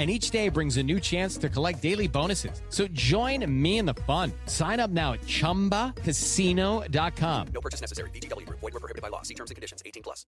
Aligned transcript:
and 0.00 0.10
each 0.10 0.30
day 0.30 0.48
brings 0.48 0.78
a 0.78 0.82
new 0.82 0.98
chance 0.98 1.36
to 1.36 1.50
collect 1.50 1.82
daily 1.82 2.08
bonuses. 2.08 2.62
So 2.70 2.88
join 2.88 3.44
me 3.62 3.76
in 3.76 3.84
the 3.84 3.92
fun. 4.08 4.32
Sign 4.46 4.80
up 4.80 4.90
now 4.90 5.12
at 5.12 5.20
ChumbaCasino.com. 5.20 7.46
No 7.52 7.60
purchase 7.60 7.82
necessary. 7.82 8.08
VGW. 8.08 8.48
Void 8.48 8.62
were 8.62 8.80
prohibited 8.80 9.02
by 9.02 9.08
law. 9.08 9.20
See 9.20 9.34
terms 9.34 9.50
and 9.50 9.56
conditions. 9.56 9.82
18 9.84 10.02
plus. 10.02 10.24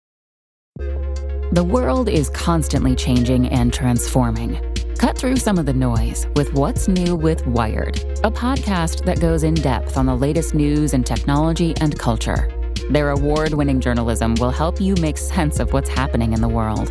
The 1.52 1.64
world 1.64 2.08
is 2.08 2.30
constantly 2.30 2.96
changing 2.96 3.48
and 3.48 3.70
transforming. 3.70 4.72
Cut 4.96 5.18
through 5.18 5.36
some 5.36 5.58
of 5.58 5.66
the 5.66 5.74
noise 5.74 6.26
with 6.34 6.54
What's 6.54 6.88
New 6.88 7.14
with 7.14 7.46
Wired, 7.46 7.98
a 8.24 8.30
podcast 8.30 9.04
that 9.04 9.20
goes 9.20 9.44
in 9.44 9.52
depth 9.54 9.98
on 9.98 10.06
the 10.06 10.16
latest 10.16 10.54
news 10.54 10.94
and 10.94 11.04
technology 11.04 11.74
and 11.80 11.98
culture. 11.98 12.48
Their 12.90 13.10
award 13.10 13.52
winning 13.52 13.80
journalism 13.80 14.34
will 14.36 14.50
help 14.50 14.80
you 14.80 14.94
make 14.94 15.18
sense 15.18 15.60
of 15.60 15.74
what's 15.74 15.90
happening 15.90 16.32
in 16.32 16.40
the 16.40 16.48
world. 16.48 16.90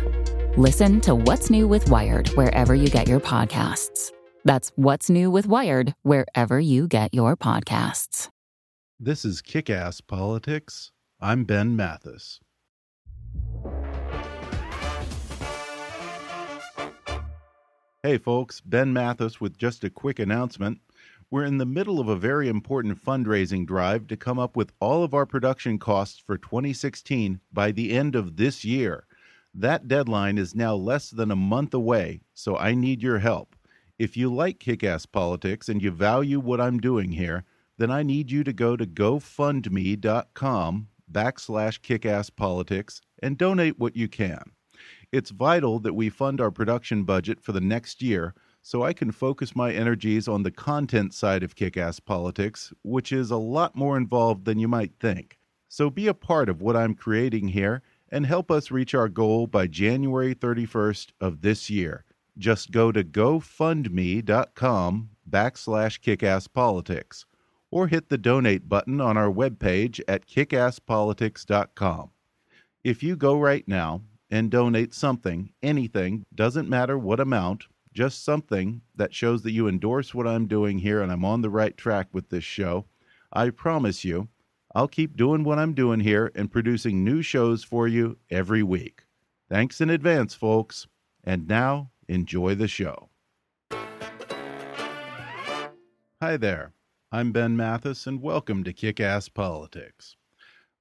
Listen 0.58 1.00
to 1.02 1.14
What's 1.14 1.50
New 1.50 1.68
with 1.68 1.88
Wired 1.88 2.30
wherever 2.30 2.74
you 2.74 2.88
get 2.88 3.06
your 3.06 3.20
podcasts. 3.20 4.10
That's 4.44 4.72
What's 4.74 5.08
New 5.08 5.30
with 5.30 5.46
Wired 5.46 5.94
wherever 6.02 6.58
you 6.58 6.88
get 6.88 7.14
your 7.14 7.36
podcasts. 7.36 8.28
This 8.98 9.24
is 9.24 9.40
Kick 9.40 9.70
Ass 9.70 10.00
Politics. 10.00 10.90
I'm 11.20 11.44
Ben 11.44 11.76
Mathis. 11.76 12.40
Hey, 18.02 18.18
folks, 18.18 18.60
Ben 18.60 18.92
Mathis 18.92 19.40
with 19.40 19.56
just 19.56 19.84
a 19.84 19.90
quick 19.90 20.18
announcement. 20.18 20.80
We're 21.30 21.44
in 21.44 21.58
the 21.58 21.66
middle 21.66 22.00
of 22.00 22.08
a 22.08 22.16
very 22.16 22.48
important 22.48 23.00
fundraising 23.00 23.64
drive 23.64 24.08
to 24.08 24.16
come 24.16 24.40
up 24.40 24.56
with 24.56 24.72
all 24.80 25.04
of 25.04 25.14
our 25.14 25.24
production 25.24 25.78
costs 25.78 26.18
for 26.18 26.36
2016 26.36 27.38
by 27.52 27.70
the 27.70 27.92
end 27.92 28.16
of 28.16 28.36
this 28.36 28.64
year. 28.64 29.06
That 29.54 29.88
deadline 29.88 30.38
is 30.38 30.54
now 30.54 30.74
less 30.74 31.10
than 31.10 31.30
a 31.30 31.36
month 31.36 31.74
away, 31.74 32.20
so 32.34 32.56
I 32.56 32.74
need 32.74 33.02
your 33.02 33.18
help. 33.18 33.56
If 33.98 34.16
you 34.16 34.32
like 34.32 34.60
kick 34.60 34.84
ass 34.84 35.06
politics 35.06 35.68
and 35.68 35.82
you 35.82 35.90
value 35.90 36.38
what 36.38 36.60
I'm 36.60 36.78
doing 36.78 37.12
here, 37.12 37.44
then 37.78 37.90
I 37.90 38.02
need 38.02 38.30
you 38.30 38.44
to 38.44 38.52
go 38.52 38.76
to 38.76 38.86
gofundme.com 38.86 40.88
backslash 41.10 41.80
kickasspolitics 41.80 43.00
and 43.22 43.38
donate 43.38 43.78
what 43.78 43.96
you 43.96 44.08
can. 44.08 44.42
It's 45.10 45.30
vital 45.30 45.78
that 45.80 45.94
we 45.94 46.10
fund 46.10 46.40
our 46.40 46.50
production 46.50 47.04
budget 47.04 47.40
for 47.40 47.52
the 47.52 47.60
next 47.60 48.02
year 48.02 48.34
so 48.62 48.82
I 48.82 48.92
can 48.92 49.10
focus 49.10 49.56
my 49.56 49.72
energies 49.72 50.28
on 50.28 50.42
the 50.42 50.50
content 50.50 51.14
side 51.14 51.42
of 51.42 51.56
kick 51.56 51.76
ass 51.76 52.00
politics, 52.00 52.72
which 52.82 53.12
is 53.12 53.30
a 53.30 53.36
lot 53.36 53.74
more 53.74 53.96
involved 53.96 54.44
than 54.44 54.58
you 54.58 54.68
might 54.68 54.92
think. 55.00 55.38
So 55.68 55.90
be 55.90 56.06
a 56.06 56.14
part 56.14 56.48
of 56.48 56.60
what 56.60 56.76
I'm 56.76 56.94
creating 56.94 57.48
here 57.48 57.82
and 58.10 58.26
help 58.26 58.50
us 58.50 58.70
reach 58.70 58.94
our 58.94 59.08
goal 59.08 59.46
by 59.46 59.66
January 59.66 60.34
31st 60.34 61.08
of 61.20 61.42
this 61.42 61.70
year. 61.70 62.04
Just 62.36 62.70
go 62.70 62.92
to 62.92 63.02
gofundme.com 63.02 65.10
backslash 65.28 66.00
kickasspolitics 66.00 67.24
or 67.70 67.88
hit 67.88 68.08
the 68.08 68.18
donate 68.18 68.68
button 68.68 69.00
on 69.00 69.16
our 69.16 69.30
webpage 69.30 70.00
at 70.08 70.26
kickasspolitics.com. 70.26 72.10
If 72.84 73.02
you 73.02 73.16
go 73.16 73.38
right 73.38 73.66
now 73.66 74.02
and 74.30 74.50
donate 74.50 74.94
something, 74.94 75.50
anything, 75.62 76.24
doesn't 76.34 76.68
matter 76.68 76.98
what 76.98 77.20
amount, 77.20 77.66
just 77.92 78.24
something 78.24 78.82
that 78.94 79.14
shows 79.14 79.42
that 79.42 79.52
you 79.52 79.66
endorse 79.66 80.14
what 80.14 80.26
I'm 80.26 80.46
doing 80.46 80.78
here 80.78 81.02
and 81.02 81.10
I'm 81.10 81.24
on 81.24 81.42
the 81.42 81.50
right 81.50 81.76
track 81.76 82.08
with 82.12 82.28
this 82.28 82.44
show, 82.44 82.86
I 83.32 83.50
promise 83.50 84.04
you 84.04 84.28
I'll 84.74 84.88
keep 84.88 85.16
doing 85.16 85.44
what 85.44 85.58
I'm 85.58 85.72
doing 85.72 86.00
here 86.00 86.30
and 86.34 86.52
producing 86.52 87.02
new 87.02 87.22
shows 87.22 87.64
for 87.64 87.88
you 87.88 88.18
every 88.30 88.62
week. 88.62 89.04
Thanks 89.48 89.80
in 89.80 89.88
advance, 89.88 90.34
folks. 90.34 90.86
And 91.24 91.48
now, 91.48 91.90
enjoy 92.06 92.54
the 92.54 92.68
show. 92.68 93.08
Hi 96.20 96.36
there. 96.36 96.74
I'm 97.10 97.32
Ben 97.32 97.56
Mathis, 97.56 98.06
and 98.06 98.20
welcome 98.20 98.62
to 98.64 98.74
Kick 98.74 99.00
Ass 99.00 99.30
Politics. 99.30 100.16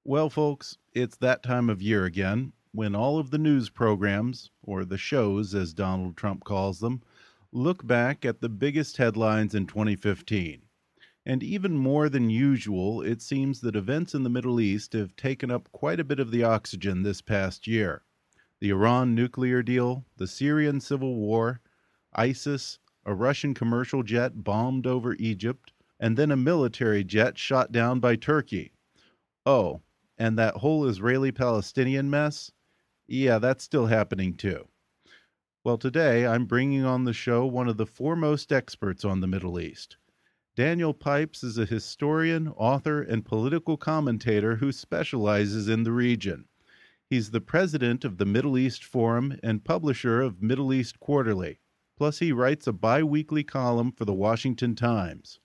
Well, 0.03 0.29
folks, 0.29 0.77
it's 0.93 1.15
that 1.17 1.41
time 1.41 1.69
of 1.69 1.81
year 1.81 2.03
again 2.03 2.51
when 2.73 2.93
all 2.93 3.17
of 3.17 3.31
the 3.31 3.37
news 3.37 3.69
programs, 3.69 4.51
or 4.61 4.83
the 4.83 4.97
shows 4.97 5.55
as 5.55 5.73
Donald 5.73 6.17
Trump 6.17 6.43
calls 6.43 6.81
them, 6.81 7.01
look 7.53 7.87
back 7.87 8.25
at 8.25 8.41
the 8.41 8.49
biggest 8.49 8.97
headlines 8.97 9.55
in 9.55 9.65
2015. 9.65 10.61
And 11.27 11.43
even 11.43 11.75
more 11.75 12.07
than 12.07 12.29
usual, 12.29 13.01
it 13.01 13.21
seems 13.21 13.59
that 13.59 13.75
events 13.75 14.15
in 14.15 14.23
the 14.23 14.29
Middle 14.29 14.61
East 14.61 14.93
have 14.93 15.13
taken 15.17 15.51
up 15.51 15.69
quite 15.73 15.99
a 15.99 16.05
bit 16.05 16.21
of 16.21 16.31
the 16.31 16.45
oxygen 16.45 17.03
this 17.03 17.19
past 17.19 17.67
year. 17.67 18.05
The 18.61 18.69
Iran 18.69 19.13
nuclear 19.13 19.61
deal, 19.61 20.05
the 20.15 20.25
Syrian 20.25 20.79
civil 20.79 21.15
war, 21.15 21.59
ISIS, 22.13 22.79
a 23.05 23.13
Russian 23.13 23.53
commercial 23.53 24.03
jet 24.03 24.45
bombed 24.45 24.87
over 24.87 25.15
Egypt, 25.15 25.73
and 25.99 26.15
then 26.15 26.31
a 26.31 26.37
military 26.37 27.03
jet 27.03 27.37
shot 27.37 27.73
down 27.73 27.99
by 27.99 28.15
Turkey. 28.15 28.71
Oh, 29.45 29.81
and 30.17 30.39
that 30.39 30.55
whole 30.55 30.85
Israeli 30.85 31.33
Palestinian 31.33 32.09
mess? 32.09 32.53
Yeah, 33.05 33.37
that's 33.37 33.65
still 33.65 33.87
happening 33.87 34.33
too. 34.35 34.69
Well, 35.65 35.77
today 35.77 36.25
I'm 36.25 36.45
bringing 36.45 36.85
on 36.85 37.03
the 37.03 37.11
show 37.11 37.45
one 37.45 37.67
of 37.67 37.75
the 37.75 37.85
foremost 37.85 38.53
experts 38.53 39.03
on 39.03 39.19
the 39.19 39.27
Middle 39.27 39.59
East. 39.59 39.97
Daniel 40.57 40.95
Pipes 40.95 41.43
is 41.43 41.59
a 41.59 41.65
historian, 41.65 42.47
author, 42.47 42.99
and 43.03 43.23
political 43.23 43.77
commentator 43.77 44.55
who 44.55 44.71
specializes 44.71 45.69
in 45.69 45.83
the 45.83 45.91
region. 45.91 46.45
He's 47.07 47.29
the 47.29 47.41
president 47.41 48.03
of 48.03 48.17
the 48.17 48.25
Middle 48.25 48.57
East 48.57 48.83
Forum 48.83 49.37
and 49.43 49.63
publisher 49.63 50.19
of 50.19 50.41
Middle 50.41 50.73
East 50.73 50.99
Quarterly. 50.99 51.59
Plus, 51.95 52.17
he 52.17 52.31
writes 52.31 52.65
a 52.65 52.73
bi 52.73 53.03
weekly 53.03 53.43
column 53.43 53.91
for 53.91 54.05
the 54.05 54.15
Washington 54.15 54.73
Times. 54.73 55.39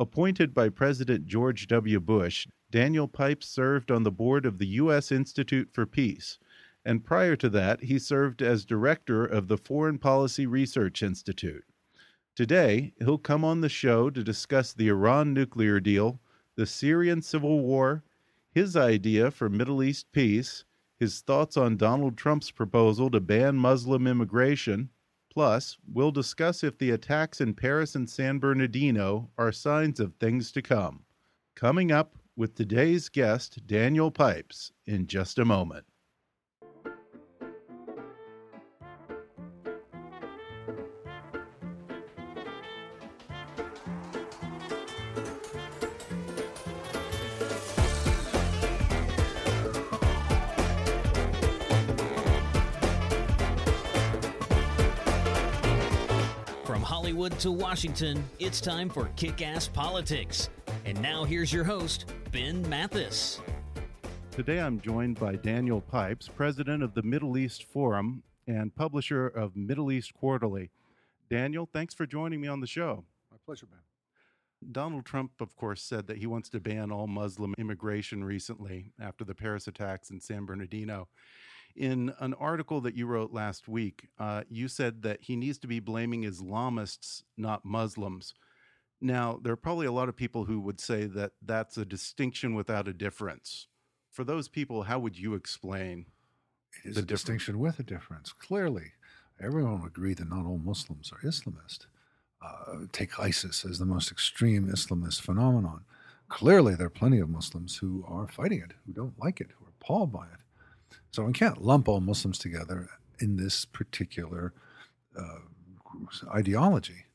Appointed 0.00 0.52
by 0.52 0.68
President 0.68 1.26
George 1.26 1.68
W. 1.68 2.00
Bush, 2.00 2.48
Daniel 2.68 3.06
Pipes 3.06 3.46
served 3.46 3.92
on 3.92 4.02
the 4.02 4.10
board 4.10 4.44
of 4.44 4.58
the 4.58 4.66
U.S. 4.82 5.12
Institute 5.12 5.68
for 5.72 5.86
Peace, 5.86 6.40
and 6.84 7.04
prior 7.04 7.36
to 7.36 7.48
that, 7.50 7.84
he 7.84 8.00
served 8.00 8.42
as 8.42 8.64
director 8.64 9.24
of 9.24 9.46
the 9.46 9.58
Foreign 9.58 9.98
Policy 9.98 10.44
Research 10.44 11.04
Institute. 11.04 11.62
Today, 12.36 12.92
he'll 12.98 13.16
come 13.16 13.46
on 13.46 13.62
the 13.62 13.68
show 13.70 14.10
to 14.10 14.22
discuss 14.22 14.74
the 14.74 14.88
Iran 14.88 15.32
nuclear 15.32 15.80
deal, 15.80 16.20
the 16.54 16.66
Syrian 16.66 17.22
civil 17.22 17.60
war, 17.60 18.04
his 18.50 18.76
idea 18.76 19.30
for 19.30 19.48
Middle 19.48 19.82
East 19.82 20.12
peace, 20.12 20.66
his 21.00 21.22
thoughts 21.22 21.56
on 21.56 21.78
Donald 21.78 22.18
Trump's 22.18 22.50
proposal 22.50 23.10
to 23.10 23.20
ban 23.20 23.56
Muslim 23.56 24.06
immigration. 24.06 24.90
Plus, 25.32 25.78
we'll 25.90 26.10
discuss 26.10 26.62
if 26.62 26.76
the 26.76 26.90
attacks 26.90 27.40
in 27.40 27.54
Paris 27.54 27.94
and 27.94 28.08
San 28.08 28.38
Bernardino 28.38 29.30
are 29.38 29.50
signs 29.50 29.98
of 29.98 30.12
things 30.16 30.52
to 30.52 30.60
come. 30.60 31.04
Coming 31.54 31.90
up 31.90 32.18
with 32.36 32.54
today's 32.54 33.08
guest, 33.08 33.66
Daniel 33.66 34.10
Pipes, 34.10 34.72
in 34.84 35.06
just 35.06 35.38
a 35.38 35.44
moment. 35.46 35.86
To 57.40 57.50
Washington, 57.50 58.24
it's 58.38 58.62
time 58.62 58.88
for 58.88 59.10
Kick 59.16 59.42
Ass 59.42 59.68
Politics. 59.68 60.48
And 60.86 61.00
now 61.02 61.24
here's 61.24 61.52
your 61.52 61.64
host, 61.64 62.06
Ben 62.32 62.66
Mathis. 62.68 63.40
Today 64.30 64.58
I'm 64.58 64.80
joined 64.80 65.20
by 65.20 65.36
Daniel 65.36 65.82
Pipes, 65.82 66.28
president 66.34 66.82
of 66.82 66.94
the 66.94 67.02
Middle 67.02 67.36
East 67.36 67.64
Forum 67.64 68.22
and 68.46 68.74
publisher 68.74 69.26
of 69.26 69.54
Middle 69.54 69.92
East 69.92 70.14
Quarterly. 70.14 70.70
Daniel, 71.28 71.68
thanks 71.70 71.92
for 71.92 72.06
joining 72.06 72.40
me 72.40 72.48
on 72.48 72.60
the 72.60 72.66
show. 72.66 73.04
My 73.30 73.36
pleasure, 73.44 73.66
Ben. 73.66 73.80
Donald 74.72 75.04
Trump, 75.04 75.32
of 75.40 75.54
course, 75.56 75.82
said 75.82 76.06
that 76.06 76.16
he 76.16 76.26
wants 76.26 76.48
to 76.50 76.60
ban 76.60 76.90
all 76.90 77.06
Muslim 77.06 77.54
immigration 77.58 78.24
recently 78.24 78.92
after 78.98 79.24
the 79.24 79.34
Paris 79.34 79.66
attacks 79.68 80.08
in 80.10 80.20
San 80.20 80.46
Bernardino. 80.46 81.08
In 81.76 82.14
an 82.20 82.32
article 82.34 82.80
that 82.80 82.94
you 82.94 83.06
wrote 83.06 83.32
last 83.32 83.68
week, 83.68 84.08
uh, 84.18 84.44
you 84.48 84.66
said 84.66 85.02
that 85.02 85.18
he 85.22 85.36
needs 85.36 85.58
to 85.58 85.66
be 85.66 85.78
blaming 85.78 86.22
Islamists, 86.22 87.22
not 87.36 87.64
Muslims. 87.64 88.32
Now, 89.00 89.38
there 89.42 89.52
are 89.52 89.56
probably 89.56 89.86
a 89.86 89.92
lot 89.92 90.08
of 90.08 90.16
people 90.16 90.46
who 90.46 90.58
would 90.60 90.80
say 90.80 91.04
that 91.04 91.32
that's 91.42 91.76
a 91.76 91.84
distinction 91.84 92.54
without 92.54 92.88
a 92.88 92.94
difference. 92.94 93.66
For 94.10 94.24
those 94.24 94.48
people, 94.48 94.84
how 94.84 94.98
would 94.98 95.18
you 95.18 95.34
explain? 95.34 96.06
It 96.82 96.88
is 96.88 96.94
the 96.94 97.00
a 97.00 97.02
difference. 97.02 97.20
distinction 97.20 97.58
with 97.58 97.78
a 97.78 97.82
difference. 97.82 98.32
Clearly, 98.32 98.92
everyone 99.38 99.82
would 99.82 99.88
agree 99.88 100.14
that 100.14 100.30
not 100.30 100.46
all 100.46 100.58
Muslims 100.58 101.12
are 101.12 101.20
Islamist. 101.28 101.86
Uh, 102.40 102.86
take 102.92 103.18
ISIS 103.20 103.66
as 103.66 103.78
the 103.78 103.84
most 103.84 104.10
extreme 104.10 104.68
Islamist 104.68 105.20
phenomenon. 105.20 105.84
Clearly, 106.28 106.74
there 106.74 106.86
are 106.86 106.90
plenty 106.90 107.18
of 107.18 107.28
Muslims 107.28 107.76
who 107.76 108.02
are 108.08 108.28
fighting 108.28 108.60
it, 108.60 108.72
who 108.86 108.92
don't 108.94 109.18
like 109.18 109.40
it, 109.42 109.50
who 109.58 109.66
are 109.66 109.72
appalled 109.80 110.10
by 110.12 110.24
it. 110.24 110.40
So 111.10 111.24
we 111.24 111.32
can't 111.32 111.62
lump 111.62 111.88
all 111.88 112.00
Muslims 112.00 112.38
together 112.38 112.88
in 113.18 113.36
this 113.36 113.64
particular 113.64 114.52
uh, 115.18 115.38
ideology. 116.34 117.06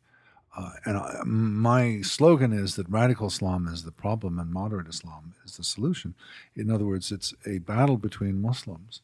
Uh, 0.57 0.71
and 0.85 0.97
I, 0.97 1.21
my 1.23 2.01
slogan 2.01 2.51
is 2.51 2.75
that 2.75 2.89
radical 2.89 3.27
Islam 3.27 3.67
is 3.67 3.83
the 3.83 3.91
problem 3.91 4.37
and 4.37 4.51
moderate 4.51 4.87
Islam 4.87 5.33
is 5.45 5.57
the 5.57 5.63
solution. 5.63 6.13
In 6.55 6.69
other 6.69 6.85
words, 6.85 7.11
it's 7.11 7.33
a 7.45 7.59
battle 7.59 7.97
between 7.97 8.41
Muslims. 8.41 9.01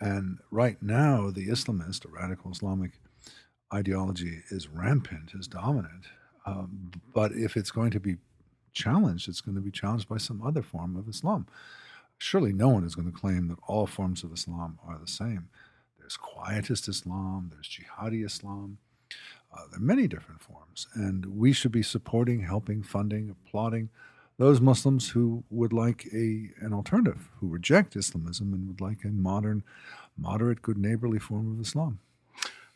And 0.00 0.38
right 0.50 0.80
now, 0.82 1.30
the 1.30 1.48
Islamist 1.48 2.04
or 2.04 2.10
radical 2.10 2.52
Islamic 2.52 2.92
ideology 3.72 4.42
is 4.50 4.68
rampant, 4.68 5.32
is 5.34 5.48
dominant. 5.48 6.06
Um, 6.46 6.92
but 7.12 7.32
if 7.32 7.56
it's 7.56 7.70
going 7.70 7.90
to 7.92 8.00
be 8.00 8.16
challenged, 8.72 9.28
it's 9.28 9.40
going 9.40 9.54
to 9.54 9.60
be 9.60 9.70
challenged 9.70 10.08
by 10.08 10.18
some 10.18 10.42
other 10.42 10.62
form 10.62 10.96
of 10.96 11.08
Islam. 11.08 11.46
Surely 12.24 12.54
no 12.54 12.70
one 12.70 12.84
is 12.84 12.94
going 12.94 13.12
to 13.12 13.12
claim 13.12 13.48
that 13.48 13.58
all 13.68 13.86
forms 13.86 14.24
of 14.24 14.32
Islam 14.32 14.78
are 14.88 14.96
the 14.98 15.06
same. 15.06 15.50
There's 15.98 16.16
quietist 16.16 16.88
Islam, 16.88 17.50
there's 17.52 17.68
jihadi 17.68 18.24
Islam. 18.24 18.78
Uh, 19.52 19.64
there 19.70 19.78
are 19.78 19.82
many 19.82 20.08
different 20.08 20.40
forms, 20.40 20.86
and 20.94 21.26
we 21.26 21.52
should 21.52 21.70
be 21.70 21.82
supporting, 21.82 22.40
helping, 22.40 22.82
funding, 22.82 23.28
applauding 23.28 23.90
those 24.38 24.58
Muslims 24.58 25.10
who 25.10 25.44
would 25.50 25.74
like 25.74 26.06
a 26.14 26.48
an 26.62 26.72
alternative, 26.72 27.28
who 27.40 27.46
reject 27.46 27.94
Islamism 27.94 28.54
and 28.54 28.68
would 28.68 28.80
like 28.80 29.04
a 29.04 29.08
modern, 29.08 29.62
moderate, 30.16 30.62
good 30.62 30.78
neighborly 30.78 31.18
form 31.18 31.52
of 31.52 31.60
Islam. 31.60 32.00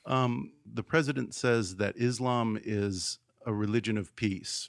Um, 0.05 0.53
the 0.71 0.83
president 0.83 1.33
says 1.33 1.77
that 1.77 1.97
Islam 1.97 2.61
is 2.63 3.19
a 3.47 3.55
religion 3.55 3.97
of 3.97 4.15
peace. 4.15 4.69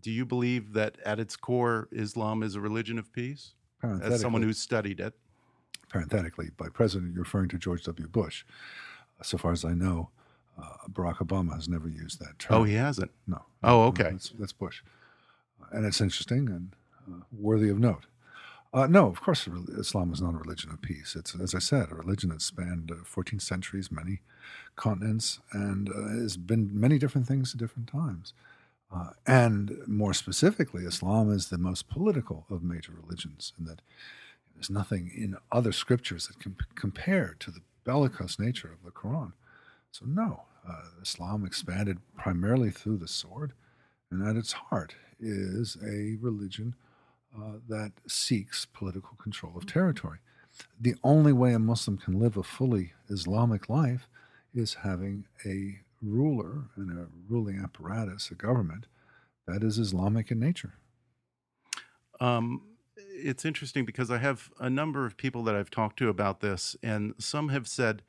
Do 0.00 0.10
you 0.10 0.24
believe 0.24 0.72
that 0.72 0.96
at 1.04 1.20
its 1.20 1.36
core, 1.36 1.88
Islam 1.92 2.42
is 2.42 2.54
a 2.54 2.60
religion 2.62 2.98
of 2.98 3.12
peace? 3.12 3.52
As 3.82 4.20
someone 4.20 4.42
who 4.42 4.52
studied 4.52 5.00
it. 5.00 5.14
parenthetically, 5.88 6.50
by 6.56 6.68
president, 6.68 7.14
you're 7.14 7.22
referring 7.22 7.48
to 7.48 7.58
George 7.58 7.82
W. 7.84 8.08
Bush. 8.08 8.44
So 9.22 9.38
far 9.38 9.52
as 9.52 9.64
I 9.64 9.72
know, 9.72 10.10
uh, 10.60 10.88
Barack 10.90 11.18
Obama 11.18 11.54
has 11.54 11.68
never 11.68 11.88
used 11.88 12.20
that 12.20 12.38
term. 12.38 12.58
Oh, 12.58 12.64
he 12.64 12.74
hasn't. 12.74 13.10
No. 13.26 13.44
Oh, 13.62 13.82
okay. 13.84 14.10
That's, 14.10 14.30
that's 14.38 14.52
Bush. 14.52 14.82
And 15.72 15.86
it's 15.86 16.00
interesting 16.00 16.48
and 16.48 16.76
uh, 17.08 17.24
worthy 17.32 17.68
of 17.68 17.78
note. 17.78 18.06
Uh, 18.72 18.86
no, 18.86 19.06
of 19.06 19.20
course, 19.22 19.48
Islam 19.78 20.12
is 20.12 20.20
not 20.20 20.34
a 20.34 20.38
religion 20.38 20.70
of 20.70 20.82
peace. 20.82 21.16
It's, 21.18 21.34
as 21.40 21.54
I 21.54 21.58
said, 21.58 21.90
a 21.90 21.94
religion 21.94 22.28
that 22.30 22.42
spanned 22.42 22.90
uh, 22.90 23.02
14 23.04 23.40
centuries, 23.40 23.90
many 23.90 24.20
continents, 24.76 25.40
and 25.52 25.88
uh, 25.88 26.20
has 26.20 26.36
been 26.36 26.68
many 26.78 26.98
different 26.98 27.26
things 27.26 27.54
at 27.54 27.60
different 27.60 27.88
times. 27.88 28.34
Uh, 28.94 29.10
and 29.26 29.76
more 29.86 30.14
specifically, 30.14 30.84
Islam 30.84 31.30
is 31.30 31.48
the 31.48 31.58
most 31.58 31.88
political 31.88 32.46
of 32.50 32.62
major 32.62 32.92
religions, 32.92 33.52
in 33.58 33.66
that 33.66 33.82
there's 34.54 34.70
nothing 34.70 35.10
in 35.14 35.36
other 35.52 35.72
scriptures 35.72 36.26
that 36.26 36.40
can 36.40 36.56
compare 36.74 37.36
to 37.38 37.50
the 37.50 37.60
bellicose 37.84 38.38
nature 38.38 38.72
of 38.72 38.82
the 38.84 38.90
Quran. 38.90 39.32
So, 39.90 40.06
no, 40.06 40.44
uh, 40.68 40.82
Islam 41.02 41.44
expanded 41.44 41.98
primarily 42.16 42.70
through 42.70 42.96
the 42.98 43.08
sword, 43.08 43.52
and 44.10 44.26
at 44.26 44.36
its 44.36 44.52
heart 44.52 44.94
is 45.20 45.76
a 45.82 46.16
religion 46.20 46.74
uh, 47.36 47.58
that 47.68 47.92
seeks 48.06 48.66
political 48.66 49.16
control 49.22 49.52
of 49.56 49.66
territory. 49.66 50.18
The 50.80 50.96
only 51.04 51.32
way 51.32 51.52
a 51.52 51.58
Muslim 51.58 51.98
can 51.98 52.18
live 52.18 52.36
a 52.36 52.42
fully 52.42 52.94
Islamic 53.08 53.68
life 53.68 54.08
is 54.54 54.74
having 54.82 55.26
a 55.44 55.80
ruler 56.02 56.64
and 56.76 56.90
a 56.98 57.06
ruling 57.28 57.60
apparatus, 57.62 58.30
a 58.30 58.34
government 58.34 58.86
that 59.46 59.62
is 59.62 59.78
Islamic 59.78 60.30
in 60.30 60.38
nature. 60.38 60.74
Um, 62.20 62.62
it's 62.96 63.44
interesting 63.44 63.84
because 63.84 64.10
I 64.10 64.18
have 64.18 64.50
a 64.58 64.70
number 64.70 65.06
of 65.06 65.16
people 65.16 65.42
that 65.44 65.54
I've 65.54 65.70
talked 65.70 65.98
to 65.98 66.08
about 66.08 66.40
this, 66.40 66.76
and 66.82 67.14
some 67.18 67.48
have 67.48 67.66
said 67.66 68.02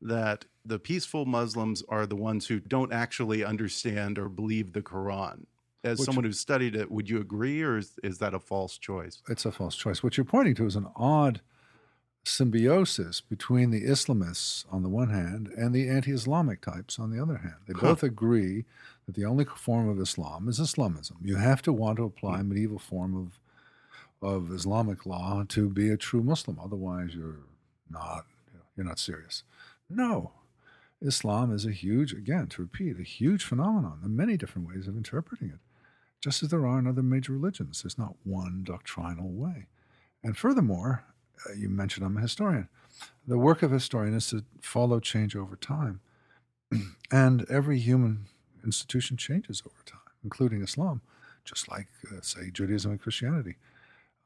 that 0.00 0.44
the 0.64 0.78
peaceful 0.78 1.26
Muslims 1.26 1.82
are 1.88 2.06
the 2.06 2.16
ones 2.16 2.46
who 2.46 2.60
don't 2.60 2.92
actually 2.92 3.44
understand 3.44 4.18
or 4.18 4.28
believe 4.28 4.72
the 4.72 4.82
Quran. 4.82 5.46
As 5.84 5.98
Which- 5.98 6.06
someone 6.06 6.24
who's 6.24 6.38
studied 6.38 6.76
it, 6.76 6.90
would 6.90 7.08
you 7.08 7.20
agree, 7.20 7.62
or 7.62 7.78
is, 7.78 7.98
is 8.04 8.18
that 8.18 8.34
a 8.34 8.38
false 8.38 8.78
choice? 8.78 9.22
It's 9.28 9.44
a 9.44 9.52
false 9.52 9.74
choice. 9.76 10.02
What 10.02 10.16
you're 10.16 10.24
pointing 10.24 10.54
to 10.56 10.66
is 10.66 10.76
an 10.76 10.88
odd 10.94 11.40
symbiosis 12.24 13.20
between 13.20 13.70
the 13.70 13.82
Islamists 13.84 14.64
on 14.70 14.82
the 14.82 14.88
one 14.88 15.10
hand 15.10 15.48
and 15.56 15.74
the 15.74 15.88
anti 15.88 16.12
Islamic 16.12 16.60
types 16.60 16.98
on 16.98 17.10
the 17.10 17.20
other 17.20 17.38
hand. 17.38 17.56
They 17.66 17.74
Huh. 17.74 17.88
both 17.88 18.02
agree 18.02 18.64
that 19.06 19.14
the 19.14 19.24
only 19.24 19.44
form 19.44 19.88
of 19.88 20.00
Islam 20.00 20.48
is 20.48 20.60
Islamism. 20.60 21.16
You 21.22 21.36
have 21.36 21.62
to 21.62 21.72
want 21.72 21.96
to 21.96 22.04
apply 22.04 22.40
a 22.40 22.44
medieval 22.44 22.78
form 22.78 23.16
of, 23.16 23.40
of 24.26 24.52
Islamic 24.52 25.04
law 25.04 25.44
to 25.48 25.68
be 25.68 25.90
a 25.90 25.96
true 25.96 26.22
Muslim. 26.22 26.58
Otherwise, 26.60 27.14
you're 27.14 27.40
not, 27.90 28.26
you're 28.76 28.86
not 28.86 28.98
serious. 29.00 29.42
No. 29.90 30.32
Islam 31.00 31.52
is 31.52 31.66
a 31.66 31.72
huge, 31.72 32.12
again, 32.12 32.46
to 32.46 32.62
repeat, 32.62 33.00
a 33.00 33.02
huge 33.02 33.42
phenomenon. 33.44 33.98
There 34.00 34.06
are 34.08 34.12
many 34.12 34.36
different 34.36 34.68
ways 34.68 34.86
of 34.86 34.96
interpreting 34.96 35.48
it, 35.48 35.58
just 36.20 36.44
as 36.44 36.50
there 36.50 36.64
are 36.64 36.78
in 36.78 36.86
other 36.86 37.02
major 37.02 37.32
religions. 37.32 37.82
There's 37.82 37.98
not 37.98 38.14
one 38.22 38.62
doctrinal 38.62 39.28
way. 39.32 39.66
And 40.22 40.36
furthermore, 40.36 41.02
you 41.56 41.68
mentioned 41.68 42.04
I'm 42.06 42.16
a 42.16 42.20
historian. 42.20 42.68
The 43.26 43.38
work 43.38 43.62
of 43.62 43.72
a 43.72 43.76
historian 43.76 44.14
is 44.14 44.28
to 44.30 44.44
follow 44.60 45.00
change 45.00 45.36
over 45.36 45.56
time. 45.56 46.00
and 47.10 47.48
every 47.50 47.78
human 47.78 48.26
institution 48.64 49.16
changes 49.16 49.62
over 49.66 49.82
time, 49.84 50.00
including 50.24 50.62
Islam, 50.62 51.02
just 51.44 51.70
like, 51.70 51.88
uh, 52.10 52.20
say, 52.20 52.50
Judaism 52.50 52.92
and 52.92 53.00
Christianity. 53.00 53.56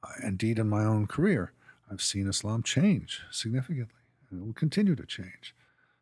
Uh, 0.02 0.12
indeed, 0.22 0.58
in 0.58 0.68
my 0.68 0.84
own 0.84 1.06
career, 1.06 1.52
I've 1.90 2.02
seen 2.02 2.28
Islam 2.28 2.62
change 2.62 3.22
significantly, 3.30 3.94
and 4.30 4.40
it 4.40 4.46
will 4.46 4.52
continue 4.52 4.94
to 4.96 5.06
change. 5.06 5.54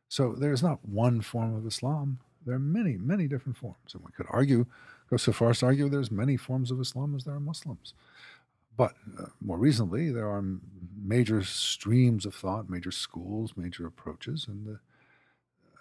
So 0.08 0.32
there's 0.32 0.62
not 0.62 0.86
one 0.86 1.20
form 1.20 1.54
of 1.54 1.66
Islam. 1.66 2.20
There 2.44 2.54
are 2.54 2.60
many, 2.60 2.96
many 2.96 3.26
different 3.26 3.56
forms. 3.56 3.94
And 3.94 4.04
we 4.04 4.12
could 4.12 4.26
argue, 4.30 4.66
go 5.10 5.16
so 5.16 5.32
far 5.32 5.50
as 5.50 5.60
to 5.60 5.66
argue 5.66 5.88
there's 5.88 6.10
many 6.10 6.36
forms 6.36 6.70
of 6.70 6.80
Islam 6.80 7.14
as 7.14 7.24
there 7.24 7.34
are 7.34 7.40
Muslims. 7.40 7.94
But 8.76 8.94
uh, 9.18 9.26
more 9.40 9.58
recently, 9.58 10.10
there 10.10 10.28
are 10.28 10.44
major 11.00 11.42
streams 11.44 12.26
of 12.26 12.34
thought, 12.34 12.68
major 12.68 12.90
schools, 12.90 13.52
major 13.56 13.86
approaches, 13.86 14.46
and 14.48 14.66
the, 14.66 14.72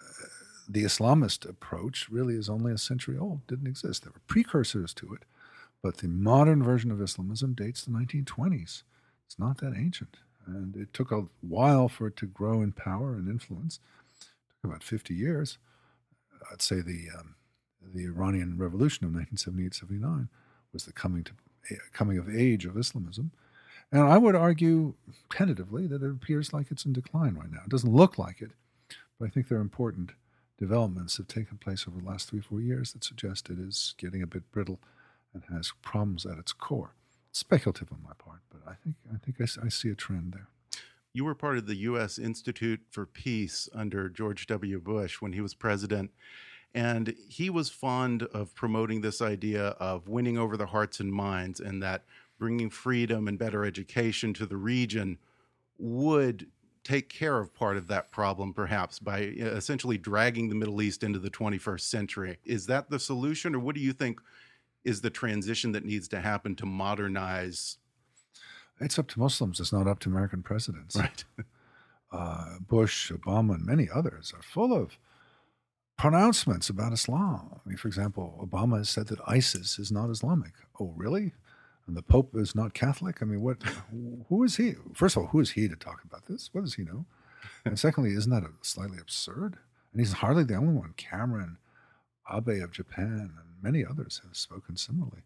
uh, 0.00 0.26
the 0.68 0.84
Islamist 0.84 1.48
approach 1.48 2.08
really 2.08 2.34
is 2.34 2.48
only 2.48 2.72
a 2.72 2.78
century 2.78 3.18
old, 3.18 3.46
didn't 3.46 3.66
exist. 3.66 4.02
There 4.02 4.12
were 4.12 4.20
precursors 4.26 4.94
to 4.94 5.14
it, 5.14 5.24
but 5.82 5.98
the 5.98 6.08
modern 6.08 6.62
version 6.62 6.90
of 6.90 7.02
Islamism 7.02 7.54
dates 7.54 7.84
the 7.84 7.90
1920s. 7.90 8.82
It's 9.26 9.38
not 9.38 9.58
that 9.58 9.74
ancient, 9.76 10.18
and 10.46 10.76
it 10.76 10.92
took 10.92 11.10
a 11.10 11.26
while 11.40 11.88
for 11.88 12.06
it 12.06 12.16
to 12.18 12.26
grow 12.26 12.62
in 12.62 12.72
power 12.72 13.14
and 13.14 13.28
influence. 13.28 13.80
It 14.20 14.26
took 14.62 14.70
about 14.70 14.84
50 14.84 15.14
years. 15.14 15.58
I'd 16.52 16.62
say 16.62 16.76
the 16.76 17.08
um, 17.18 17.34
the 17.92 18.04
Iranian 18.04 18.56
Revolution 18.56 19.06
of 19.06 19.12
1978-79 19.12 20.28
was 20.72 20.84
the 20.84 20.92
coming 20.92 21.22
to 21.24 21.32
coming 21.92 22.18
of 22.18 22.28
age 22.28 22.66
of 22.66 22.76
Islamism. 22.76 23.30
And 23.92 24.02
I 24.02 24.18
would 24.18 24.34
argue 24.34 24.94
tentatively 25.30 25.86
that 25.86 26.02
it 26.02 26.10
appears 26.10 26.52
like 26.52 26.70
it's 26.70 26.84
in 26.84 26.92
decline 26.92 27.34
right 27.34 27.50
now. 27.50 27.60
It 27.64 27.70
doesn't 27.70 27.92
look 27.94 28.18
like 28.18 28.40
it, 28.40 28.50
but 29.18 29.26
I 29.26 29.28
think 29.28 29.48
there 29.48 29.58
are 29.58 29.62
important 29.62 30.12
developments 30.58 31.16
that 31.16 31.30
have 31.30 31.42
taken 31.42 31.58
place 31.58 31.86
over 31.86 32.00
the 32.00 32.08
last 32.08 32.28
three, 32.28 32.40
four 32.40 32.60
years 32.60 32.92
that 32.92 33.04
suggest 33.04 33.50
it 33.50 33.58
is 33.58 33.94
getting 33.98 34.22
a 34.22 34.26
bit 34.26 34.50
brittle 34.50 34.80
and 35.32 35.42
has 35.52 35.72
problems 35.82 36.24
at 36.24 36.38
its 36.38 36.52
core. 36.52 36.94
Speculative 37.32 37.88
on 37.92 37.98
my 38.02 38.12
part, 38.16 38.40
but 38.50 38.60
I 38.66 38.74
think 38.74 38.94
I 39.12 39.16
think 39.18 39.40
I, 39.40 39.66
I 39.66 39.68
see 39.68 39.90
a 39.90 39.96
trend 39.96 40.34
there. 40.34 40.46
You 41.12 41.24
were 41.24 41.34
part 41.34 41.58
of 41.58 41.66
the 41.66 41.74
U.S. 41.76 42.18
Institute 42.18 42.80
for 42.90 43.06
Peace 43.06 43.68
under 43.74 44.08
George 44.08 44.46
W. 44.46 44.80
Bush 44.80 45.20
when 45.20 45.32
he 45.32 45.40
was 45.40 45.54
president. 45.54 46.12
And 46.74 47.14
he 47.28 47.50
was 47.50 47.70
fond 47.70 48.24
of 48.24 48.54
promoting 48.54 49.00
this 49.00 49.22
idea 49.22 49.68
of 49.78 50.08
winning 50.08 50.36
over 50.36 50.56
the 50.56 50.66
hearts 50.66 50.98
and 50.98 51.12
minds, 51.12 51.60
and 51.60 51.82
that 51.82 52.04
bringing 52.38 52.68
freedom 52.68 53.28
and 53.28 53.38
better 53.38 53.64
education 53.64 54.34
to 54.34 54.46
the 54.46 54.56
region 54.56 55.18
would 55.78 56.48
take 56.82 57.08
care 57.08 57.38
of 57.38 57.54
part 57.54 57.76
of 57.76 57.86
that 57.88 58.10
problem, 58.10 58.52
perhaps 58.52 58.98
by 58.98 59.34
uh, 59.40 59.46
essentially 59.46 59.96
dragging 59.96 60.48
the 60.48 60.54
Middle 60.54 60.82
East 60.82 61.02
into 61.02 61.18
the 61.18 61.30
21st 61.30 61.80
century. 61.80 62.38
Is 62.44 62.66
that 62.66 62.90
the 62.90 62.98
solution, 62.98 63.54
or 63.54 63.60
what 63.60 63.74
do 63.74 63.80
you 63.80 63.92
think 63.92 64.20
is 64.84 65.00
the 65.00 65.10
transition 65.10 65.72
that 65.72 65.84
needs 65.84 66.08
to 66.08 66.20
happen 66.20 66.54
to 66.56 66.66
modernize? 66.66 67.78
It's 68.80 68.98
up 68.98 69.08
to 69.08 69.20
Muslims. 69.20 69.60
It's 69.60 69.72
not 69.72 69.86
up 69.86 70.00
to 70.00 70.10
American 70.10 70.42
presidents. 70.42 70.96
Right. 70.96 71.24
uh, 72.12 72.58
Bush, 72.60 73.10
Obama, 73.10 73.54
and 73.54 73.64
many 73.64 73.88
others 73.92 74.34
are 74.36 74.42
full 74.42 74.74
of 74.74 74.98
pronouncements 75.96 76.68
about 76.68 76.92
Islam. 76.92 77.60
I 77.64 77.68
mean, 77.68 77.76
for 77.76 77.88
example, 77.88 78.38
Obama 78.42 78.78
has 78.78 78.88
said 78.88 79.08
that 79.08 79.20
ISIS 79.26 79.78
is 79.78 79.92
not 79.92 80.10
Islamic. 80.10 80.52
Oh, 80.80 80.92
really? 80.96 81.32
And 81.86 81.96
the 81.96 82.02
Pope 82.02 82.34
is 82.34 82.54
not 82.54 82.74
Catholic? 82.74 83.20
I 83.20 83.26
mean, 83.26 83.42
what? 83.42 83.58
Who 84.28 84.42
is 84.44 84.56
he? 84.56 84.74
First 84.94 85.16
of 85.16 85.22
all, 85.22 85.28
who 85.28 85.40
is 85.40 85.50
he 85.50 85.68
to 85.68 85.76
talk 85.76 86.02
about 86.04 86.26
this? 86.26 86.50
What 86.52 86.64
does 86.64 86.74
he 86.74 86.82
know? 86.82 87.04
And 87.64 87.78
secondly, 87.78 88.10
isn't 88.14 88.30
that 88.30 88.44
slightly 88.62 88.98
absurd? 88.98 89.58
And 89.92 90.00
he's 90.00 90.14
hardly 90.14 90.44
the 90.44 90.56
only 90.56 90.74
one. 90.74 90.94
Cameron, 90.96 91.58
Abe 92.32 92.62
of 92.62 92.72
Japan, 92.72 93.32
and 93.38 93.62
many 93.62 93.84
others 93.84 94.20
have 94.24 94.36
spoken 94.36 94.76
similarly. 94.76 95.22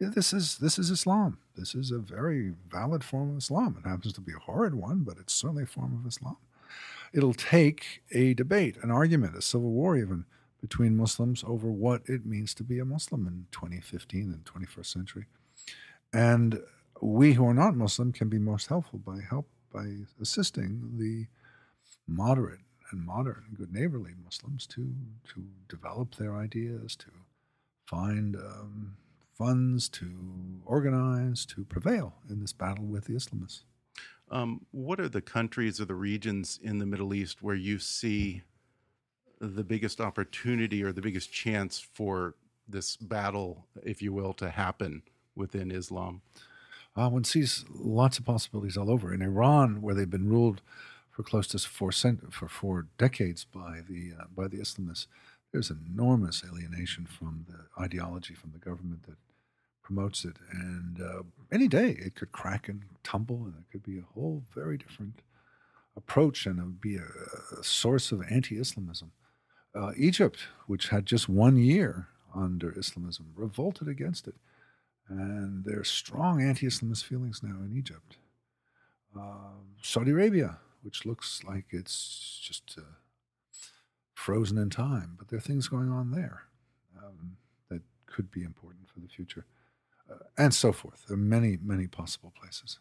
This 0.00 0.32
is 0.32 0.58
this 0.58 0.78
is 0.78 0.90
Islam. 0.90 1.38
This 1.56 1.74
is 1.74 1.90
a 1.90 1.98
very 1.98 2.52
valid 2.68 3.02
form 3.02 3.30
of 3.30 3.38
Islam. 3.38 3.82
It 3.82 3.88
happens 3.88 4.12
to 4.14 4.20
be 4.20 4.32
a 4.32 4.38
horrid 4.38 4.74
one, 4.74 4.98
but 4.98 5.16
it's 5.18 5.32
certainly 5.32 5.62
a 5.62 5.66
form 5.66 5.98
of 5.98 6.06
Islam. 6.06 6.36
It'll 7.14 7.34
take 7.34 8.02
a 8.10 8.34
debate, 8.34 8.76
an 8.82 8.90
argument, 8.90 9.36
a 9.36 9.42
civil 9.42 9.70
war 9.70 9.96
even 9.96 10.26
between 10.60 10.96
Muslims 10.96 11.44
over 11.46 11.70
what 11.70 12.02
it 12.06 12.26
means 12.26 12.54
to 12.54 12.64
be 12.64 12.80
a 12.80 12.84
Muslim 12.84 13.26
in 13.26 13.46
2015 13.52 14.32
and 14.32 14.44
21st 14.44 14.86
century. 14.86 15.26
And 16.12 16.60
we 17.00 17.34
who 17.34 17.46
are 17.46 17.54
not 17.54 17.76
Muslim 17.76 18.12
can 18.12 18.28
be 18.28 18.38
most 18.38 18.66
helpful 18.66 18.98
by 18.98 19.20
help 19.20 19.48
by 19.72 19.86
assisting 20.20 20.98
the 20.98 21.26
moderate 22.06 22.60
and 22.90 23.04
modern, 23.04 23.44
good 23.56 23.72
neighborly 23.72 24.12
Muslims 24.24 24.66
to 24.68 24.94
to 25.34 25.44
develop 25.68 26.16
their 26.16 26.36
ideas, 26.36 26.96
to 26.96 27.10
find 27.86 28.36
um, 28.36 28.96
funds, 29.36 29.88
to 29.90 30.08
organize, 30.64 31.44
to 31.46 31.64
prevail 31.64 32.14
in 32.28 32.40
this 32.40 32.52
battle 32.52 32.84
with 32.84 33.04
the 33.04 33.14
Islamists. 33.14 33.62
Um, 34.34 34.66
what 34.72 34.98
are 34.98 35.08
the 35.08 35.20
countries 35.20 35.80
or 35.80 35.84
the 35.84 35.94
regions 35.94 36.58
in 36.60 36.78
the 36.80 36.86
Middle 36.86 37.14
East 37.14 37.40
where 37.40 37.54
you 37.54 37.78
see 37.78 38.42
the 39.40 39.62
biggest 39.62 40.00
opportunity 40.00 40.82
or 40.82 40.92
the 40.92 41.00
biggest 41.00 41.32
chance 41.32 41.78
for 41.78 42.34
this 42.68 42.96
battle, 42.96 43.66
if 43.84 44.02
you 44.02 44.12
will, 44.12 44.32
to 44.34 44.50
happen 44.50 45.02
within 45.36 45.70
Islam? 45.70 46.22
Uh, 46.96 47.08
one 47.10 47.22
sees 47.22 47.64
lots 47.72 48.18
of 48.18 48.24
possibilities 48.24 48.76
all 48.76 48.90
over. 48.90 49.14
In 49.14 49.22
Iran, 49.22 49.80
where 49.80 49.94
they've 49.94 50.10
been 50.10 50.28
ruled 50.28 50.62
for 51.12 51.22
close 51.22 51.46
to 51.48 51.58
four 51.60 51.92
cent- 51.92 52.32
for 52.32 52.48
four 52.48 52.88
decades 52.98 53.44
by 53.44 53.82
the 53.88 54.14
uh, 54.18 54.24
by 54.34 54.48
the 54.48 54.58
Islamists, 54.58 55.06
there's 55.52 55.70
enormous 55.70 56.42
alienation 56.44 57.06
from 57.06 57.46
the 57.48 57.80
ideology 57.80 58.34
from 58.34 58.50
the 58.50 58.58
government 58.58 59.04
that 59.04 59.16
promotes 59.84 60.24
it, 60.24 60.36
and 60.50 61.00
uh, 61.00 61.22
any 61.52 61.68
day 61.68 61.90
it 61.90 62.16
could 62.16 62.32
crack 62.32 62.68
and 62.68 62.82
tumble, 63.04 63.44
and 63.44 63.54
it 63.60 63.70
could 63.70 63.84
be 63.84 63.98
a 63.98 64.12
whole 64.14 64.42
very 64.52 64.76
different 64.76 65.20
approach, 65.96 66.46
and 66.46 66.58
it 66.58 66.64
would 66.64 66.80
be 66.80 66.96
a, 66.96 67.06
a 67.60 67.62
source 67.62 68.10
of 68.10 68.22
anti-Islamism. 68.28 69.12
Uh, 69.76 69.92
Egypt, 69.96 70.40
which 70.66 70.88
had 70.88 71.04
just 71.04 71.28
one 71.28 71.56
year 71.56 72.08
under 72.34 72.76
Islamism, 72.76 73.26
revolted 73.36 73.88
against 73.88 74.26
it, 74.26 74.34
and 75.08 75.64
there 75.64 75.78
are 75.80 75.84
strong 75.84 76.42
anti-Islamist 76.42 77.04
feelings 77.04 77.42
now 77.42 77.56
in 77.64 77.76
Egypt. 77.76 78.16
Uh, 79.16 79.60
Saudi 79.82 80.10
Arabia, 80.10 80.58
which 80.82 81.04
looks 81.04 81.42
like 81.44 81.66
it's 81.70 82.40
just 82.42 82.76
uh, 82.78 82.82
frozen 84.14 84.58
in 84.58 84.70
time, 84.70 85.16
but 85.18 85.28
there 85.28 85.36
are 85.36 85.42
things 85.42 85.68
going 85.68 85.90
on 85.90 86.10
there 86.10 86.42
um, 86.98 87.36
that 87.68 87.82
could 88.06 88.30
be 88.30 88.42
important 88.42 88.88
for 88.88 89.00
the 89.00 89.08
future, 89.08 89.44
uh, 90.10 90.16
and 90.36 90.54
so 90.54 90.72
forth. 90.72 91.04
There 91.06 91.14
are 91.14 91.18
many, 91.18 91.58
many 91.62 91.86
possible 91.86 92.32
places. 92.38 92.78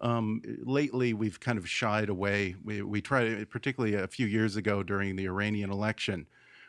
Um, 0.00 0.42
lately, 0.64 1.14
we've 1.14 1.38
kind 1.38 1.58
of 1.58 1.68
shied 1.68 2.08
away. 2.08 2.56
We, 2.64 2.82
we 2.82 3.00
tried, 3.00 3.48
particularly 3.50 3.94
a 3.94 4.08
few 4.08 4.26
years 4.26 4.56
ago 4.56 4.82
during 4.82 5.14
the 5.16 5.26
Iranian 5.26 5.70
election, 5.70 6.26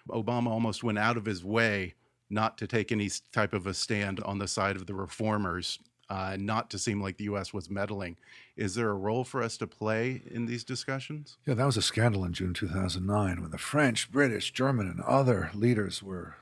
Obama 0.09 0.47
almost 0.47 0.83
went 0.83 0.99
out 0.99 1.17
of 1.17 1.25
his 1.25 1.43
way 1.43 1.95
not 2.29 2.57
to 2.59 2.67
take 2.67 2.91
any 2.91 3.09
type 3.31 3.53
of 3.53 3.67
a 3.67 3.73
stand 3.73 4.19
on 4.21 4.37
the 4.37 4.47
side 4.47 4.75
of 4.75 4.85
the 4.85 4.93
reformers, 4.93 5.79
uh, 6.09 6.37
not 6.39 6.69
to 6.69 6.77
seem 6.77 7.01
like 7.01 7.17
the 7.17 7.23
U.S. 7.25 7.53
was 7.53 7.69
meddling. 7.69 8.17
Is 8.55 8.75
there 8.75 8.89
a 8.89 8.95
role 8.95 9.23
for 9.23 9.41
us 9.41 9.57
to 9.57 9.67
play 9.67 10.21
in 10.29 10.45
these 10.45 10.63
discussions? 10.63 11.37
Yeah, 11.45 11.53
that 11.55 11.65
was 11.65 11.77
a 11.77 11.81
scandal 11.81 12.25
in 12.25 12.33
June 12.33 12.53
2009 12.53 13.41
when 13.41 13.51
the 13.51 13.57
French, 13.57 14.11
British, 14.11 14.51
German, 14.51 14.87
and 14.87 15.01
other 15.01 15.49
leaders 15.53 16.03
were 16.03 16.35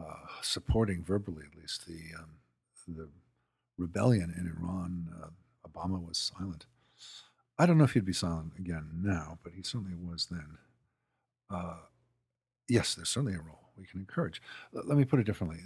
uh, 0.00 0.26
supporting, 0.42 1.02
verbally 1.02 1.44
at 1.50 1.58
least, 1.58 1.86
the 1.86 2.00
um, 2.18 2.30
the 2.86 3.08
rebellion 3.78 4.34
in 4.36 4.46
Iran. 4.46 5.08
Uh, 5.22 5.28
Obama 5.68 6.06
was 6.06 6.18
silent. 6.18 6.66
I 7.58 7.66
don't 7.66 7.78
know 7.78 7.84
if 7.84 7.94
he'd 7.94 8.04
be 8.04 8.12
silent 8.12 8.52
again 8.58 8.90
now, 9.02 9.38
but 9.42 9.54
he 9.54 9.62
certainly 9.62 9.94
was 9.94 10.26
then. 10.30 10.58
Uh, 11.50 11.76
yes, 12.68 12.94
there's 12.94 13.08
certainly 13.08 13.34
a 13.34 13.38
role 13.38 13.70
we 13.76 13.86
can 13.86 14.00
encourage. 14.00 14.42
Let 14.72 14.98
me 14.98 15.04
put 15.04 15.20
it 15.20 15.24
differently. 15.24 15.60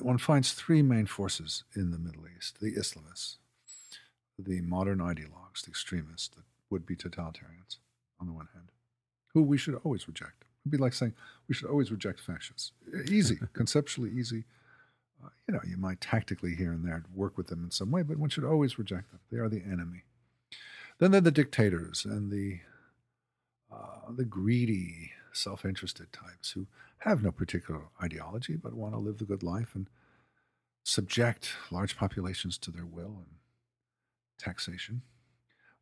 One 0.00 0.18
finds 0.18 0.52
three 0.52 0.82
main 0.82 1.06
forces 1.06 1.64
in 1.74 1.90
the 1.90 1.98
Middle 1.98 2.24
East 2.36 2.60
the 2.60 2.72
Islamists, 2.72 3.36
the 4.38 4.60
modern 4.60 4.98
ideologues, 4.98 5.62
the 5.64 5.70
extremists, 5.70 6.28
the 6.28 6.42
would 6.72 6.86
be 6.86 6.96
totalitarians, 6.96 7.76
on 8.18 8.26
the 8.26 8.32
one 8.32 8.48
hand, 8.54 8.72
who 9.34 9.42
we 9.42 9.58
should 9.58 9.74
always 9.84 10.08
reject. 10.08 10.41
It'd 10.62 10.72
be 10.72 10.78
like 10.78 10.92
saying 10.92 11.14
we 11.48 11.54
should 11.54 11.68
always 11.68 11.90
reject 11.90 12.20
fascists. 12.20 12.72
Easy, 13.10 13.38
conceptually 13.52 14.10
easy. 14.10 14.44
Uh, 15.24 15.28
you 15.46 15.54
know, 15.54 15.60
you 15.66 15.76
might 15.76 16.00
tactically 16.00 16.54
here 16.54 16.72
and 16.72 16.84
there 16.84 17.04
work 17.14 17.36
with 17.36 17.48
them 17.48 17.64
in 17.64 17.70
some 17.70 17.90
way, 17.90 18.02
but 18.02 18.16
one 18.16 18.30
should 18.30 18.44
always 18.44 18.78
reject 18.78 19.10
them. 19.10 19.20
They 19.30 19.38
are 19.38 19.48
the 19.48 19.62
enemy. 19.62 20.04
Then 20.98 21.10
there 21.10 21.18
are 21.18 21.22
the 21.22 21.30
dictators 21.30 22.04
and 22.04 22.30
the 22.30 22.60
uh, 23.72 24.12
the 24.14 24.24
greedy, 24.24 25.12
self-interested 25.32 26.12
types 26.12 26.50
who 26.50 26.66
have 26.98 27.22
no 27.22 27.32
particular 27.32 27.88
ideology 28.02 28.54
but 28.54 28.74
want 28.74 28.92
to 28.92 28.98
live 28.98 29.18
the 29.18 29.24
good 29.24 29.42
life 29.42 29.74
and 29.74 29.88
subject 30.84 31.54
large 31.70 31.96
populations 31.96 32.58
to 32.58 32.70
their 32.70 32.84
will 32.84 33.16
and 33.24 33.36
taxation. 34.38 35.02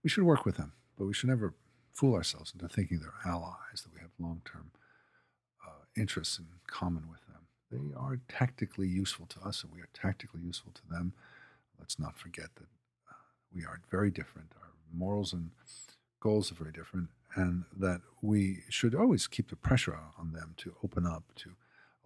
We 0.05 0.11
should 0.11 0.25
work 0.25 0.45
with 0.45 0.57
them, 0.57 0.73
but 0.97 1.07
we 1.07 1.15
should 1.15 1.29
never 1.29 1.55
fool 2.01 2.15
ourselves 2.15 2.55
into 2.55 2.67
thinking 2.67 2.99
they're 2.99 3.31
allies, 3.31 3.83
that 3.83 3.93
we 3.93 4.01
have 4.01 4.09
long-term 4.19 4.71
uh, 5.67 5.83
interests 5.95 6.39
in 6.39 6.47
common 6.67 7.05
with 7.11 7.21
them. 7.27 7.43
They 7.71 7.95
are 7.95 8.21
tactically 8.27 8.89
useful 8.89 9.27
to 9.27 9.41
us, 9.47 9.63
and 9.63 9.71
we 9.71 9.81
are 9.81 9.89
tactically 9.93 10.41
useful 10.41 10.73
to 10.73 10.81
them. 10.91 11.13
Let's 11.79 11.99
not 11.99 12.17
forget 12.17 12.49
that 12.55 12.71
uh, 13.11 13.13
we 13.55 13.67
are 13.67 13.83
very 13.91 14.11
different. 14.11 14.49
Our 14.63 14.71
morals 14.95 15.35
and 15.35 15.51
goals 16.21 16.51
are 16.51 16.55
very 16.55 16.73
different, 16.73 17.11
and 17.35 17.65
that 17.77 18.01
we 18.23 18.61
should 18.71 18.95
always 18.95 19.27
keep 19.27 19.51
the 19.51 19.57
pressure 19.57 19.99
on 20.19 20.33
them 20.33 20.55
to 20.57 20.75
open 20.83 21.05
up, 21.05 21.25
to 21.37 21.51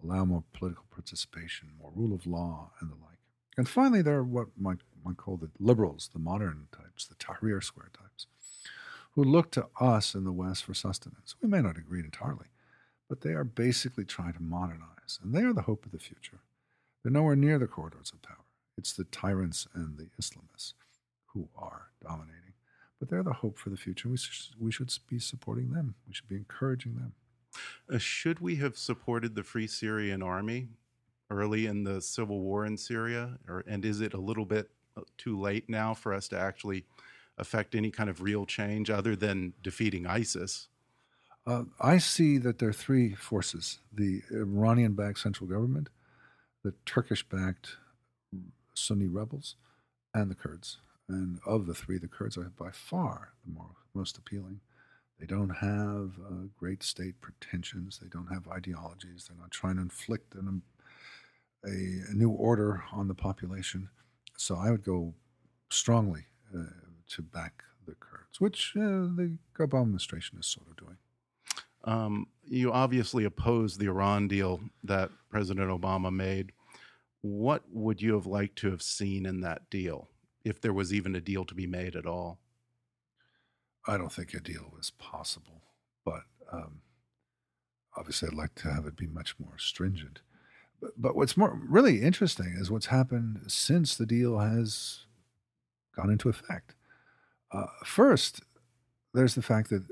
allow 0.03 0.25
more 0.25 0.43
political 0.51 0.83
participation, 0.91 1.69
more 1.79 1.93
rule 1.95 2.13
of 2.13 2.27
law, 2.27 2.71
and 2.81 2.91
the 2.91 2.95
like. 2.95 3.19
And 3.55 3.69
finally, 3.69 4.01
there 4.01 4.15
are 4.15 4.23
what 4.25 4.47
might, 4.59 4.79
might 5.05 5.15
call 5.15 5.37
the 5.37 5.51
liberals, 5.57 6.09
the 6.11 6.19
modern 6.19 6.67
types, 6.73 7.07
the 7.07 7.15
Tahrir 7.15 7.63
Square 7.63 7.91
types, 7.97 8.27
who 9.15 9.23
look 9.23 9.51
to 9.51 9.67
us 9.79 10.13
in 10.13 10.23
the 10.23 10.31
West 10.31 10.65
for 10.65 10.73
sustenance. 10.73 11.35
We 11.41 11.47
may 11.47 11.61
not 11.61 11.77
agree 11.77 12.01
entirely, 12.01 12.47
but 13.09 13.21
they 13.21 13.31
are 13.31 13.43
basically 13.43 14.05
trying 14.05 14.33
to 14.33 14.41
modernize, 14.41 15.19
and 15.23 15.33
they 15.33 15.43
are 15.43 15.53
the 15.53 15.61
hope 15.63 15.85
of 15.85 15.91
the 15.91 15.99
future. 15.99 16.39
They're 17.03 17.11
nowhere 17.11 17.35
near 17.35 17.59
the 17.59 17.67
corridors 17.67 18.11
of 18.13 18.21
power. 18.21 18.45
It's 18.77 18.93
the 18.93 19.05
tyrants 19.05 19.67
and 19.73 19.97
the 19.97 20.09
Islamists 20.19 20.73
who 21.27 21.47
are 21.55 21.91
dominating 22.03 22.45
but 22.99 23.09
they're 23.09 23.23
the 23.23 23.33
hope 23.33 23.57
for 23.57 23.69
the 23.69 23.77
future. 23.77 24.09
We 24.09 24.17
should, 24.17 24.55
we 24.59 24.71
should 24.71 24.91
be 25.09 25.19
supporting 25.19 25.71
them. 25.71 25.95
We 26.07 26.13
should 26.13 26.27
be 26.27 26.35
encouraging 26.35 26.95
them. 26.95 27.13
Uh, 27.91 27.97
should 27.97 28.39
we 28.39 28.55
have 28.57 28.77
supported 28.77 29.35
the 29.35 29.43
Free 29.43 29.67
Syrian 29.67 30.21
Army 30.21 30.69
early 31.29 31.65
in 31.65 31.83
the 31.83 32.01
civil 32.01 32.41
war 32.41 32.65
in 32.65 32.77
Syria, 32.77 33.37
or 33.47 33.63
and 33.67 33.83
is 33.85 34.01
it 34.01 34.13
a 34.13 34.19
little 34.19 34.45
bit 34.45 34.69
uh, 34.97 35.01
too 35.17 35.39
late 35.39 35.69
now 35.69 35.93
for 35.93 36.13
us 36.13 36.27
to 36.29 36.39
actually 36.39 36.85
affect 37.37 37.75
any 37.75 37.91
kind 37.91 38.09
of 38.09 38.21
real 38.21 38.45
change 38.45 38.89
other 38.89 39.15
than 39.15 39.53
defeating 39.61 40.05
ISIS? 40.05 40.67
Uh, 41.47 41.63
I 41.79 41.99
see 41.99 42.37
that 42.39 42.59
there 42.59 42.69
are 42.69 42.73
three 42.73 43.13
forces: 43.13 43.79
the 43.93 44.21
Iranian-backed 44.31 45.19
central 45.19 45.47
government, 45.47 45.89
the 46.63 46.73
Turkish-backed 46.85 47.77
Sunni 48.73 49.07
rebels, 49.07 49.55
and 50.13 50.29
the 50.31 50.35
Kurds. 50.35 50.79
And 51.07 51.39
of 51.45 51.67
the 51.67 51.75
three, 51.75 51.99
the 51.99 52.07
Kurds 52.07 52.37
are 52.37 52.51
by 52.57 52.71
far 52.71 53.33
the 53.45 53.53
more, 53.53 53.75
most 53.93 54.17
appealing. 54.17 54.61
They 55.19 55.25
don't 55.25 55.49
have 55.49 56.13
uh, 56.25 56.47
great 56.57 56.83
state 56.83 57.21
pretensions. 57.21 57.99
They 57.99 58.09
don't 58.09 58.27
have 58.27 58.47
ideologies. 58.47 59.27
They're 59.27 59.39
not 59.39 59.51
trying 59.51 59.75
to 59.75 59.81
inflict 59.81 60.35
an, 60.35 60.61
a, 61.65 61.69
a, 61.69 62.13
new 62.13 62.31
order 62.31 62.83
on 62.91 63.07
the 63.07 63.13
population. 63.13 63.89
So 64.35 64.57
I 64.57 64.71
would 64.71 64.83
go 64.83 65.13
strongly 65.69 66.25
uh, 66.53 66.63
to 67.09 67.21
back 67.21 67.63
the 67.85 67.95
Kurds, 67.95 68.39
which 68.39 68.73
uh, 68.75 69.09
the 69.15 69.37
Obama 69.59 69.83
administration 69.83 70.37
is 70.39 70.47
sort 70.47 70.67
of 70.69 70.77
doing. 70.77 70.97
Um, 71.83 72.27
you 72.43 72.71
obviously 72.71 73.25
oppose 73.25 73.77
the 73.77 73.85
Iran 73.85 74.27
deal 74.27 74.59
that 74.83 75.11
President 75.29 75.69
Obama 75.69 76.11
made. 76.11 76.51
What 77.21 77.63
would 77.71 78.01
you 78.01 78.13
have 78.13 78.25
liked 78.25 78.55
to 78.57 78.71
have 78.71 78.81
seen 78.81 79.25
in 79.25 79.41
that 79.41 79.69
deal? 79.69 80.09
if 80.45 80.61
there 80.61 80.71
was 80.71 80.93
even 80.93 81.15
a 81.15 81.19
deal 81.19 81.43
to 81.43 81.55
be 81.55 81.65
made 81.65 81.95
at 81.95 82.05
all. 82.05 82.39
I 83.87 83.97
don't 83.97 84.13
think 84.13 84.33
a 84.33 84.39
deal 84.39 84.71
was 84.75 84.91
possible, 84.91 85.63
but 86.05 86.21
um, 86.51 86.81
obviously, 87.97 88.29
I'd 88.29 88.37
like 88.37 88.55
to 88.55 88.71
have 88.71 88.85
it 88.85 88.95
be 88.95 89.07
much 89.07 89.35
more 89.39 89.57
stringent. 89.57 90.21
But, 90.79 90.91
but 90.97 91.15
what's 91.15 91.35
more 91.35 91.59
really 91.67 92.01
interesting 92.01 92.55
is 92.59 92.69
what's 92.71 92.87
happened 92.87 93.41
since 93.47 93.95
the 93.95 94.05
deal 94.05 94.39
has 94.39 95.05
gone 95.95 96.11
into 96.11 96.29
effect. 96.29 96.75
Uh, 97.55 97.67
first, 97.83 98.41
there's 99.13 99.35
the 99.35 99.41
fact 99.41 99.69
that 99.69 99.83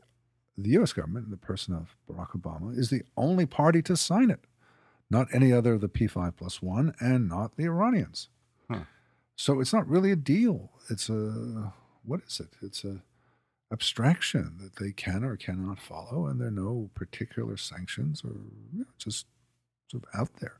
the 0.57 0.69
U.S. 0.71 0.93
government, 0.93 1.25
in 1.25 1.31
the 1.31 1.37
person 1.37 1.73
of 1.73 1.95
Barack 2.09 2.31
Obama, 2.31 2.77
is 2.77 2.89
the 2.89 3.03
only 3.17 3.45
party 3.45 3.81
to 3.83 3.95
sign 3.95 4.29
it, 4.29 4.41
not 5.09 5.27
any 5.33 5.51
other 5.51 5.73
of 5.73 5.81
the 5.81 5.89
P5 5.89 6.35
plus 6.35 6.61
one, 6.61 6.93
and 6.99 7.27
not 7.27 7.55
the 7.55 7.63
Iranians. 7.63 8.29
Huh. 8.69 8.81
So 9.35 9.59
it's 9.59 9.73
not 9.73 9.87
really 9.87 10.11
a 10.11 10.15
deal. 10.15 10.71
It's 10.89 11.09
a 11.09 11.73
what 12.05 12.21
is 12.27 12.39
it? 12.39 12.49
It's 12.61 12.83
a 12.83 13.01
abstraction 13.71 14.57
that 14.61 14.75
they 14.75 14.91
can 14.91 15.23
or 15.23 15.35
cannot 15.35 15.79
follow, 15.79 16.27
and 16.27 16.39
there 16.39 16.49
are 16.49 16.51
no 16.51 16.89
particular 16.93 17.57
sanctions 17.57 18.23
or 18.23 18.35
you 18.73 18.81
know, 18.81 18.85
just 18.97 19.25
sort 19.89 20.03
of 20.03 20.19
out 20.19 20.35
there. 20.39 20.57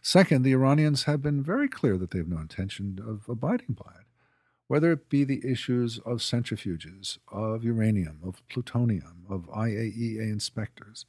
Second, 0.00 0.42
the 0.42 0.52
Iranians 0.52 1.04
have 1.04 1.20
been 1.20 1.42
very 1.42 1.68
clear 1.68 1.98
that 1.98 2.10
they 2.10 2.18
have 2.18 2.28
no 2.28 2.38
intention 2.38 2.98
of 3.06 3.28
abiding 3.28 3.76
by 3.78 3.92
it, 4.00 4.06
whether 4.70 4.92
it 4.92 5.08
be 5.08 5.24
the 5.24 5.42
issues 5.44 5.98
of 6.06 6.18
centrifuges, 6.18 7.18
of 7.32 7.64
uranium, 7.64 8.20
of 8.24 8.40
plutonium, 8.48 9.26
of 9.28 9.50
IAEA 9.50 10.20
inspectors, 10.20 11.06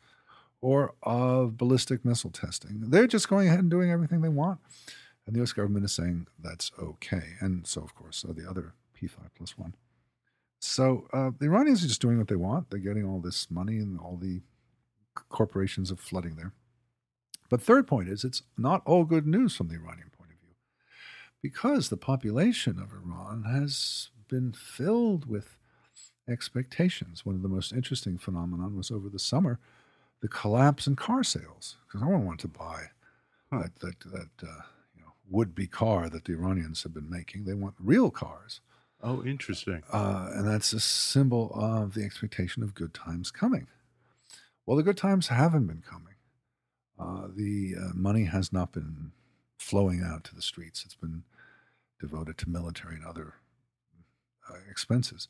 or 0.62 0.96
of 1.04 1.58
ballistic 1.58 2.04
missile 2.04 2.32
testing. 2.32 2.90
They're 2.90 3.06
just 3.06 3.30
going 3.30 3.50
ahead 3.50 3.60
and 3.60 3.70
doing 3.70 3.92
everything 3.92 4.22
they 4.22 4.30
want. 4.30 4.62
And 5.28 5.36
the 5.36 5.44
US 5.44 5.54
government 5.54 5.86
is 5.86 5.92
saying 5.92 6.26
that's 6.40 6.72
okay. 6.82 7.36
And 7.40 7.68
so, 7.68 7.84
of 7.84 7.94
course, 7.94 8.26
are 8.28 8.34
the 8.34 8.50
other 8.50 8.74
P5 9.00 9.18
plus 9.38 9.56
one. 9.60 9.76
So 10.60 11.08
uh, 11.14 11.30
the 11.38 11.46
Iranians 11.46 11.86
are 11.86 11.88
just 11.88 12.02
doing 12.02 12.18
what 12.18 12.30
they 12.30 12.36
want. 12.36 12.72
They're 12.72 12.80
getting 12.80 13.06
all 13.06 13.20
this 13.20 13.52
money 13.52 13.78
and 13.78 14.00
all 14.00 14.18
the 14.18 14.42
corporations 15.30 15.92
are 15.92 15.98
flooding 15.98 16.36
there. 16.36 16.54
But 17.48 17.62
third 17.62 17.88
point 17.88 18.10
is 18.10 18.24
it's 18.24 18.42
not 18.58 18.82
all 18.88 19.04
good 19.04 19.28
news 19.28 19.56
from 19.56 19.68
the 19.68 19.76
Iranian 19.76 20.10
because 21.42 21.90
the 21.90 21.98
population 21.98 22.80
of 22.80 22.94
Iran 22.94 23.44
has 23.44 24.10
been 24.28 24.54
filled 24.54 25.28
with 25.28 25.58
expectations. 26.30 27.26
One 27.26 27.36
of 27.36 27.42
the 27.42 27.50
most 27.50 27.74
interesting 27.74 28.18
phenomenon 28.18 28.76
was 28.76 28.92
over 28.92 29.10
the 29.10 29.20
summer 29.20 29.60
the 30.22 30.28
collapse 30.28 30.88
in 30.88 30.96
car 30.96 31.24
sales 31.24 31.78
because 31.86 32.02
no 32.02 32.08
one 32.08 32.26
wanted 32.26 32.42
to 32.42 32.48
buy 32.48 32.86
that 33.52 33.76
that, 33.80 34.00
that 34.12 34.48
uh, 34.48 34.62
you 34.96 35.02
know, 35.02 35.14
would-be 35.30 35.68
car 35.68 36.10
that 36.10 36.26
the 36.26 36.34
Iranians 36.34 36.84
have 36.84 36.94
been 36.94 37.10
making. 37.10 37.44
They 37.44 37.54
want 37.54 37.76
real 37.80 38.12
cars. 38.12 38.62
Oh, 39.04 39.24
interesting. 39.26 39.82
Uh, 39.92 40.30
and 40.34 40.48
that's 40.48 40.74
a 40.74 40.80
symbol 40.80 41.52
of 41.56 41.96
the 41.96 42.04
expectation 42.04 42.62
of 42.62 42.76
good 42.76 42.94
times 42.94 43.32
coming. 43.32 43.68
Well, 44.66 44.78
the 44.78 44.84
good 44.84 44.98
times 44.98 45.28
haven't 45.28 45.66
been 45.66 45.82
coming. 45.82 46.14
Uh, 47.00 47.28
the 47.36 47.74
uh, 47.78 47.94
money 47.96 48.26
has 48.26 48.54
not 48.54 48.72
been 48.72 49.12
flowing 49.58 50.04
out 50.06 50.24
to 50.26 50.36
the 50.36 50.42
streets. 50.42 50.84
It's 50.86 50.96
been 50.96 51.24
devoted 52.02 52.38
to 52.40 52.50
military 52.50 52.96
and 52.96 53.06
other 53.06 53.36
uh, 54.50 54.56
expenses. 54.70 55.30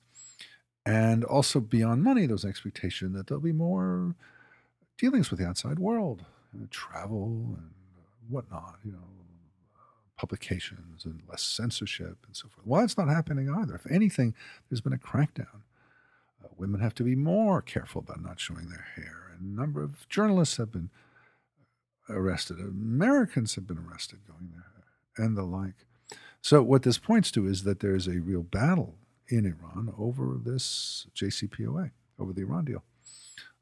And 0.85 1.23
also 1.23 1.59
beyond 1.59 2.03
money, 2.03 2.25
there's 2.25 2.43
an 2.43 2.49
expectation 2.49 3.13
that 3.13 3.27
there'll 3.27 3.43
be 3.43 3.51
more 3.51 4.15
dealings 4.97 5.29
with 5.29 5.39
the 5.39 5.45
outside 5.45 5.77
world, 5.77 6.25
uh, 6.55 6.65
travel 6.71 7.55
and 7.57 7.71
whatnot, 8.29 8.77
you 8.83 8.93
know, 8.93 9.09
publications 10.17 11.05
and 11.05 11.21
less 11.29 11.43
censorship 11.43 12.17
and 12.25 12.35
so 12.35 12.47
forth. 12.47 12.65
Well, 12.65 12.83
it's 12.83 12.97
not 12.97 13.09
happening 13.09 13.49
either. 13.49 13.75
If 13.75 13.91
anything, 13.91 14.33
there's 14.69 14.81
been 14.81 14.93
a 14.93 14.97
crackdown. 14.97 15.61
Uh, 16.43 16.47
women 16.57 16.79
have 16.79 16.95
to 16.95 17.03
be 17.03 17.15
more 17.15 17.61
careful 17.61 18.01
about 18.01 18.23
not 18.23 18.39
showing 18.39 18.69
their 18.69 18.87
hair. 18.95 19.31
And 19.33 19.57
a 19.57 19.59
number 19.59 19.83
of 19.83 20.07
journalists 20.09 20.57
have 20.57 20.71
been 20.71 20.89
arrested. 22.09 22.59
Americans 22.59 23.55
have 23.55 23.67
been 23.67 23.79
arrested 23.79 24.19
going 24.27 24.51
there 24.53 25.25
and 25.25 25.37
the 25.37 25.43
like. 25.43 25.85
So, 26.41 26.63
what 26.63 26.81
this 26.83 26.97
points 26.97 27.29
to 27.31 27.45
is 27.45 27.63
that 27.63 27.79
there's 27.79 28.07
a 28.07 28.19
real 28.19 28.41
battle 28.41 28.95
in 29.27 29.45
Iran 29.45 29.93
over 29.97 30.39
this 30.43 31.05
JCPOA, 31.15 31.91
over 32.19 32.33
the 32.33 32.41
Iran 32.41 32.65
deal, 32.65 32.83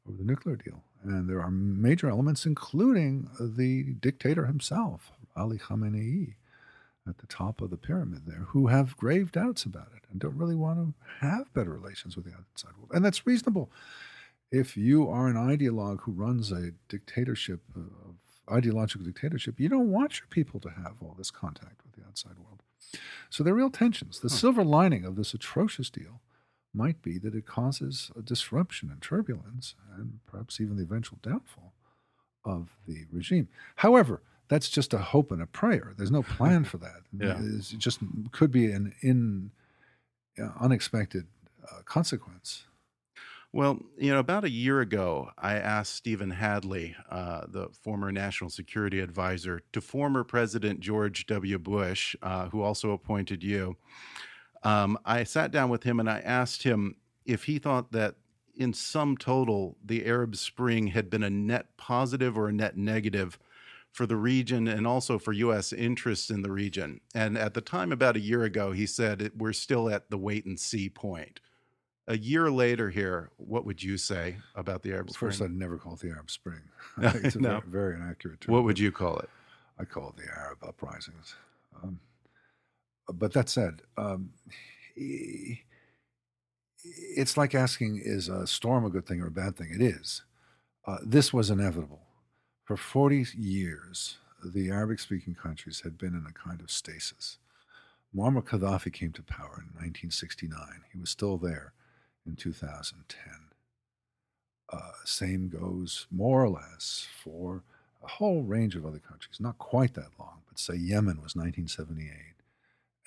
over 0.08 0.16
the 0.16 0.24
nuclear 0.24 0.56
deal. 0.56 0.82
And 1.02 1.28
there 1.28 1.42
are 1.42 1.50
major 1.50 2.08
elements, 2.08 2.46
including 2.46 3.28
the 3.38 3.94
dictator 4.00 4.46
himself, 4.46 5.12
Ali 5.36 5.58
Khamenei, 5.58 6.34
at 7.06 7.18
the 7.18 7.26
top 7.26 7.60
of 7.60 7.70
the 7.70 7.76
pyramid 7.76 8.22
there, 8.26 8.46
who 8.48 8.68
have 8.68 8.96
grave 8.96 9.30
doubts 9.32 9.64
about 9.64 9.88
it 9.96 10.04
and 10.10 10.20
don't 10.20 10.36
really 10.36 10.54
want 10.54 10.78
to 10.78 10.94
have 11.20 11.52
better 11.52 11.70
relations 11.70 12.16
with 12.16 12.24
the 12.24 12.32
outside 12.32 12.72
world. 12.76 12.90
And 12.92 13.04
that's 13.04 13.26
reasonable. 13.26 13.70
If 14.50 14.76
you 14.76 15.08
are 15.08 15.28
an 15.28 15.36
ideologue 15.36 16.00
who 16.02 16.12
runs 16.12 16.50
a 16.50 16.72
dictatorship 16.88 17.60
uh, 17.76 17.80
of 17.80 18.16
ideological 18.52 19.04
dictatorship, 19.04 19.60
you 19.60 19.68
don't 19.68 19.90
want 19.90 20.18
your 20.18 20.26
people 20.28 20.60
to 20.60 20.70
have 20.70 20.94
all 21.02 21.14
this 21.16 21.30
contact 21.30 21.82
with 21.84 21.94
the 21.94 22.06
outside 22.06 22.38
world. 22.38 22.62
So 23.28 23.44
there 23.44 23.52
are 23.54 23.56
real 23.56 23.70
tensions. 23.70 24.20
The 24.20 24.28
huh. 24.28 24.36
silver 24.36 24.64
lining 24.64 25.04
of 25.04 25.16
this 25.16 25.34
atrocious 25.34 25.90
deal 25.90 26.20
might 26.72 27.02
be 27.02 27.18
that 27.18 27.34
it 27.34 27.46
causes 27.46 28.10
a 28.16 28.22
disruption 28.22 28.90
and 28.90 29.02
turbulence 29.02 29.74
and 29.96 30.20
perhaps 30.26 30.60
even 30.60 30.76
the 30.76 30.84
eventual 30.84 31.18
downfall 31.22 31.72
of 32.44 32.68
the 32.86 33.06
regime. 33.12 33.48
However, 33.76 34.22
that's 34.48 34.68
just 34.68 34.92
a 34.94 34.98
hope 34.98 35.30
and 35.30 35.42
a 35.42 35.46
prayer. 35.46 35.94
There's 35.96 36.10
no 36.10 36.22
plan 36.22 36.64
for 36.64 36.78
that. 36.78 37.02
yeah. 37.18 37.38
It 37.40 37.78
just 37.78 38.00
could 38.32 38.50
be 38.50 38.70
an 38.70 38.94
in, 39.00 39.50
uh, 40.40 40.50
unexpected 40.60 41.26
uh, 41.64 41.82
consequence. 41.84 42.64
Well, 43.52 43.80
you 43.98 44.12
know, 44.12 44.20
about 44.20 44.44
a 44.44 44.50
year 44.50 44.80
ago, 44.80 45.30
I 45.36 45.54
asked 45.54 45.96
Stephen 45.96 46.30
Hadley, 46.30 46.94
uh, 47.10 47.46
the 47.48 47.68
former 47.82 48.12
national 48.12 48.50
security 48.50 49.00
advisor 49.00 49.62
to 49.72 49.80
former 49.80 50.22
President 50.22 50.78
George 50.78 51.26
W. 51.26 51.58
Bush, 51.58 52.14
uh, 52.22 52.48
who 52.50 52.62
also 52.62 52.92
appointed 52.92 53.42
you. 53.42 53.76
Um, 54.62 54.96
I 55.04 55.24
sat 55.24 55.50
down 55.50 55.68
with 55.68 55.82
him 55.82 55.98
and 55.98 56.08
I 56.08 56.20
asked 56.20 56.62
him 56.62 56.94
if 57.24 57.44
he 57.44 57.58
thought 57.58 57.90
that 57.90 58.14
in 58.54 58.72
sum 58.72 59.16
total, 59.16 59.76
the 59.84 60.06
Arab 60.06 60.36
Spring 60.36 60.88
had 60.88 61.10
been 61.10 61.24
a 61.24 61.30
net 61.30 61.76
positive 61.76 62.38
or 62.38 62.48
a 62.48 62.52
net 62.52 62.76
negative 62.76 63.36
for 63.90 64.06
the 64.06 64.16
region 64.16 64.68
and 64.68 64.86
also 64.86 65.18
for 65.18 65.32
U.S. 65.32 65.72
interests 65.72 66.30
in 66.30 66.42
the 66.42 66.52
region. 66.52 67.00
And 67.16 67.36
at 67.36 67.54
the 67.54 67.60
time, 67.60 67.90
about 67.90 68.16
a 68.16 68.20
year 68.20 68.44
ago, 68.44 68.70
he 68.70 68.86
said 68.86 69.32
we're 69.36 69.52
still 69.52 69.90
at 69.90 70.08
the 70.08 70.18
wait 70.18 70.44
and 70.44 70.60
see 70.60 70.88
point 70.88 71.40
a 72.10 72.18
year 72.18 72.50
later 72.50 72.90
here, 72.90 73.30
what 73.36 73.64
would 73.64 73.80
you 73.80 73.96
say 73.96 74.36
about 74.56 74.82
the 74.82 74.92
Arab 74.92 75.10
Spring? 75.10 75.30
First, 75.30 75.42
I'd 75.42 75.52
never 75.52 75.78
call 75.78 75.94
it 75.94 76.00
the 76.00 76.08
Arab 76.08 76.28
Spring. 76.28 76.60
I 76.98 77.10
think 77.12 77.24
it's 77.26 77.36
a 77.36 77.40
no. 77.40 77.60
very, 77.66 77.94
very, 77.94 77.94
inaccurate 77.94 78.40
term. 78.40 78.52
What 78.52 78.64
would 78.64 78.80
you 78.80 78.90
call 78.90 79.18
it? 79.18 79.30
I 79.78 79.84
call 79.84 80.08
it 80.08 80.16
the 80.16 80.28
Arab 80.28 80.58
uprisings. 80.66 81.36
Um, 81.82 82.00
but 83.14 83.32
that 83.32 83.48
said, 83.48 83.82
um, 83.96 84.30
it's 86.84 87.36
like 87.36 87.54
asking, 87.54 88.00
is 88.04 88.28
a 88.28 88.44
storm 88.44 88.84
a 88.84 88.90
good 88.90 89.06
thing 89.06 89.20
or 89.20 89.28
a 89.28 89.32
bad 89.32 89.56
thing? 89.56 89.70
It 89.72 89.80
is. 89.80 90.22
Uh, 90.86 90.98
this 91.04 91.32
was 91.32 91.48
inevitable. 91.48 92.00
For 92.64 92.76
40 92.76 93.26
years, 93.36 94.18
the 94.44 94.70
Arabic 94.70 94.98
speaking 94.98 95.36
countries 95.36 95.82
had 95.84 95.96
been 95.96 96.14
in 96.14 96.26
a 96.28 96.32
kind 96.32 96.60
of 96.60 96.72
stasis. 96.72 97.38
Muammar 98.14 98.42
Gaddafi 98.42 98.92
came 98.92 99.12
to 99.12 99.22
power 99.22 99.62
in 99.62 99.74
1969. 99.76 100.58
He 100.92 100.98
was 100.98 101.10
still 101.10 101.38
there 101.38 101.72
in 102.26 102.36
2010. 102.36 103.32
Uh, 104.72 104.92
same 105.04 105.48
goes 105.48 106.06
more 106.10 106.44
or 106.44 106.48
less 106.48 107.08
for 107.22 107.64
a 108.02 108.08
whole 108.08 108.42
range 108.42 108.76
of 108.76 108.86
other 108.86 109.00
countries, 109.00 109.40
not 109.40 109.58
quite 109.58 109.94
that 109.94 110.10
long, 110.18 110.42
but 110.48 110.58
say 110.58 110.74
Yemen 110.74 111.20
was 111.22 111.34
1978 111.34 112.12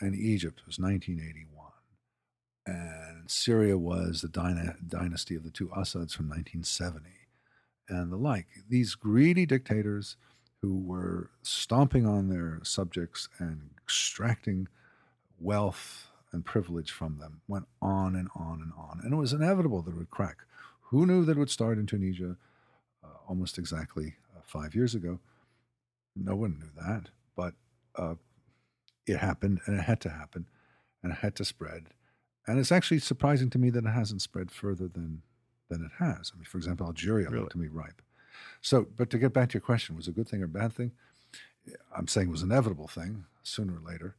and 0.01 0.15
Egypt 0.15 0.61
was 0.65 0.77
1981. 0.77 1.71
And 2.65 3.29
Syria 3.29 3.77
was 3.77 4.21
the 4.21 4.27
dyna- 4.27 4.75
dynasty 4.85 5.35
of 5.35 5.43
the 5.43 5.51
two 5.51 5.69
Assads 5.75 6.13
from 6.13 6.27
1970 6.29 7.09
and 7.89 8.11
the 8.11 8.17
like. 8.17 8.47
These 8.69 8.95
greedy 8.95 9.45
dictators 9.45 10.17
who 10.61 10.77
were 10.77 11.29
stomping 11.41 12.05
on 12.05 12.29
their 12.29 12.59
subjects 12.63 13.27
and 13.39 13.71
extracting 13.83 14.67
wealth 15.39 16.07
and 16.33 16.43
privilege 16.43 16.91
from 16.91 17.19
them 17.19 17.41
went 17.47 17.65
on 17.81 18.15
and 18.15 18.27
on 18.35 18.61
and 18.61 18.73
on. 18.77 18.99
And 19.03 19.13
it 19.13 19.17
was 19.17 19.33
inevitable 19.33 19.81
that 19.83 19.91
it 19.91 19.97
would 19.97 20.09
crack. 20.09 20.37
Who 20.81 21.05
knew 21.05 21.23
that 21.25 21.37
it 21.37 21.39
would 21.39 21.49
start 21.49 21.77
in 21.77 21.85
Tunisia 21.85 22.35
uh, 23.03 23.07
almost 23.27 23.57
exactly 23.57 24.15
uh, 24.35 24.41
five 24.43 24.75
years 24.75 24.95
ago? 24.95 25.19
No 26.15 26.35
one 26.35 26.59
knew 26.59 26.69
that. 26.85 27.09
But 27.35 27.53
uh, 27.95 28.15
it 29.07 29.17
happened 29.17 29.61
and 29.65 29.79
it 29.79 29.83
had 29.83 30.01
to 30.01 30.09
happen 30.09 30.47
and 31.01 31.11
it 31.11 31.19
had 31.19 31.35
to 31.35 31.45
spread. 31.45 31.87
And 32.47 32.59
it's 32.59 32.71
actually 32.71 32.99
surprising 32.99 33.49
to 33.51 33.59
me 33.59 33.69
that 33.69 33.85
it 33.85 33.89
hasn't 33.89 34.21
spread 34.21 34.51
further 34.51 34.87
than, 34.87 35.21
than 35.69 35.83
it 35.85 35.91
has. 36.03 36.31
I 36.33 36.37
mean, 36.37 36.45
for 36.45 36.57
example, 36.57 36.87
Algeria 36.87 37.29
really? 37.29 37.41
looked 37.41 37.53
to 37.53 37.57
me 37.57 37.67
ripe. 37.67 38.01
So, 38.61 38.87
but 38.97 39.09
to 39.11 39.17
get 39.17 39.33
back 39.33 39.49
to 39.49 39.53
your 39.53 39.61
question, 39.61 39.95
was 39.95 40.07
it 40.07 40.11
a 40.11 40.13
good 40.13 40.27
thing 40.27 40.41
or 40.41 40.45
a 40.45 40.49
bad 40.49 40.73
thing? 40.73 40.91
I'm 41.95 42.07
saying 42.07 42.27
it 42.27 42.31
was 42.31 42.41
an 42.41 42.51
inevitable 42.51 42.87
thing 42.87 43.25
sooner 43.43 43.73
or 43.73 43.81
later 43.89 44.15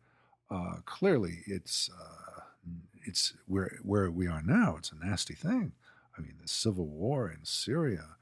uh, 0.55 0.77
clearly 0.85 1.43
it's 1.47 1.90
uh, 1.90 2.40
it's 3.05 3.35
where 3.47 3.79
where 3.83 4.11
we 4.11 4.29
are 4.29 4.43
now. 4.43 4.77
It's 4.79 4.93
a 4.93 5.07
nasty 5.07 5.35
thing. 5.35 5.73
I 6.17 6.21
mean, 6.21 6.35
the 6.40 6.49
civil 6.49 6.87
war 6.87 7.29
in 7.29 7.45
Syria 7.45 8.17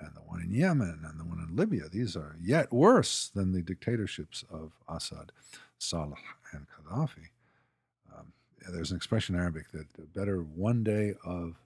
and 0.00 0.14
the 0.14 0.20
one 0.20 0.40
in 0.40 0.50
Yemen 0.52 1.02
and 1.04 1.20
the 1.20 1.24
one 1.24 1.44
in 1.46 1.54
Libya. 1.54 1.88
These 1.88 2.16
are 2.16 2.36
yet 2.42 2.72
worse 2.72 3.28
than 3.28 3.52
the 3.52 3.62
dictatorships 3.62 4.44
of 4.50 4.72
Assad, 4.88 5.30
Saleh, 5.78 6.18
and 6.52 6.66
Gaddafi. 6.68 7.28
Um, 8.16 8.32
there's 8.72 8.90
an 8.90 8.96
expression 8.96 9.34
in 9.34 9.40
Arabic 9.40 9.70
that 9.72 10.14
better 10.14 10.38
one 10.38 10.82
day 10.82 11.14
of 11.24 11.56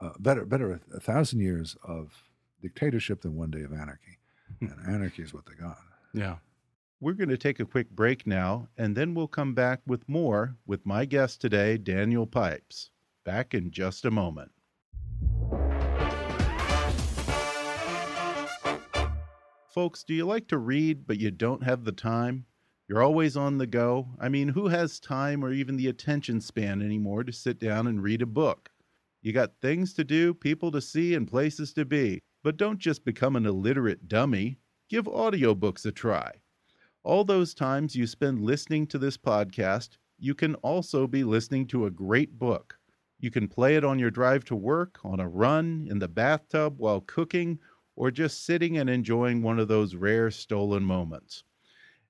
uh, 0.00 0.10
better 0.18 0.44
better 0.44 0.72
a, 0.72 0.96
a, 0.96 1.00
thousand 1.00 1.38
years 1.38 1.76
of 1.84 2.24
dictatorship 2.60 3.22
than 3.22 3.36
one 3.36 3.52
day 3.52 3.62
of 3.62 3.72
anarchy, 3.72 4.18
and 4.60 4.74
anarchy 4.88 5.22
is 5.22 5.32
what 5.32 5.46
they 5.46 5.54
got. 5.54 5.78
Yeah. 6.12 6.36
We're 7.02 7.14
going 7.14 7.30
to 7.30 7.36
take 7.36 7.58
a 7.58 7.64
quick 7.64 7.90
break 7.90 8.28
now, 8.28 8.68
and 8.78 8.94
then 8.94 9.12
we'll 9.12 9.26
come 9.26 9.54
back 9.54 9.80
with 9.84 10.08
more 10.08 10.54
with 10.64 10.86
my 10.86 11.04
guest 11.04 11.40
today, 11.40 11.76
Daniel 11.76 12.28
Pipes. 12.28 12.90
Back 13.24 13.54
in 13.54 13.72
just 13.72 14.04
a 14.04 14.10
moment. 14.12 14.52
Folks, 19.74 20.04
do 20.04 20.14
you 20.14 20.24
like 20.24 20.46
to 20.46 20.58
read 20.58 21.08
but 21.08 21.18
you 21.18 21.32
don't 21.32 21.64
have 21.64 21.82
the 21.82 21.90
time? 21.90 22.46
You're 22.86 23.02
always 23.02 23.36
on 23.36 23.58
the 23.58 23.66
go. 23.66 24.06
I 24.20 24.28
mean, 24.28 24.46
who 24.46 24.68
has 24.68 25.00
time 25.00 25.44
or 25.44 25.52
even 25.52 25.76
the 25.76 25.88
attention 25.88 26.40
span 26.40 26.80
anymore 26.80 27.24
to 27.24 27.32
sit 27.32 27.58
down 27.58 27.88
and 27.88 28.00
read 28.00 28.22
a 28.22 28.26
book? 28.26 28.70
You 29.22 29.32
got 29.32 29.60
things 29.60 29.92
to 29.94 30.04
do, 30.04 30.34
people 30.34 30.70
to 30.70 30.80
see, 30.80 31.16
and 31.16 31.26
places 31.26 31.72
to 31.72 31.84
be. 31.84 32.20
But 32.44 32.56
don't 32.56 32.78
just 32.78 33.04
become 33.04 33.34
an 33.34 33.44
illiterate 33.44 34.06
dummy. 34.06 34.58
Give 34.88 35.06
audiobooks 35.06 35.84
a 35.84 35.90
try. 35.90 36.41
All 37.04 37.24
those 37.24 37.52
times 37.52 37.96
you 37.96 38.06
spend 38.06 38.44
listening 38.44 38.86
to 38.86 38.98
this 38.98 39.16
podcast, 39.16 39.98
you 40.20 40.36
can 40.36 40.54
also 40.56 41.08
be 41.08 41.24
listening 41.24 41.66
to 41.68 41.86
a 41.86 41.90
great 41.90 42.38
book. 42.38 42.78
You 43.18 43.28
can 43.28 43.48
play 43.48 43.74
it 43.74 43.84
on 43.84 43.98
your 43.98 44.12
drive 44.12 44.44
to 44.44 44.54
work, 44.54 45.00
on 45.02 45.18
a 45.18 45.28
run, 45.28 45.88
in 45.90 45.98
the 45.98 46.06
bathtub, 46.06 46.74
while 46.78 47.00
cooking, 47.00 47.58
or 47.96 48.12
just 48.12 48.46
sitting 48.46 48.78
and 48.78 48.88
enjoying 48.88 49.42
one 49.42 49.58
of 49.58 49.66
those 49.66 49.96
rare 49.96 50.30
stolen 50.30 50.84
moments. 50.84 51.42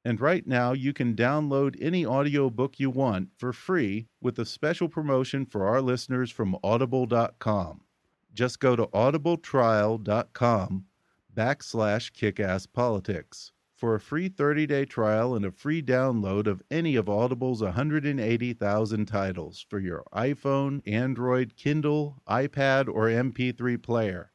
And 0.04 0.20
right 0.20 0.46
now, 0.46 0.72
you 0.72 0.92
can 0.92 1.16
download 1.16 1.74
any 1.80 2.04
audiobook 2.04 2.78
you 2.78 2.90
want 2.90 3.30
for 3.38 3.54
free 3.54 4.08
with 4.20 4.38
a 4.40 4.44
special 4.44 4.90
promotion 4.90 5.46
for 5.46 5.66
our 5.66 5.80
listeners 5.80 6.30
from 6.30 6.54
audible.com. 6.62 7.80
Just 8.34 8.60
go 8.60 8.76
to 8.76 8.86
audibletrial.com 8.88 10.84
backslash 11.34 12.12
kickasspolitics 12.12 13.52
for 13.82 13.94
a 13.96 14.00
free 14.00 14.30
30-day 14.30 14.84
trial 14.84 15.34
and 15.34 15.44
a 15.44 15.50
free 15.50 15.82
download 15.82 16.46
of 16.46 16.62
any 16.70 16.94
of 16.94 17.08
Audible's 17.08 17.62
180,000 17.62 19.06
titles 19.06 19.66
for 19.68 19.80
your 19.80 20.04
iPhone, 20.14 20.80
Android, 20.86 21.56
Kindle, 21.56 22.22
iPad, 22.28 22.86
or 22.86 23.08
MP3 23.08 23.82
player. 23.82 24.30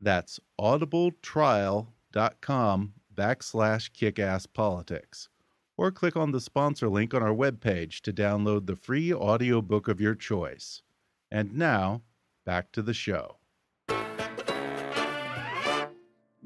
That's 0.00 0.40
audibletrial.com 0.60 2.92
backslash 3.14 3.92
kickasspolitics. 3.92 5.28
Or 5.76 5.92
click 5.92 6.16
on 6.16 6.32
the 6.32 6.40
sponsor 6.40 6.88
link 6.88 7.14
on 7.14 7.22
our 7.22 7.32
webpage 7.32 8.00
to 8.00 8.12
download 8.12 8.66
the 8.66 8.74
free 8.74 9.14
audiobook 9.14 9.86
of 9.86 10.00
your 10.00 10.16
choice. 10.16 10.82
And 11.30 11.54
now, 11.54 12.02
back 12.44 12.72
to 12.72 12.82
the 12.82 12.94
show. 12.94 13.36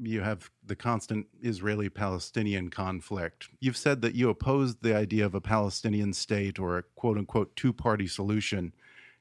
You 0.01 0.21
have 0.21 0.49
the 0.65 0.75
constant 0.75 1.27
Israeli 1.41 1.89
Palestinian 1.89 2.69
conflict. 2.69 3.49
You've 3.59 3.77
said 3.77 4.01
that 4.01 4.15
you 4.15 4.29
oppose 4.29 4.75
the 4.75 4.95
idea 4.95 5.25
of 5.25 5.35
a 5.35 5.41
Palestinian 5.41 6.13
state 6.13 6.59
or 6.59 6.77
a 6.77 6.83
quote 6.95 7.17
unquote 7.17 7.55
two 7.55 7.73
party 7.73 8.07
solution. 8.07 8.73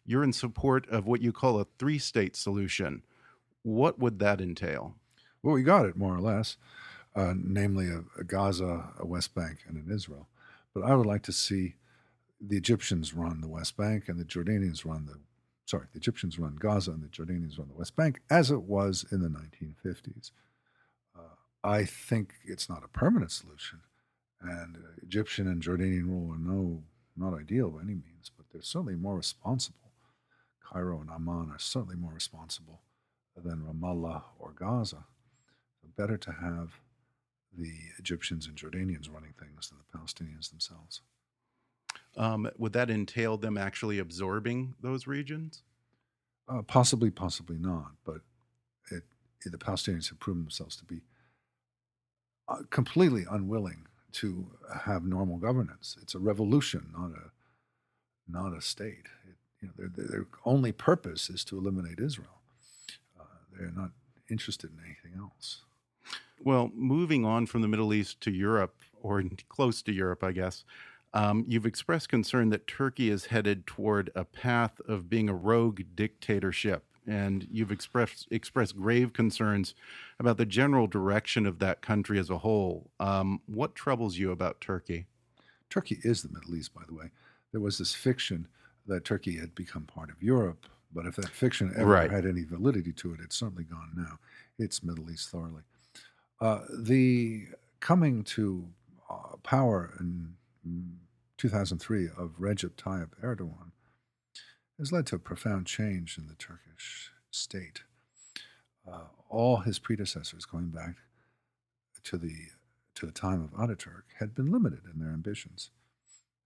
You're 0.04 0.24
in 0.24 0.32
support 0.32 0.88
of 0.88 1.06
what 1.06 1.20
you 1.20 1.32
call 1.32 1.61
a 1.61 1.66
three 1.78 1.98
state 1.98 2.37
solution 2.37 3.02
what 3.62 3.98
would 3.98 4.18
that 4.18 4.40
entail? 4.40 4.96
Well, 5.42 5.54
we 5.54 5.62
got 5.62 5.87
it 5.87 5.96
more 5.96 6.14
or 6.14 6.20
less, 6.20 6.56
uh, 7.14 7.35
namely 7.37 7.88
a, 7.88 8.04
a, 8.18 8.24
Gaza, 8.24 8.90
a 8.98 9.06
West 9.06 9.35
Bank, 9.35 9.58
and 9.66 9.76
an 9.76 9.92
Israel. 9.92 10.28
But 10.74 10.85
I 10.85 10.94
would 10.94 11.06
like 11.06 11.22
to 11.24 11.32
see 11.32 11.76
the 12.40 12.56
Egyptians 12.56 13.14
run 13.14 13.40
the 13.40 13.48
West 13.48 13.76
Bank 13.76 14.08
and 14.08 14.18
the 14.18 14.24
Jordanians 14.24 14.85
run 14.85 15.06
the 15.06 15.18
sorry, 15.64 15.87
the 15.92 15.98
Egyptians 15.98 16.38
run 16.38 16.56
Gaza 16.56 16.90
and 16.90 17.02
the 17.02 17.08
Jordanians 17.08 17.58
run 17.58 17.68
the 17.68 17.78
West 17.78 17.96
Bank, 17.96 18.20
as 18.28 18.50
it 18.50 18.62
was 18.62 19.06
in 19.11 19.22
the 19.22 19.28
1950s. 19.28 20.32
I 21.64 21.85
think 21.85 22.35
it's 22.44 22.68
not 22.68 22.85
a 22.85 22.88
permanent 22.88 23.31
solution, 23.31 23.81
and 24.40 24.77
uh, 24.77 24.81
Egyptian 25.03 25.46
and 25.46 25.62
Jordanian 25.62 26.07
rule 26.07 26.33
are 26.33 26.38
no 26.38 26.83
not 27.16 27.35
ideal 27.38 27.70
by 27.70 27.83
any 27.83 27.94
means, 27.94 28.31
but 28.37 28.46
they're 28.51 28.62
certainly 28.62 28.96
more 28.96 29.16
responsible. 29.16 29.92
Cairo 30.72 31.01
and 31.01 31.11
Amman 31.11 31.51
are 31.51 31.59
certainly 31.59 31.96
more 31.96 32.12
responsible 32.12 32.81
than 33.37 33.62
Ramallah 33.62 34.22
or 34.38 34.53
Gaza. 34.53 35.05
So 35.81 35.88
better 35.96 36.16
to 36.16 36.33
have 36.33 36.81
the 37.57 37.72
Egyptians 37.98 38.46
and 38.46 38.57
Jordanians 38.57 39.12
running 39.12 39.35
things 39.38 39.68
than 39.68 39.79
the 39.79 39.98
Palestinians 39.98 40.51
themselves. 40.51 41.03
Um, 42.16 42.51
would 42.57 42.72
that 42.72 42.90
entail 42.90 43.37
them 43.37 43.59
actually 43.59 43.98
absorbing 43.98 44.75
those 44.81 45.07
regions? 45.07 45.62
Uh, 46.48 46.62
possibly, 46.62 47.11
possibly 47.11 47.59
not. 47.59 47.92
But 48.05 48.20
it, 48.90 49.03
it, 49.44 49.53
the 49.53 49.59
Palestinians 49.59 50.09
have 50.09 50.18
proven 50.18 50.42
themselves 50.42 50.77
to 50.77 50.85
be 50.85 51.03
completely 52.71 53.25
unwilling 53.31 53.87
to 54.12 54.47
have 54.85 55.05
normal 55.05 55.37
governance. 55.37 55.97
It's 56.03 56.15
a 56.15 56.19
revolution, 56.19 56.88
not 56.97 57.11
a 57.11 57.31
not 58.29 58.57
a 58.57 58.61
state. 58.61 59.07
It, 59.29 59.37
you 59.61 59.69
know, 59.69 59.75
their, 59.77 60.07
their 60.07 60.27
only 60.45 60.73
purpose 60.73 61.29
is 61.29 61.45
to 61.45 61.59
eliminate 61.59 61.99
Israel. 61.99 62.43
They're 63.59 63.71
not 63.71 63.91
interested 64.31 64.71
in 64.71 64.85
anything 64.85 65.21
else. 65.21 65.61
Well, 66.43 66.71
moving 66.75 67.25
on 67.25 67.47
from 67.47 67.62
the 67.62 67.69
Middle 67.69 67.95
East 67.95 68.21
to 68.23 68.31
Europe, 68.31 68.75
or 69.01 69.23
close 69.49 69.83
to 69.83 69.93
Europe, 69.93 70.25
I 70.25 70.33
guess, 70.33 70.65
um, 71.15 71.45
you've 71.47 71.67
expressed 71.67 72.09
concern 72.09 72.49
that 72.51 72.67
Turkey 72.67 73.11
is 73.11 73.27
headed 73.27 73.67
toward 73.67 74.11
a 74.15 74.25
path 74.25 74.81
of 74.88 75.11
being 75.11 75.29
a 75.29 75.35
rogue 75.35 75.83
dictatorship. 75.95 76.85
And 77.07 77.49
you've 77.51 77.73
expressed 77.73 78.29
expressed 78.31 78.77
grave 78.77 79.12
concerns 79.12 79.75
about 80.21 80.37
the 80.37 80.47
general 80.47 80.87
direction 80.87 81.47
of 81.47 81.59
that 81.59 81.83
country 81.83 82.19
as 82.19 82.31
a 82.31 82.38
whole. 82.38 82.91
Um, 83.01 83.41
what 83.47 83.75
troubles 83.75 84.19
you 84.19 84.31
about 84.31 84.61
Turkey? 84.61 85.07
Turkey 85.69 85.99
is 86.03 86.23
the 86.23 86.29
Middle 86.29 86.55
East, 86.55 86.75
by 86.75 86.83
the 86.87 86.95
way. 86.95 87.11
There 87.51 87.61
was 87.61 87.79
this 87.79 87.95
fiction 87.95 88.47
that 88.87 89.05
Turkey 89.05 89.38
had 89.38 89.55
become 89.55 89.85
part 89.85 90.11
of 90.11 90.23
Europe 90.23 90.67
but 90.95 91.07
if 91.07 91.17
that 91.17 91.29
fiction 91.29 91.73
ever 91.77 91.87
right. 91.87 92.11
had 92.11 92.27
any 92.27 92.45
validity 92.45 92.93
to 92.93 93.15
it, 93.15 93.21
it's 93.23 93.37
certainly 93.37 93.65
gone 93.65 93.91
now. 93.97 94.19
It's 94.59 94.83
Middle 94.83 95.11
East 95.11 95.31
thoroughly. 95.31 95.62
Uh, 96.41 96.61
the 96.81 97.47
coming 97.81 98.23
to 98.25 98.67
uh, 99.11 99.37
power 99.43 99.95
in 100.01 100.35
2003 101.38 102.07
of 102.17 102.38
Recep 102.38 102.73
Tayyip 102.73 103.11
Erdogan 103.23 103.71
has 104.83 104.90
led 104.90 105.07
to 105.07 105.14
a 105.14 105.21
profound 105.21 105.64
change 105.64 106.18
in 106.18 106.27
the 106.27 106.35
Turkish 106.35 107.12
state. 107.31 107.83
Uh, 108.90 109.05
all 109.29 109.59
his 109.59 109.79
predecessors, 109.79 110.45
going 110.45 110.71
back 110.71 110.97
to 112.03 112.16
the 112.16 112.35
to 112.97 113.07
the 113.07 113.12
time 113.12 113.40
of 113.40 113.53
Ataturk, 113.53 114.03
had 114.18 114.35
been 114.35 114.51
limited 114.51 114.81
in 114.92 114.99
their 114.99 115.12
ambitions. 115.12 115.71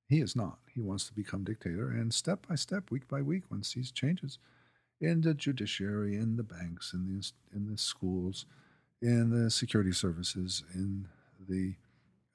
He 0.06 0.20
is 0.20 0.36
not. 0.36 0.58
He 0.74 0.82
wants 0.82 1.06
to 1.06 1.14
become 1.14 1.44
dictator, 1.44 1.88
and 1.88 2.12
step 2.12 2.46
by 2.46 2.56
step, 2.56 2.90
week 2.90 3.08
by 3.08 3.22
week, 3.22 3.44
one 3.48 3.62
sees 3.62 3.90
changes 3.90 4.38
in 5.00 5.22
the 5.22 5.32
judiciary, 5.32 6.16
in 6.16 6.36
the 6.36 6.42
banks, 6.42 6.92
in 6.92 7.06
the 7.06 7.56
in 7.56 7.72
the 7.72 7.78
schools, 7.78 8.44
in 9.00 9.30
the 9.30 9.50
security 9.50 9.92
services, 9.92 10.62
in 10.74 11.08
the 11.48 11.74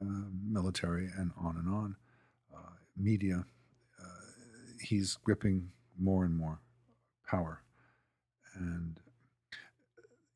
uh, 0.01 0.29
military, 0.43 1.11
and 1.15 1.29
on 1.39 1.57
and 1.57 1.69
on. 1.69 1.95
Uh, 2.51 2.71
media. 2.97 3.45
Uh, 4.03 4.05
he's 4.81 5.15
gripping 5.23 5.69
more 6.01 6.25
and 6.25 6.35
more 6.35 6.59
power, 7.27 7.61
and 8.55 8.99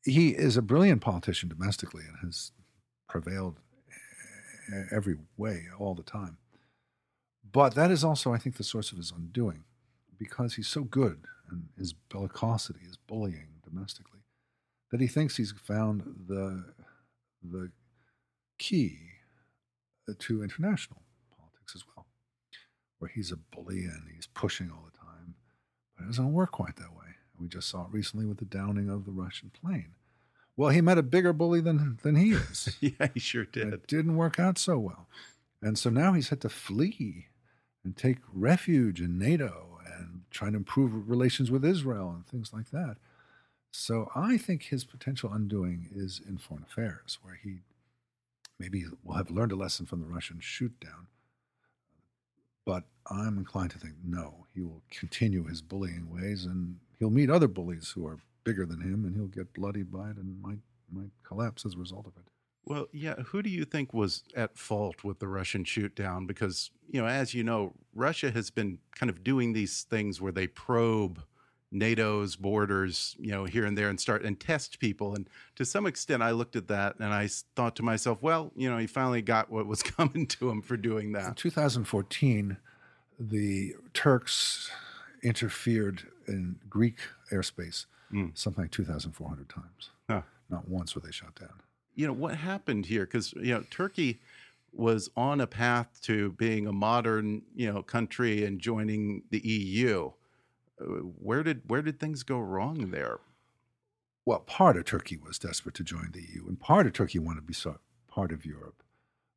he 0.04 0.30
is 0.30 0.56
a 0.56 0.62
brilliant 0.62 1.02
politician 1.02 1.48
domestically 1.48 2.04
and 2.06 2.16
has 2.22 2.52
prevailed 3.08 3.58
every 4.92 5.16
way 5.36 5.64
all 5.78 5.94
the 5.94 6.02
time. 6.02 6.38
But 7.52 7.74
that 7.74 7.90
is 7.90 8.04
also, 8.04 8.32
I 8.32 8.38
think, 8.38 8.56
the 8.56 8.64
source 8.64 8.92
of 8.92 8.98
his 8.98 9.12
undoing, 9.12 9.64
because 10.18 10.54
he's 10.54 10.68
so 10.68 10.82
good 10.82 11.26
and 11.50 11.68
his 11.78 11.94
bellicosity, 12.10 12.82
his 12.86 12.96
bullying 12.96 13.60
domestically, 13.68 14.20
that 14.90 15.00
he 15.00 15.06
thinks 15.06 15.36
he's 15.36 15.52
found 15.52 16.02
the 16.28 16.64
the 17.42 17.70
key 18.58 18.98
to 20.18 20.42
international 20.42 21.02
politics 21.36 21.74
as 21.74 21.84
well, 21.94 22.06
where 22.98 23.10
he's 23.14 23.32
a 23.32 23.36
bully 23.36 23.84
and 23.84 24.08
he's 24.14 24.26
pushing 24.28 24.70
all 24.70 24.84
the 24.90 24.95
but 25.96 26.04
it 26.04 26.06
doesn't 26.08 26.32
work 26.32 26.52
quite 26.52 26.76
that 26.76 26.94
way. 26.94 27.16
We 27.38 27.48
just 27.48 27.68
saw 27.68 27.82
it 27.82 27.92
recently 27.92 28.26
with 28.26 28.38
the 28.38 28.44
downing 28.44 28.88
of 28.88 29.04
the 29.04 29.12
Russian 29.12 29.50
plane. 29.50 29.94
Well, 30.56 30.70
he 30.70 30.80
met 30.80 30.98
a 30.98 31.02
bigger 31.02 31.32
bully 31.32 31.60
than 31.60 31.98
than 32.02 32.16
he 32.16 32.32
is. 32.32 32.76
yeah, 32.80 33.08
he 33.12 33.20
sure 33.20 33.44
did. 33.44 33.72
it 33.74 33.86
didn't 33.86 34.16
work 34.16 34.38
out 34.38 34.58
so 34.58 34.78
well, 34.78 35.06
and 35.60 35.78
so 35.78 35.90
now 35.90 36.12
he's 36.14 36.30
had 36.30 36.40
to 36.42 36.48
flee 36.48 37.26
and 37.84 37.96
take 37.96 38.18
refuge 38.32 39.00
in 39.00 39.18
NATO 39.18 39.78
and 39.86 40.22
try 40.30 40.50
to 40.50 40.56
improve 40.56 41.08
relations 41.08 41.50
with 41.50 41.64
Israel 41.64 42.10
and 42.10 42.26
things 42.26 42.52
like 42.52 42.70
that. 42.70 42.96
So 43.70 44.10
I 44.14 44.38
think 44.38 44.64
his 44.64 44.84
potential 44.84 45.30
undoing 45.32 45.88
is 45.94 46.20
in 46.26 46.38
foreign 46.38 46.64
affairs, 46.64 47.18
where 47.22 47.38
he 47.42 47.58
maybe 48.58 48.84
will 49.04 49.14
have 49.16 49.30
learned 49.30 49.52
a 49.52 49.56
lesson 49.56 49.84
from 49.84 50.00
the 50.00 50.06
Russian 50.06 50.40
shoot 50.40 50.80
down. 50.80 51.08
But 52.66 52.84
I'm 53.10 53.38
inclined 53.38 53.70
to 53.70 53.78
think 53.78 53.94
no, 54.04 54.44
he 54.54 54.60
will 54.60 54.82
continue 54.90 55.44
his 55.44 55.62
bullying 55.62 56.10
ways 56.12 56.44
and 56.44 56.76
he'll 56.98 57.10
meet 57.10 57.30
other 57.30 57.48
bullies 57.48 57.92
who 57.92 58.06
are 58.06 58.18
bigger 58.44 58.66
than 58.66 58.80
him 58.80 59.04
and 59.04 59.14
he'll 59.14 59.28
get 59.28 59.54
bloodied 59.54 59.90
by 59.90 60.10
it 60.10 60.16
and 60.16 60.42
might 60.42 60.58
might 60.92 61.10
collapse 61.24 61.64
as 61.64 61.74
a 61.74 61.78
result 61.78 62.06
of 62.06 62.12
it. 62.16 62.24
Well, 62.64 62.86
yeah. 62.92 63.14
Who 63.26 63.42
do 63.42 63.48
you 63.48 63.64
think 63.64 63.94
was 63.94 64.24
at 64.34 64.58
fault 64.58 65.04
with 65.04 65.20
the 65.20 65.28
Russian 65.28 65.64
shoot 65.64 65.94
down? 65.94 66.26
Because, 66.26 66.70
you 66.88 67.00
know, 67.00 67.06
as 67.06 67.32
you 67.32 67.44
know, 67.44 67.74
Russia 67.94 68.32
has 68.32 68.50
been 68.50 68.78
kind 68.94 69.08
of 69.08 69.22
doing 69.22 69.52
these 69.52 69.84
things 69.84 70.20
where 70.20 70.32
they 70.32 70.48
probe 70.48 71.22
NATO's 71.72 72.36
borders, 72.36 73.16
you 73.18 73.30
know, 73.32 73.44
here 73.44 73.64
and 73.66 73.76
there 73.76 73.88
and 73.88 74.00
start 74.00 74.22
and 74.24 74.38
test 74.38 74.78
people. 74.78 75.14
And 75.14 75.28
to 75.56 75.64
some 75.64 75.86
extent, 75.86 76.22
I 76.22 76.30
looked 76.30 76.56
at 76.56 76.68
that 76.68 76.96
and 77.00 77.12
I 77.12 77.28
thought 77.56 77.76
to 77.76 77.82
myself, 77.82 78.22
well, 78.22 78.52
you 78.56 78.70
know, 78.70 78.78
he 78.78 78.86
finally 78.86 79.22
got 79.22 79.50
what 79.50 79.66
was 79.66 79.82
coming 79.96 80.26
to 80.28 80.48
him 80.48 80.62
for 80.62 80.76
doing 80.76 81.06
In 81.06 81.12
that. 81.12 81.36
2014, 81.36 82.56
the 83.18 83.74
Turks 83.94 84.70
interfered 85.22 86.02
in 86.28 86.56
Greek 86.68 86.98
airspace 87.32 87.86
Mm. 88.12 88.38
something 88.38 88.62
like 88.62 88.70
2,400 88.70 89.48
times. 89.48 89.90
Huh. 90.08 90.22
Not 90.48 90.68
once 90.68 90.94
were 90.94 91.00
they 91.00 91.10
shot 91.10 91.34
down. 91.34 91.60
you 91.96 92.06
know 92.06 92.12
what 92.12 92.36
happened 92.36 92.86
here 92.86 93.04
because 93.04 93.32
you 93.32 93.52
know 93.52 93.64
turkey 93.68 94.20
was 94.72 95.10
on 95.16 95.40
a 95.40 95.46
path 95.48 95.98
to 96.02 96.30
being 96.32 96.68
a 96.68 96.72
modern 96.72 97.42
you 97.56 97.72
know 97.72 97.82
country 97.82 98.44
and 98.44 98.60
joining 98.60 99.22
the 99.30 99.40
eu 99.44 100.12
where 100.80 101.42
did 101.42 101.62
where 101.66 101.82
did 101.82 102.00
things 102.00 102.22
go 102.22 102.38
wrong 102.38 102.90
there 102.90 103.20
Well, 104.26 104.40
part 104.40 104.76
of 104.76 104.84
Turkey 104.86 105.16
was 105.18 105.38
desperate 105.38 105.74
to 105.76 105.84
join 105.84 106.10
the 106.12 106.22
EU, 106.22 106.46
and 106.48 106.60
part 106.60 106.86
of 106.86 106.92
Turkey 106.94 107.18
wanted 107.18 107.40
to 107.40 107.46
be 107.46 107.54
part 108.08 108.32
of 108.32 108.46
Europe, 108.46 108.82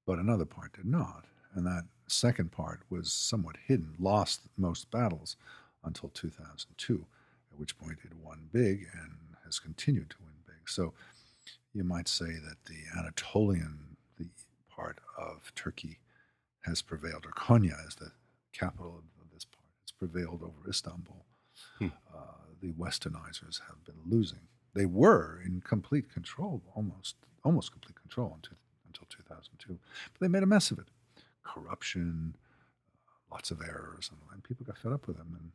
but 0.06 0.20
another 0.20 0.46
part 0.46 0.74
did 0.74 0.86
not. 0.86 1.26
And 1.56 1.66
that 1.68 1.86
second 2.08 2.52
part 2.52 2.82
was 2.90 3.12
somewhat 3.14 3.58
hidden, 3.68 3.96
lost 4.00 4.42
most 4.58 4.92
battles 4.92 5.38
until 5.84 6.10
2002, 6.10 7.06
at 7.52 7.60
which 7.60 7.78
point 7.78 8.00
it 8.04 8.14
won 8.16 8.50
big 8.52 8.88
and 8.94 9.14
has 9.46 9.60
continued 9.60 10.12
to 10.12 10.18
win 10.22 10.34
big. 10.48 10.70
So 10.70 10.94
you 11.74 11.84
might 11.84 12.08
say 12.08 12.28
that 12.28 12.66
the 12.68 13.00
Anatolian 13.00 13.98
the 14.18 14.28
part 14.70 15.00
of 15.18 15.54
Turkey 15.56 16.00
has 16.62 16.82
prevailed, 16.82 17.26
or 17.26 17.32
Konya 17.32 17.88
is 17.88 17.96
the 17.96 18.12
capital 18.54 18.98
of, 19.00 19.32
this 19.34 19.46
part. 19.46 19.66
It's 19.84 19.92
prevailed 19.92 20.42
over 20.44 20.70
Istanbul. 20.70 21.26
Hmm. 21.80 21.88
Uh, 22.14 22.20
the 22.62 22.72
Westernizers 22.74 23.62
have 23.68 23.84
been 23.86 23.96
losing. 24.06 24.40
They 24.74 24.86
were 24.86 25.42
in 25.44 25.62
complete 25.62 26.12
control, 26.14 26.62
almost 26.76 27.16
almost 27.44 27.72
complete 27.72 27.96
control 27.96 28.34
until, 28.36 28.58
until 28.88 29.06
2002, 29.10 29.80
but 30.14 30.20
they 30.20 30.28
made 30.28 30.44
a 30.44 30.46
mess 30.46 30.72
of 30.72 30.80
it. 30.80 30.88
Corruption, 31.44 32.36
uh, 33.08 33.34
lots 33.34 33.50
of 33.50 33.62
errors, 33.62 34.10
and, 34.12 34.20
and 34.34 34.44
people 34.44 34.66
got 34.66 34.78
fed 34.78 34.92
up 34.92 35.08
with 35.08 35.18
them, 35.18 35.38
and 35.40 35.52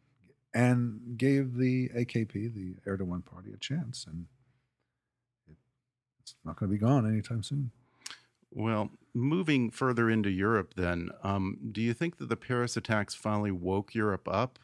and 0.57 1.19
gave 1.19 1.57
the 1.57 1.89
AKP, 1.91 2.33
the 2.55 2.75
Erdogan 2.87 3.25
party, 3.25 3.53
a 3.53 3.57
chance, 3.57 4.07
and 4.09 4.27
it, 5.51 5.57
it's 6.21 6.35
not 6.45 6.57
going 6.57 6.71
to 6.71 6.75
be 6.75 6.79
gone 6.81 7.07
anytime 7.07 7.43
soon. 7.43 7.71
well 8.51 8.91
moving 9.15 9.71
further 9.71 10.11
into 10.11 10.31
europe 10.31 10.75
then 10.77 11.11
um, 11.23 11.59
do 11.73 11.81
you 11.81 11.93
think 11.95 12.19
that 12.19 12.29
the 12.29 12.37
paris 12.37 12.77
attacks 12.77 13.15
finally 13.15 13.51
woke 13.51 13.95
europe 13.95 14.29
up 14.29 14.59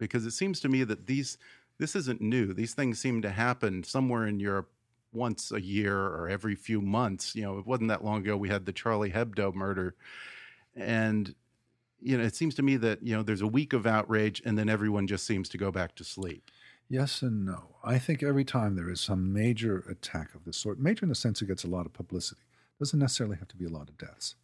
because 0.00 0.26
it 0.26 0.32
seems 0.32 0.58
to 0.60 0.68
me 0.68 0.82
that 0.84 1.06
these 1.06 1.38
this 1.78 1.94
isn't 1.94 2.20
new 2.20 2.52
these 2.52 2.74
things 2.74 2.98
seem 2.98 3.22
to 3.22 3.30
happen 3.30 3.84
somewhere 3.84 4.26
in 4.26 4.40
europe 4.40 4.70
once 5.12 5.50
a 5.52 5.60
year 5.60 5.96
or 5.96 6.28
every 6.28 6.54
few 6.54 6.80
months 6.80 7.34
you 7.34 7.42
know 7.42 7.58
it 7.58 7.66
wasn't 7.66 7.88
that 7.88 8.04
long 8.04 8.20
ago 8.20 8.36
we 8.36 8.48
had 8.48 8.66
the 8.66 8.72
charlie 8.72 9.10
hebdo 9.10 9.54
murder 9.54 9.94
and 10.74 11.34
you 12.00 12.16
know 12.16 12.24
it 12.24 12.34
seems 12.34 12.54
to 12.54 12.62
me 12.62 12.76
that 12.76 13.02
you 13.02 13.14
know 13.14 13.22
there's 13.22 13.40
a 13.40 13.46
week 13.46 13.72
of 13.72 13.86
outrage 13.86 14.42
and 14.44 14.58
then 14.58 14.68
everyone 14.68 15.06
just 15.06 15.26
seems 15.26 15.48
to 15.48 15.58
go 15.58 15.70
back 15.70 15.94
to 15.94 16.04
sleep 16.04 16.50
Yes 16.90 17.22
and 17.22 17.46
no. 17.46 17.76
I 17.84 18.00
think 18.00 18.20
every 18.20 18.44
time 18.44 18.74
there 18.74 18.90
is 18.90 19.00
some 19.00 19.32
major 19.32 19.84
attack 19.88 20.34
of 20.34 20.44
this 20.44 20.56
sort, 20.56 20.80
major 20.80 21.04
in 21.04 21.08
the 21.08 21.14
sense 21.14 21.40
it 21.40 21.46
gets 21.46 21.62
a 21.62 21.68
lot 21.68 21.86
of 21.86 21.92
publicity, 21.92 22.42
doesn't 22.80 22.98
necessarily 22.98 23.36
have 23.36 23.46
to 23.46 23.56
be 23.56 23.64
a 23.64 23.68
lot 23.70 23.88
of 23.88 23.96
deaths. 23.96 24.34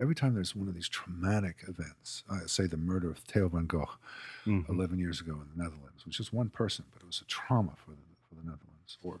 Every 0.00 0.14
time 0.14 0.34
there's 0.34 0.56
one 0.56 0.66
of 0.68 0.74
these 0.74 0.88
traumatic 0.88 1.64
events, 1.68 2.24
uh, 2.30 2.46
say 2.46 2.66
the 2.66 2.76
murder 2.76 3.10
of 3.10 3.18
Theo 3.18 3.48
van 3.48 3.66
Gogh 3.66 3.90
Mhm. 4.46 4.68
11 4.68 4.98
years 4.98 5.20
ago 5.20 5.32
in 5.34 5.48
the 5.54 5.62
Netherlands, 5.62 6.06
which 6.06 6.18
is 6.20 6.32
one 6.32 6.48
person, 6.48 6.86
but 6.92 7.02
it 7.02 7.06
was 7.06 7.20
a 7.20 7.24
trauma 7.26 7.74
for 7.76 7.90
the, 7.90 7.96
for 8.28 8.34
the 8.36 8.42
Netherlands. 8.42 8.98
Or 9.02 9.20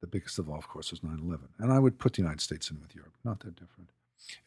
the 0.00 0.06
biggest 0.06 0.38
of 0.38 0.48
all, 0.48 0.58
of 0.58 0.66
course, 0.68 0.90
was 0.90 1.02
9 1.02 1.18
11. 1.18 1.48
And 1.58 1.70
I 1.72 1.78
would 1.78 1.98
put 1.98 2.14
the 2.14 2.22
United 2.22 2.40
States 2.40 2.70
in 2.70 2.80
with 2.80 2.94
Europe, 2.94 3.12
not 3.24 3.40
that 3.40 3.54
different. 3.56 3.90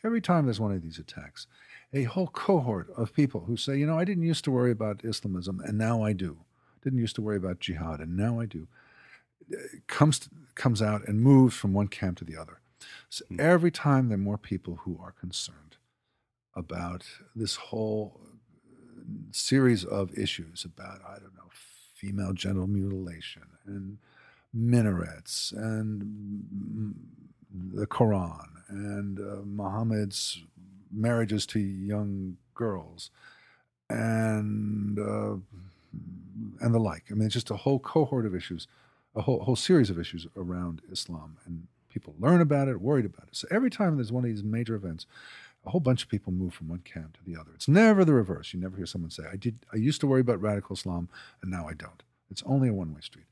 Every 0.03 0.21
time 0.21 0.45
there's 0.45 0.59
one 0.59 0.71
of 0.71 0.81
these 0.81 0.97
attacks, 0.97 1.45
a 1.93 2.03
whole 2.03 2.27
cohort 2.27 2.89
of 2.91 3.13
people 3.13 3.41
who 3.45 3.55
say, 3.55 3.77
you 3.77 3.85
know, 3.85 3.99
I 3.99 4.05
didn't 4.05 4.23
used 4.23 4.43
to 4.45 4.51
worry 4.51 4.71
about 4.71 5.05
Islamism, 5.05 5.59
and 5.59 5.77
now 5.77 6.01
I 6.01 6.13
do. 6.13 6.37
Didn't 6.83 6.99
used 6.99 7.15
to 7.17 7.21
worry 7.21 7.37
about 7.37 7.59
jihad, 7.59 7.99
and 8.01 8.17
now 8.17 8.39
I 8.39 8.45
do. 8.47 8.67
Comes 9.87 10.29
comes 10.55 10.81
out 10.81 11.07
and 11.07 11.21
moves 11.21 11.55
from 11.55 11.73
one 11.73 11.87
camp 11.87 12.17
to 12.17 12.25
the 12.25 12.35
other. 12.35 12.59
So 13.09 13.23
Hmm. 13.29 13.39
every 13.39 13.71
time 13.71 14.09
there 14.09 14.15
are 14.17 14.21
more 14.21 14.37
people 14.37 14.77
who 14.77 14.97
are 14.99 15.11
concerned 15.11 15.66
about 16.57 17.05
this 17.35 17.55
whole 17.55 18.19
uh, 18.19 19.03
series 19.31 19.85
of 19.85 20.17
issues 20.17 20.65
about 20.65 21.01
I 21.07 21.19
don't 21.19 21.35
know 21.35 21.49
female 21.93 22.33
genital 22.33 22.67
mutilation 22.67 23.43
and 23.65 23.97
minarets 24.53 25.51
and 25.51 26.95
the 27.73 27.87
Quran 27.87 28.47
and 28.69 29.19
uh, 29.19 29.41
Muhammad's 29.45 30.43
marriages 30.91 31.45
to 31.47 31.59
young 31.59 32.37
girls 32.55 33.11
and 33.89 34.99
uh, 34.99 35.35
and 36.59 36.73
the 36.73 36.79
like. 36.79 37.05
I 37.09 37.13
mean, 37.13 37.25
it's 37.25 37.33
just 37.33 37.51
a 37.51 37.55
whole 37.55 37.79
cohort 37.79 38.25
of 38.25 38.35
issues, 38.35 38.67
a 39.15 39.21
whole 39.21 39.39
whole 39.39 39.55
series 39.55 39.89
of 39.89 39.99
issues 39.99 40.27
around 40.35 40.81
Islam, 40.91 41.37
and 41.45 41.67
people 41.89 42.13
learn 42.19 42.41
about 42.41 42.67
it, 42.67 42.81
worried 42.81 43.05
about 43.05 43.27
it. 43.27 43.35
So 43.35 43.47
every 43.49 43.69
time 43.69 43.95
there's 43.95 44.11
one 44.11 44.23
of 44.23 44.29
these 44.29 44.43
major 44.43 44.75
events, 44.75 45.05
a 45.65 45.69
whole 45.69 45.81
bunch 45.81 46.03
of 46.03 46.09
people 46.09 46.31
move 46.31 46.53
from 46.53 46.69
one 46.69 46.79
camp 46.79 47.17
to 47.17 47.23
the 47.25 47.39
other. 47.39 47.51
It's 47.55 47.67
never 47.67 48.05
the 48.05 48.13
reverse. 48.13 48.53
You 48.53 48.59
never 48.59 48.77
hear 48.77 48.85
someone 48.85 49.11
say, 49.11 49.23
"I 49.31 49.35
did. 49.35 49.65
I 49.73 49.77
used 49.77 49.99
to 50.01 50.07
worry 50.07 50.21
about 50.21 50.41
radical 50.41 50.75
Islam, 50.75 51.09
and 51.41 51.51
now 51.51 51.67
I 51.67 51.73
don't." 51.73 52.03
It's 52.29 52.43
only 52.45 52.69
a 52.69 52.73
one-way 52.73 53.01
street. 53.01 53.25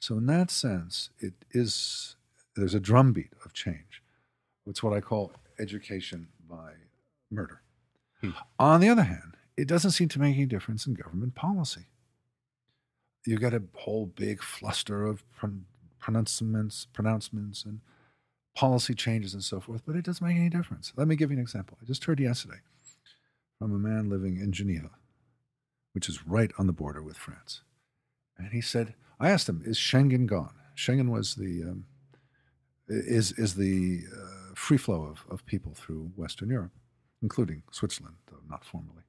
So 0.00 0.16
in 0.16 0.26
that 0.26 0.50
sense, 0.50 1.10
it 1.18 1.34
is 1.50 2.16
there's 2.54 2.74
a 2.74 2.80
drumbeat 2.80 3.32
of 3.44 3.52
change. 3.52 4.02
It's 4.66 4.82
what 4.82 4.92
I 4.92 5.00
call 5.00 5.32
education 5.58 6.28
by 6.48 6.72
murder. 7.30 7.62
Hmm. 8.20 8.30
On 8.58 8.80
the 8.80 8.88
other 8.88 9.04
hand, 9.04 9.36
it 9.56 9.68
doesn't 9.68 9.92
seem 9.92 10.08
to 10.08 10.20
make 10.20 10.36
any 10.36 10.46
difference 10.46 10.86
in 10.86 10.94
government 10.94 11.34
policy. 11.34 11.86
You 13.24 13.38
get 13.38 13.54
a 13.54 13.62
whole 13.74 14.06
big 14.06 14.42
fluster 14.42 15.04
of 15.04 15.24
pron- 15.36 15.66
pronouncements, 15.98 16.86
pronouncements, 16.92 17.64
and 17.64 17.80
policy 18.58 18.92
changes 18.92 19.34
and 19.34 19.44
so 19.44 19.60
forth, 19.60 19.82
but 19.86 19.94
it 19.94 20.04
doesn't 20.04 20.26
make 20.26 20.36
any 20.36 20.48
difference. 20.48 20.92
Let 20.96 21.06
me 21.06 21.14
give 21.14 21.30
you 21.30 21.36
an 21.36 21.42
example. 21.42 21.78
I 21.80 21.86
just 21.86 22.04
heard 22.04 22.18
yesterday 22.18 22.58
from 23.56 23.72
a 23.72 23.78
man 23.78 24.10
living 24.10 24.40
in 24.40 24.50
Geneva, 24.50 24.90
which 25.92 26.08
is 26.08 26.26
right 26.26 26.50
on 26.58 26.66
the 26.66 26.72
border 26.72 27.00
with 27.00 27.16
France, 27.16 27.62
and 28.36 28.52
he 28.52 28.60
said, 28.60 28.94
"I 29.20 29.30
asked 29.30 29.48
him, 29.48 29.62
is 29.64 29.78
Schengen 29.78 30.26
gone? 30.26 30.54
Schengen 30.76 31.08
was 31.08 31.36
the 31.36 31.62
um, 31.62 31.84
is 32.88 33.30
is 33.32 33.54
the 33.54 34.02
uh, 34.12 34.54
free 34.56 34.76
flow 34.76 35.04
of, 35.04 35.24
of 35.30 35.46
people 35.46 35.74
through 35.74 36.10
Western 36.16 36.50
Europe, 36.50 36.72
including 37.22 37.62
Switzerland, 37.70 38.16
though 38.26 38.42
not 38.50 38.64
formally. 38.64 39.04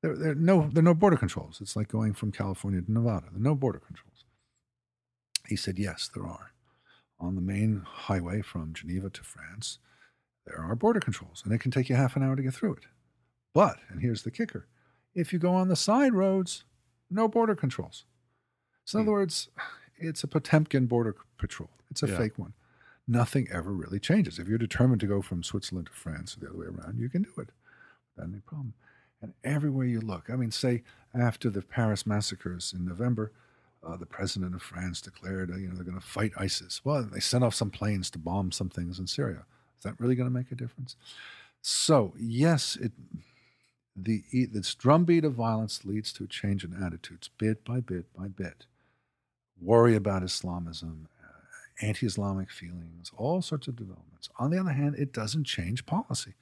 There, 0.00 0.16
there, 0.16 0.30
are 0.30 0.34
no, 0.34 0.70
there 0.72 0.80
are 0.80 0.90
no 0.92 0.94
border 0.94 1.16
controls. 1.18 1.58
It's 1.60 1.76
like 1.76 1.88
going 1.88 2.14
from 2.14 2.32
California 2.32 2.80
to 2.80 2.90
Nevada. 2.90 3.26
There 3.30 3.40
are 3.40 3.50
no 3.52 3.54
border 3.54 3.80
controls. 3.80 4.24
He 5.46 5.56
said, 5.56 5.78
yes, 5.78 6.08
there 6.14 6.24
are. 6.24 6.52
On 7.20 7.34
the 7.34 7.40
main 7.40 7.82
highway 7.84 8.42
from 8.42 8.72
Geneva 8.74 9.10
to 9.10 9.22
France, 9.24 9.78
there 10.46 10.60
are 10.60 10.74
border 10.76 11.00
controls, 11.00 11.42
and 11.44 11.52
it 11.52 11.58
can 11.58 11.70
take 11.70 11.88
you 11.88 11.96
half 11.96 12.16
an 12.16 12.22
hour 12.22 12.36
to 12.36 12.42
get 12.42 12.54
through 12.54 12.74
it. 12.74 12.86
But, 13.52 13.78
and 13.88 14.00
here's 14.00 14.22
the 14.22 14.30
kicker 14.30 14.66
if 15.14 15.32
you 15.32 15.38
go 15.38 15.52
on 15.52 15.68
the 15.68 15.76
side 15.76 16.14
roads, 16.14 16.64
no 17.10 17.26
border 17.28 17.56
controls. 17.56 18.04
So, 18.84 18.98
in 18.98 19.02
other 19.02 19.10
hmm. 19.10 19.18
words, 19.18 19.48
it's 19.96 20.22
a 20.22 20.28
Potemkin 20.28 20.86
border 20.86 21.16
patrol, 21.38 21.70
it's 21.90 22.02
a 22.02 22.08
Yeah. 22.08 22.18
fake 22.18 22.38
one. 22.38 22.54
Nothing 23.06 23.48
ever 23.50 23.72
really 23.72 23.98
changes. 23.98 24.38
If 24.38 24.48
you're 24.48 24.58
determined 24.58 25.00
to 25.00 25.06
go 25.06 25.22
from 25.22 25.42
Switzerland 25.42 25.86
to 25.86 25.92
France 25.92 26.36
or 26.36 26.40
the 26.40 26.50
other 26.50 26.58
way 26.58 26.66
around, 26.66 26.98
you 26.98 27.08
can 27.08 27.22
do 27.22 27.32
it 27.38 27.50
without 28.14 28.30
any 28.30 28.40
problem. 28.40 28.74
And 29.20 29.32
everywhere 29.42 29.86
you 29.86 30.00
look, 30.00 30.28
I 30.30 30.36
mean, 30.36 30.50
say 30.50 30.82
after 31.14 31.50
the 31.50 31.62
Paris 31.62 32.06
massacres 32.06 32.72
in 32.76 32.84
November, 32.84 33.32
uh, 33.86 33.96
the 33.96 34.06
president 34.06 34.54
of 34.54 34.62
France 34.62 35.00
declared, 35.00 35.50
uh, 35.50 35.56
you 35.56 35.68
know, 35.68 35.74
they're 35.74 35.84
going 35.84 35.98
to 35.98 36.06
fight 36.06 36.32
ISIS. 36.36 36.80
Well, 36.84 37.02
they 37.02 37.20
sent 37.20 37.44
off 37.44 37.54
some 37.54 37.70
planes 37.70 38.10
to 38.10 38.18
bomb 38.18 38.52
some 38.52 38.68
things 38.68 38.98
in 38.98 39.06
Syria. 39.06 39.44
Is 39.78 39.84
that 39.84 39.98
really 40.00 40.14
going 40.14 40.28
to 40.28 40.34
make 40.34 40.50
a 40.50 40.56
difference? 40.56 40.96
So 41.62 42.12
yes, 42.18 42.76
it 42.76 42.92
the 43.94 44.22
this 44.52 44.74
drumbeat 44.74 45.24
of 45.24 45.34
violence 45.34 45.84
leads 45.84 46.12
to 46.14 46.24
a 46.24 46.28
change 46.28 46.64
in 46.64 46.82
attitudes, 46.82 47.30
bit 47.38 47.64
by 47.64 47.80
bit 47.80 48.06
by 48.16 48.28
bit. 48.28 48.66
worry 49.60 49.96
about 49.96 50.22
Islamism, 50.22 51.08
uh, 51.22 51.86
anti 51.86 52.06
Islamic 52.06 52.50
feelings, 52.50 53.10
all 53.16 53.42
sorts 53.42 53.66
of 53.66 53.76
developments. 53.76 54.28
On 54.38 54.50
the 54.50 54.58
other 54.58 54.72
hand, 54.72 54.94
it 54.96 55.12
doesn't 55.12 55.44
change 55.44 55.86
policy. 55.86 56.34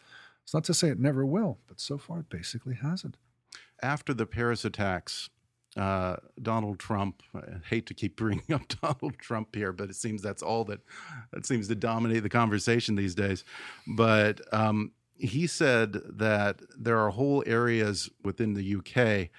It's 0.43 0.55
not 0.55 0.65
to 0.65 0.75
say 0.75 0.89
it 0.89 1.01
never 1.01 1.25
will, 1.25 1.59
but 1.67 1.81
so 1.81 1.99
far 1.99 2.21
it 2.21 2.31
basically 2.31 2.75
hasn't. 2.75 3.17
After 3.83 4.15
the 4.15 4.27
Paris 4.27 4.65
attacks, 4.65 5.29
uh, 5.77 6.17
Donald 6.41 6.79
Trump. 6.79 7.23
I 7.35 7.41
hate 7.69 7.87
to 7.87 7.95
keep 7.95 8.17
bringing 8.17 8.45
up 8.53 8.63
Donald 8.81 9.19
Trump 9.19 9.55
here, 9.55 9.73
but 9.73 9.91
it 9.91 9.97
seems 9.97 10.23
that's 10.23 10.43
all 10.43 10.65
that 10.65 10.81
that 11.33 11.47
seems 11.47 11.69
to 11.69 11.75
dominate 11.75 12.23
the 12.23 12.29
conversation 12.29 12.95
these 12.95 13.15
days. 13.15 13.45
But 13.87 14.41
um, 14.53 14.93
he 15.19 15.47
said 15.47 15.93
that 16.19 16.61
there 16.79 16.99
are 16.99 17.11
whole 17.11 17.43
areas 17.47 18.11
within 18.25 18.55
the 18.55 18.77
UK 18.77 19.31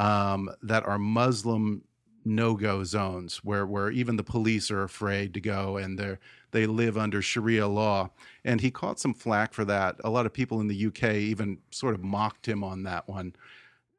um, 0.00 0.50
that 0.62 0.86
are 0.86 0.98
Muslim 0.98 1.82
no-go 2.26 2.82
zones 2.84 3.44
where 3.44 3.66
where 3.66 3.90
even 3.90 4.16
the 4.16 4.24
police 4.24 4.70
are 4.70 4.82
afraid 4.82 5.34
to 5.34 5.40
go 5.40 5.76
and 5.76 5.98
they 5.98 6.16
they 6.52 6.66
live 6.66 6.96
under 6.96 7.20
Sharia 7.20 7.66
law. 7.66 8.10
And 8.44 8.60
he 8.60 8.70
caught 8.70 9.00
some 9.00 9.12
flack 9.12 9.52
for 9.52 9.64
that. 9.64 9.96
A 10.04 10.10
lot 10.10 10.24
of 10.24 10.32
people 10.32 10.60
in 10.60 10.68
the 10.68 10.86
UK 10.86 11.14
even 11.14 11.58
sort 11.70 11.94
of 11.94 12.02
mocked 12.04 12.46
him 12.46 12.62
on 12.62 12.84
that 12.84 13.08
one. 13.08 13.34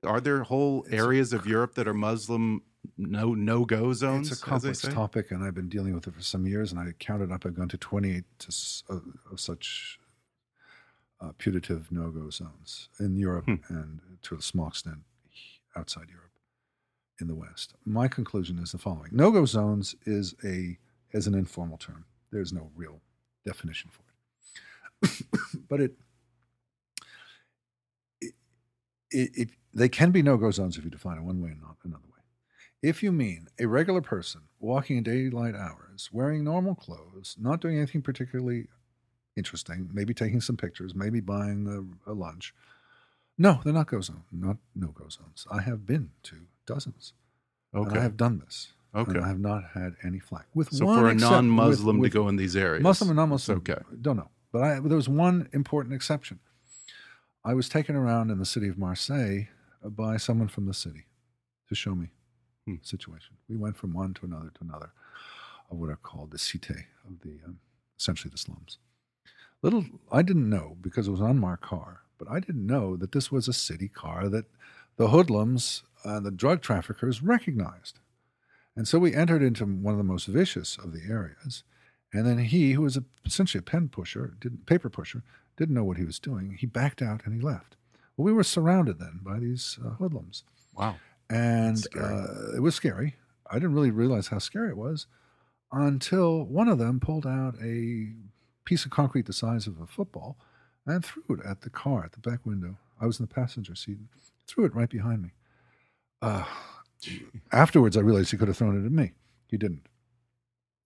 Are 0.05 0.21
there 0.21 0.43
whole 0.43 0.85
areas 0.89 1.33
of 1.33 1.45
Europe 1.45 1.75
that 1.75 1.87
are 1.87 1.93
Muslim 1.93 2.61
no 2.97 3.33
no 3.33 3.65
go 3.65 3.91
zones? 3.93 4.31
It's 4.31 4.41
a 4.41 4.45
complex 4.45 4.81
topic, 4.81 5.31
and 5.31 5.43
I've 5.43 5.55
been 5.55 5.69
dealing 5.69 5.93
with 5.95 6.07
it 6.07 6.13
for 6.13 6.21
some 6.21 6.45
years. 6.47 6.71
And 6.71 6.79
I 6.79 6.93
counted 6.99 7.31
up. 7.31 7.45
I've 7.45 7.55
gone 7.55 7.69
to 7.69 7.77
28 7.77 8.23
to, 8.39 8.47
s- 8.47 8.83
of, 8.89 9.03
such 9.39 9.99
uh, 11.21 11.31
putative 11.37 11.91
no-go 11.91 12.29
zones 12.29 12.89
in 12.99 13.15
Europe 13.15 13.45
Hmm. 13.45 13.55
and 13.69 14.01
to 14.23 14.35
a 14.35 14.41
small 14.41 14.67
extent 14.67 14.99
outside 15.75 16.07
Europe 16.09 16.31
in 17.19 17.27
the 17.27 17.35
West. 17.35 17.73
My 17.85 18.07
conclusion 18.07 18.59
is 18.59 18.71
the 18.71 18.77
following: 18.77 19.09
no-go 19.13 19.45
zones 19.45 19.95
is 20.05 20.35
a 20.43 20.77
is 21.11 21.27
an 21.27 21.33
informal 21.33 21.77
term. 21.77 22.05
There's 22.31 22.51
no 22.53 22.69
real 22.75 23.01
definition 23.45 23.89
for 23.91 24.03
it, 25.03 25.23
but 25.69 25.79
it. 25.81 25.93
It, 28.21 28.33
it, 29.11 29.29
it, 29.35 29.49
they 29.75 29.89
can 29.89 30.11
be 30.11 30.21
no-go 30.23 30.49
zones 30.51 30.77
if 30.77 30.83
you 30.83 30.89
define 30.89 31.17
it 31.17 31.23
one 31.23 31.41
way 31.41 31.49
and 31.51 31.61
not 31.61 31.75
another 31.83 32.01
way. 32.05 32.21
If 32.81 33.03
you 33.03 33.11
mean 33.11 33.47
a 33.59 33.65
regular 33.67 34.01
person 34.01 34.41
walking 34.59 34.97
in 34.97 35.03
daylight 35.03 35.55
hours, 35.55 36.09
wearing 36.11 36.43
normal 36.43 36.75
clothes, 36.75 37.35
not 37.39 37.59
doing 37.61 37.77
anything 37.77 38.01
particularly 38.01 38.67
interesting, 39.35 39.89
maybe 39.93 40.13
taking 40.13 40.39
some 40.41 40.55
pictures, 40.57 40.95
maybe 40.95 41.19
buying 41.19 41.95
a, 42.07 42.11
a 42.11 42.13
lunch, 42.13 42.53
no, 43.37 43.59
they're 43.63 43.73
not 43.73 43.87
go 43.87 43.99
zone, 44.01 44.23
not 44.31 44.57
no 44.75 44.87
go 44.87 45.09
zones. 45.09 45.45
I 45.51 45.61
have 45.61 45.85
been 45.85 46.11
to 46.23 46.35
dozens. 46.65 47.13
And 47.73 47.85
Okay. 47.87 47.99
I 47.99 48.01
have 48.01 48.15
done 48.15 48.39
this. 48.39 48.71
Okay. 48.95 49.17
And 49.17 49.25
I 49.25 49.27
have 49.27 49.39
not 49.41 49.63
had 49.73 49.95
any 50.05 50.19
flack. 50.19 50.45
With 50.53 50.71
So 50.71 50.85
one 50.85 50.99
for 50.99 51.09
a 51.09 51.15
non-Muslim 51.15 51.97
with- 51.99 52.13
to 52.13 52.17
go 52.17 52.29
in 52.29 52.37
these 52.37 52.55
areas, 52.55 52.81
Muslim 52.81 53.09
and 53.09 53.17
non-Muslim, 53.17 53.57
okay. 53.57 53.81
Don't 54.01 54.15
know, 54.15 54.29
but 54.53 54.63
I, 54.63 54.79
there 54.79 54.95
was 54.95 55.09
one 55.09 55.49
important 55.51 55.93
exception. 55.93 56.39
I 57.43 57.53
was 57.55 57.67
taken 57.67 57.95
around 57.95 58.31
in 58.31 58.37
the 58.39 58.45
city 58.45 58.69
of 58.69 58.77
Marseille 58.77 59.47
by 59.89 60.17
someone 60.17 60.47
from 60.47 60.65
the 60.65 60.73
city 60.73 61.05
to 61.69 61.75
show 61.75 61.95
me 61.95 62.09
Hmm. 62.65 62.75
the 62.81 62.85
situation. 62.87 63.35
We 63.47 63.57
went 63.57 63.77
from 63.77 63.93
one 63.93 64.13
to 64.15 64.25
another 64.25 64.49
to 64.49 64.63
another 64.63 64.91
of 65.69 65.77
what 65.77 65.89
are 65.89 65.95
called 65.95 66.31
the 66.31 66.37
cité 66.37 66.85
of 67.07 67.21
the 67.21 67.39
um, 67.45 67.59
essentially 67.97 68.31
the 68.31 68.37
slums. 68.37 68.79
Little, 69.61 69.85
I 70.11 70.21
didn't 70.21 70.49
know 70.49 70.77
because 70.81 71.07
it 71.07 71.11
was 71.11 71.21
on 71.21 71.39
my 71.39 71.55
car, 71.55 72.01
but 72.17 72.29
I 72.29 72.39
didn't 72.39 72.65
know 72.65 72.95
that 72.97 73.11
this 73.11 73.31
was 73.31 73.47
a 73.47 73.53
city 73.53 73.87
car 73.87 74.29
that 74.29 74.45
the 74.97 75.09
hoodlums 75.09 75.83
and 76.03 76.25
the 76.25 76.31
drug 76.31 76.61
traffickers 76.61 77.21
recognized. 77.23 77.99
And 78.75 78.87
so 78.87 78.99
we 78.99 79.13
entered 79.13 79.41
into 79.41 79.65
one 79.65 79.93
of 79.93 79.97
the 79.97 80.03
most 80.03 80.25
vicious 80.27 80.77
of 80.77 80.91
the 80.91 81.03
areas. 81.09 81.63
And 82.13 82.25
then 82.25 82.39
he, 82.39 82.73
who 82.73 82.81
was 82.81 82.97
a, 82.97 83.03
essentially 83.25 83.59
a 83.59 83.63
pen 83.63 83.89
pusher, 83.89 84.35
didn't, 84.39 84.65
paper 84.65 84.89
pusher, 84.89 85.23
didn't 85.57 85.73
know 85.75 85.83
what 85.83 85.97
he 85.97 86.05
was 86.05 86.19
doing. 86.19 86.57
He 86.59 86.65
backed 86.65 87.01
out 87.01 87.21
and 87.25 87.33
he 87.33 87.39
left. 87.41 87.75
Well, 88.17 88.25
we 88.25 88.33
were 88.33 88.43
surrounded 88.43 88.99
then 88.99 89.19
by 89.23 89.39
these 89.39 89.77
uh, 89.85 89.91
hoodlums. 89.91 90.43
Wow. 90.73 90.95
And 91.29 91.85
uh, 91.99 92.55
it 92.55 92.61
was 92.61 92.75
scary. 92.75 93.15
I 93.49 93.55
didn't 93.55 93.73
really 93.73 93.91
realize 93.91 94.27
how 94.27 94.39
scary 94.39 94.69
it 94.69 94.77
was 94.77 95.07
until 95.71 96.43
one 96.45 96.67
of 96.67 96.77
them 96.77 96.99
pulled 96.99 97.25
out 97.25 97.55
a 97.61 98.09
piece 98.65 98.85
of 98.85 98.91
concrete 98.91 99.25
the 99.25 99.33
size 99.33 99.67
of 99.67 99.79
a 99.79 99.87
football 99.87 100.37
and 100.85 101.03
threw 101.03 101.23
it 101.29 101.39
at 101.45 101.61
the 101.61 101.69
car 101.69 102.03
at 102.05 102.11
the 102.13 102.19
back 102.29 102.45
window. 102.45 102.77
I 102.99 103.05
was 103.05 103.19
in 103.19 103.25
the 103.27 103.33
passenger 103.33 103.75
seat. 103.75 103.97
Threw 104.47 104.65
it 104.65 104.75
right 104.75 104.89
behind 104.89 105.23
me. 105.23 105.31
Uh, 106.21 106.43
afterwards, 107.51 107.97
I 107.97 108.01
realized 108.01 108.31
he 108.31 108.37
could 108.37 108.47
have 108.47 108.57
thrown 108.57 108.81
it 108.81 108.85
at 108.85 108.91
me. 108.91 109.11
He 109.47 109.57
didn't. 109.57 109.87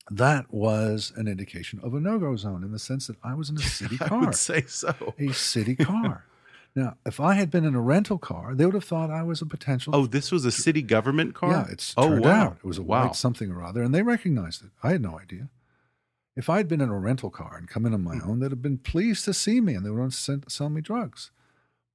That 0.09 0.51
was 0.51 1.13
an 1.15 1.27
indication 1.27 1.79
of 1.83 1.93
a 1.93 1.99
no-go 1.99 2.35
zone 2.35 2.63
in 2.63 2.71
the 2.71 2.79
sense 2.79 3.07
that 3.07 3.17
I 3.23 3.35
was 3.35 3.49
in 3.49 3.57
a 3.57 3.61
city 3.61 3.97
I 4.01 4.07
car 4.07 4.19
would 4.21 4.35
say 4.35 4.63
so. 4.67 5.13
a 5.19 5.31
city 5.33 5.75
car. 5.75 6.25
Now, 6.75 6.97
if 7.05 7.19
I 7.19 7.33
had 7.33 7.49
been 7.51 7.65
in 7.65 7.75
a 7.75 7.81
rental 7.81 8.17
car, 8.17 8.53
they 8.55 8.65
would 8.65 8.75
have 8.75 8.83
thought 8.83 9.09
I 9.09 9.23
was 9.23 9.41
a 9.41 9.45
potential. 9.45 9.95
Oh, 9.95 10.05
this 10.05 10.31
was 10.31 10.45
a 10.45 10.51
city 10.51 10.81
government 10.81 11.33
car. 11.35 11.51
yeah, 11.51 11.65
it's 11.71 11.93
oh 11.97 12.07
turned 12.09 12.25
wow. 12.25 12.31
out 12.31 12.57
it 12.57 12.65
was 12.67 12.77
a 12.77 12.83
wow. 12.83 13.05
white 13.07 13.15
something 13.15 13.51
or 13.51 13.63
other, 13.63 13.81
and 13.81 13.93
they 13.93 14.01
recognized 14.03 14.63
it. 14.63 14.69
I 14.83 14.91
had 14.91 15.01
no 15.01 15.19
idea. 15.19 15.49
If 16.35 16.49
I 16.49 16.57
had 16.57 16.67
been 16.69 16.79
in 16.79 16.89
a 16.89 16.97
rental 16.99 17.29
car 17.29 17.57
and 17.57 17.67
come 17.67 17.85
in 17.85 17.93
on 17.93 18.03
my 18.03 18.15
Hmm. 18.17 18.29
own, 18.29 18.39
they'd 18.39 18.51
have 18.51 18.61
been 18.61 18.77
pleased 18.77 19.25
to 19.25 19.33
see 19.33 19.59
me, 19.59 19.73
and 19.73 19.85
they 19.85 19.89
would 19.89 19.99
want 19.99 20.11
to 20.13 20.17
send, 20.17 20.49
sell 20.49 20.69
me 20.69 20.79
drugs. 20.81 21.31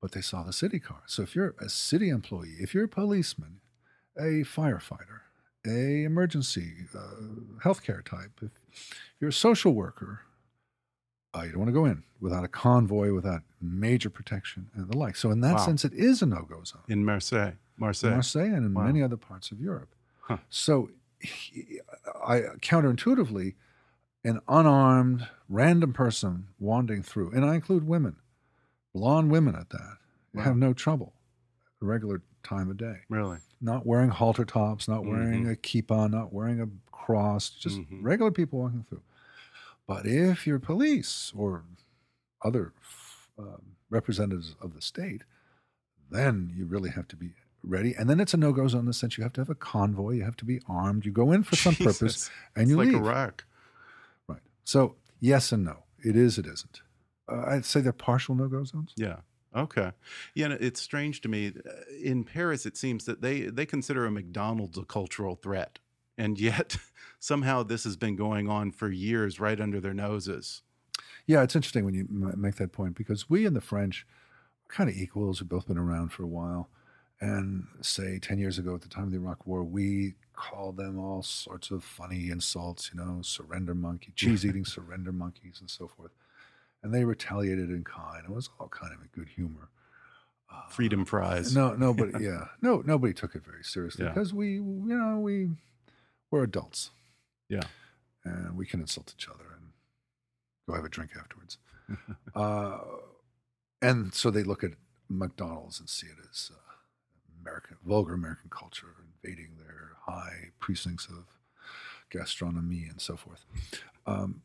But 0.03 0.13
they 0.13 0.21
saw 0.21 0.43
the 0.43 0.53
city 0.53 0.81
car. 0.81 1.03
So 1.07 1.23
if 1.23 1.35
you're 1.35 1.55
a 1.59 1.69
city 1.71 2.11
employee, 2.11 2.57
if 2.61 2.75
you're 2.75 2.85
a 2.85 2.89
policeman, 2.89 3.61
a 4.19 4.43
firefighter, 4.45 5.21
a 5.67 6.05
emergency 6.05 6.75
uh, 6.95 7.61
healthcare 7.65 8.05
type, 8.05 8.33
if 8.43 8.51
you're 9.19 9.31
a 9.31 9.33
social 9.33 9.73
worker, 9.73 10.21
uh, 11.35 11.43
you 11.43 11.51
don't 11.51 11.59
want 11.61 11.69
to 11.69 11.73
go 11.73 11.85
in 11.85 12.03
without 12.21 12.45
a 12.45 12.49
convoy, 12.49 13.13
without 13.13 13.43
major 13.61 14.09
protection 14.11 14.71
and 14.75 14.89
the 14.89 14.97
like. 14.97 15.17
So 15.17 15.31
in 15.31 15.41
that 15.41 15.57
Wow. 15.57 15.67
sense, 15.67 15.85
it 15.85 15.93
is 15.93 16.23
a 16.23 16.27
no-go 16.27 16.63
zone. 16.65 16.83
in 16.89 17.05
Marseille. 17.05 17.53
Marseille. 17.77 18.11
Marseille 18.13 18.55
and 18.55 18.65
in 18.67 18.75
Wow. 18.75 18.85
many 18.85 19.03
other 19.03 19.17
parts 19.17 19.51
of 19.51 19.61
Europe. 19.61 19.95
Huh. 20.21 20.39
So 20.49 20.91
he- 21.21 21.81
I 22.25 22.41
counterintuitively, 22.61 23.55
an 24.23 24.41
unarmed 24.49 25.29
random 25.49 25.93
person 25.93 26.47
wandering 26.59 27.03
through, 27.03 27.31
and 27.33 27.45
I 27.45 27.55
include 27.57 27.87
women, 27.87 28.17
blonde 28.95 29.31
women 29.31 29.55
at 29.55 29.71
that, 29.71 29.99
Wow. 30.33 30.43
have 30.45 30.57
no 30.57 30.73
trouble 30.73 31.13
regular 31.81 32.23
time 32.43 32.71
of 32.71 32.77
day. 32.79 33.01
Really. 33.11 33.39
Not 33.61 33.85
wearing 33.87 34.09
halter 34.11 34.45
tops, 34.47 34.89
not 34.89 35.05
wearing 35.05 35.45
Mhm. 35.45 35.53
a 35.53 35.57
kippah, 35.57 36.11
not 36.11 36.33
wearing 36.33 36.61
a 36.61 36.69
cross, 36.91 37.51
just 37.51 37.77
Mhm. 37.79 37.99
regular 38.03 38.31
people 38.31 38.61
walking 38.61 38.85
through. 38.85 39.03
But 39.87 40.07
if 40.07 40.47
you're 40.47 40.59
police 40.59 41.33
or 41.37 41.65
other 42.45 42.73
um, 43.39 43.77
representatives 43.91 44.57
of 44.61 44.75
the 44.75 44.81
state, 44.83 45.23
then 46.11 46.53
you 46.55 46.65
really 46.67 46.91
have 46.91 47.09
to 47.09 47.17
be 47.17 47.33
ready. 47.63 47.95
And 47.99 48.09
then 48.09 48.21
it's 48.21 48.35
a 48.35 48.37
no-go 48.37 48.67
zone 48.69 48.81
in 48.81 48.87
the 48.87 48.93
sense 48.93 49.17
you 49.19 49.25
have 49.25 49.33
to 49.35 49.41
have 49.41 49.51
a 49.51 49.55
convoy, 49.55 50.13
you 50.13 50.25
have 50.25 50.37
to 50.37 50.45
be 50.45 50.61
armed, 50.69 51.05
you 51.05 51.13
go 51.13 51.33
in 51.33 51.43
for 51.43 51.57
some 51.57 51.75
purpose, 51.77 52.31
and 52.55 52.63
it's 52.65 52.71
you 52.71 52.77
like 52.77 52.89
leave. 52.89 52.97
Iraq. 52.97 53.45
Right. 54.29 54.41
So 54.65 54.97
yes 55.21 55.53
and 55.53 55.65
no. 55.65 55.79
It 56.03 56.17
is. 56.17 56.37
It 56.39 56.47
isn't. 56.47 56.83
Uh, 57.31 57.45
I'd 57.47 57.65
say 57.65 57.81
they're 57.81 57.93
partial 57.93 58.35
no-go 58.35 58.65
zones. 58.65 58.93
Yeah. 58.97 59.17
Okay. 59.57 59.93
Yeah, 60.35 60.47
and 60.47 60.55
it's 60.63 60.81
strange 60.83 61.21
to 61.23 61.29
me. 61.29 61.49
uh, 61.67 61.71
In 62.03 62.25
Paris, 62.25 62.67
it 62.67 62.77
seems 62.77 63.05
that 63.07 63.23
they 63.23 63.43
they 63.43 63.65
consider 63.65 64.05
a 64.05 64.11
McDonald's 64.11 64.77
a 64.77 64.85
cultural 64.85 65.37
threat, 65.37 65.79
and 66.19 66.39
yet 66.39 66.77
somehow 67.19 67.63
this 67.63 67.85
has 67.85 67.97
been 67.97 68.17
going 68.17 68.49
on 68.49 68.71
for 68.73 68.89
years, 68.91 69.41
right 69.41 69.61
under 69.61 69.81
their 69.81 69.95
noses. 69.95 70.63
Yeah, 71.27 71.43
it's 71.43 71.57
interesting 71.57 71.85
when 71.85 71.95
you 71.95 72.07
make 72.09 72.57
that 72.57 72.73
point 72.73 72.95
because 72.97 73.31
we 73.31 73.47
and 73.47 73.57
the 73.57 73.61
French 73.61 74.07
are 74.69 74.75
kind 74.75 74.91
of 74.91 74.97
equals. 74.97 75.41
We've 75.41 75.49
both 75.49 75.67
been 75.67 75.79
around 75.79 76.11
for 76.13 76.23
a 76.23 76.29
while. 76.29 76.69
And 77.21 77.67
say 77.81 78.19
10 78.19 78.39
years 78.39 78.59
ago 78.59 78.75
at 78.75 78.83
the 78.83 78.89
time 78.89 79.05
of 79.05 79.11
the 79.11 79.17
Iraq 79.17 79.47
War, 79.47 79.65
we 79.65 80.15
called 80.35 80.77
them 80.77 80.99
all 80.99 81.23
sorts 81.23 81.71
of 81.71 81.83
funny 81.83 82.29
insults, 82.29 82.91
you 82.93 83.01
know, 83.03 83.21
surrender 83.23 83.75
monkey, 83.75 84.13
cheese 84.17 84.45
eating 84.45 84.65
surrender 84.67 85.13
monkeys, 85.13 85.59
and 85.61 85.71
so 85.71 85.89
forth. 85.89 86.11
And 86.83 86.93
they 86.93 87.05
retaliated 87.05 87.71
in 87.71 87.85
kind. 87.85 88.25
It 88.25 88.31
was 88.31 88.51
all 88.61 88.69
kind 88.69 88.93
of 88.93 89.01
in 89.01 89.09
good 89.15 89.29
humor. 89.31 89.69
Uh, 90.53 90.69
Freedom 90.69 91.07
fries. 91.07 91.55
No, 91.57 91.73
nobody, 91.75 92.13
yeah. 92.25 92.47
No, 92.61 92.83
nobody 92.85 93.15
took 93.15 93.35
it 93.35 93.45
very 93.45 93.65
seriously 93.65 94.05
Yeah. 94.05 94.11
because 94.11 94.35
we, 94.35 94.55
you 94.55 94.61
know, 94.85 95.19
we, 95.21 95.49
we're 96.35 96.43
adults 96.45 96.91
Yeah. 97.49 97.63
and 98.25 98.57
we 98.57 98.67
can 98.67 98.81
insult 98.81 99.15
each 99.17 99.29
other 99.29 99.45
and 99.57 99.69
go 100.69 100.75
have 100.75 100.85
a 100.85 100.89
drink 100.89 101.13
afterwards. 101.19 101.59
uh, 102.35 102.79
and 103.81 104.13
so 104.15 104.31
they 104.31 104.43
look 104.43 104.65
at 104.65 104.73
McDonald's 105.09 105.79
and 105.79 105.89
see 105.89 106.07
it 106.09 106.17
as 106.31 106.51
uh, 106.53 106.59
American, 107.41 107.77
vulgar 107.87 108.15
American 108.15 108.51
culture 108.51 108.89
invading 109.23 109.51
their 109.59 109.91
high 110.07 110.51
precincts 110.59 111.07
of 111.07 111.25
gastronomy 112.11 112.87
and 112.91 113.01
so 113.01 113.17
forth. 113.17 113.45
Um, 114.07 114.43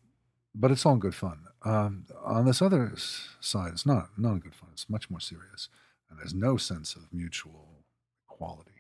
but 0.54 0.70
it's 0.72 0.86
all 0.86 0.98
good 0.98 1.16
fun. 1.16 1.40
Um, 1.64 2.06
on 2.24 2.46
this 2.46 2.62
other 2.62 2.94
side, 3.40 3.72
it's 3.74 3.86
not 3.86 4.10
not 4.18 4.42
good 4.44 4.56
fun. 4.56 4.70
It's 4.74 4.90
much 4.90 5.10
more 5.10 5.20
serious, 5.20 5.70
and 6.10 6.20
there's 6.20 6.34
no 6.34 6.58
sense 6.58 6.96
of 6.96 7.04
mutual 7.14 7.84
equality. 8.30 8.79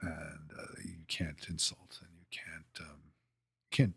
And 0.00 0.50
uh, 0.58 0.62
you 0.84 0.98
can't 1.08 1.46
insult, 1.48 2.00
and 2.00 2.10
you 2.18 2.26
can't 2.30 2.88
um, 2.88 3.00
can't. 3.70 3.94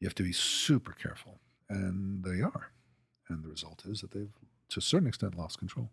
You 0.00 0.06
have 0.06 0.14
to 0.16 0.22
be 0.22 0.32
super 0.32 0.92
careful, 0.92 1.40
and 1.68 2.24
they 2.24 2.40
are, 2.40 2.72
and 3.28 3.42
the 3.42 3.48
result 3.48 3.82
is 3.84 4.00
that 4.00 4.12
they've, 4.12 4.32
to 4.70 4.78
a 4.78 4.82
certain 4.82 5.08
extent, 5.08 5.36
lost 5.36 5.58
control. 5.58 5.90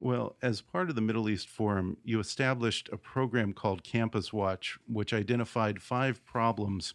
Well, 0.00 0.36
as 0.42 0.60
part 0.60 0.90
of 0.90 0.94
the 0.94 1.00
Middle 1.00 1.28
East 1.28 1.48
Forum, 1.48 1.96
you 2.04 2.20
established 2.20 2.88
a 2.92 2.96
program 2.96 3.52
called 3.52 3.82
Campus 3.82 4.32
Watch, 4.32 4.78
which 4.86 5.12
identified 5.12 5.82
five 5.82 6.24
problems 6.24 6.94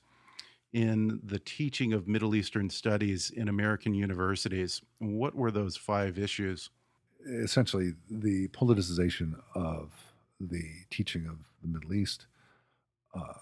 in 0.71 1.19
the 1.21 1.39
teaching 1.39 1.91
of 1.91 2.07
Middle 2.07 2.33
Eastern 2.33 2.69
studies 2.69 3.29
in 3.29 3.49
American 3.49 3.93
universities. 3.93 4.81
What 4.99 5.35
were 5.35 5.51
those 5.51 5.75
five 5.75 6.17
issues? 6.17 6.69
Essentially, 7.27 7.93
the 8.09 8.47
politicization 8.49 9.33
of 9.53 10.12
the 10.39 10.63
teaching 10.89 11.25
of 11.27 11.37
the 11.61 11.67
Middle 11.67 11.93
East, 11.93 12.27
uh, 13.15 13.33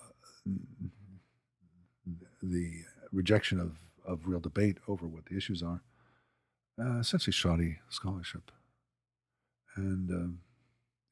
the 2.43 2.83
rejection 3.11 3.59
of, 3.59 3.77
of 4.05 4.27
real 4.27 4.39
debate 4.39 4.77
over 4.87 5.05
what 5.07 5.25
the 5.25 5.37
issues 5.37 5.63
are, 5.63 5.81
uh, 6.81 6.99
essentially 6.99 7.33
shoddy 7.33 7.79
scholarship 7.89 8.51
and 9.75 10.09
um, 10.11 10.39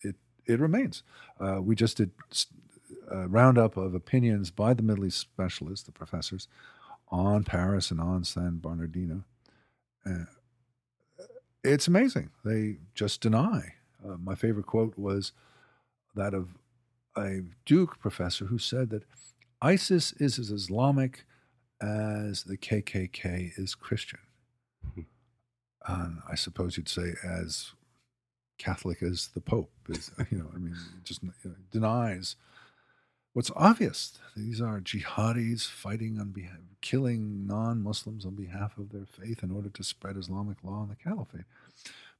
it 0.01 0.15
it 0.45 0.59
remains. 0.59 1.03
Uh, 1.39 1.61
we 1.61 1.75
just 1.75 1.97
did 1.97 2.11
a 3.11 3.27
roundup 3.27 3.77
of 3.77 3.93
opinions 3.95 4.51
by 4.51 4.73
the 4.73 4.83
Middle 4.83 5.05
East 5.05 5.19
specialists, 5.19 5.85
the 5.85 5.91
professors, 5.91 6.47
on 7.09 7.43
Paris 7.43 7.91
and 7.91 7.99
on 7.99 8.23
San 8.23 8.59
Bernardino. 8.59 9.23
Uh, 10.05 10.25
it's 11.63 11.87
amazing. 11.87 12.29
They 12.45 12.77
just 12.93 13.21
deny. 13.21 13.73
Uh, 14.05 14.17
my 14.17 14.35
favorite 14.35 14.65
quote 14.65 14.97
was 14.97 15.33
that 16.15 16.33
of 16.33 16.49
a 17.17 17.41
Duke 17.65 17.99
professor 17.99 18.45
who 18.45 18.57
said 18.57 18.89
that 18.91 19.03
ISIS 19.61 20.13
is 20.13 20.39
as 20.39 20.51
Islamic 20.51 21.25
as 21.81 22.43
the 22.43 22.57
KKK 22.57 23.51
is 23.57 23.75
Christian. 23.75 24.19
Hmm. 24.95 25.01
and 25.87 26.19
I 26.29 26.35
suppose 26.35 26.77
you'd 26.77 26.89
say 26.89 27.13
as 27.23 27.71
Catholic 28.57 29.01
as 29.01 29.29
the 29.33 29.41
Pope 29.41 29.71
is, 29.87 30.11
you 30.31 30.37
know, 30.37 30.49
I 30.53 30.57
mean, 30.57 30.75
just 31.03 31.23
you 31.23 31.31
know, 31.45 31.55
denies 31.71 32.35
what's 33.33 33.51
obvious. 33.55 34.17
These 34.35 34.61
are 34.61 34.79
jihadis 34.79 35.67
fighting 35.67 36.19
on 36.19 36.31
behalf, 36.31 36.57
killing 36.81 37.45
non-Muslims 37.45 38.25
on 38.25 38.35
behalf 38.35 38.77
of 38.77 38.91
their 38.91 39.05
faith 39.05 39.43
in 39.43 39.51
order 39.51 39.69
to 39.69 39.83
spread 39.83 40.17
Islamic 40.17 40.57
law 40.63 40.83
in 40.83 40.89
the 40.89 40.95
caliphate. 40.95 41.45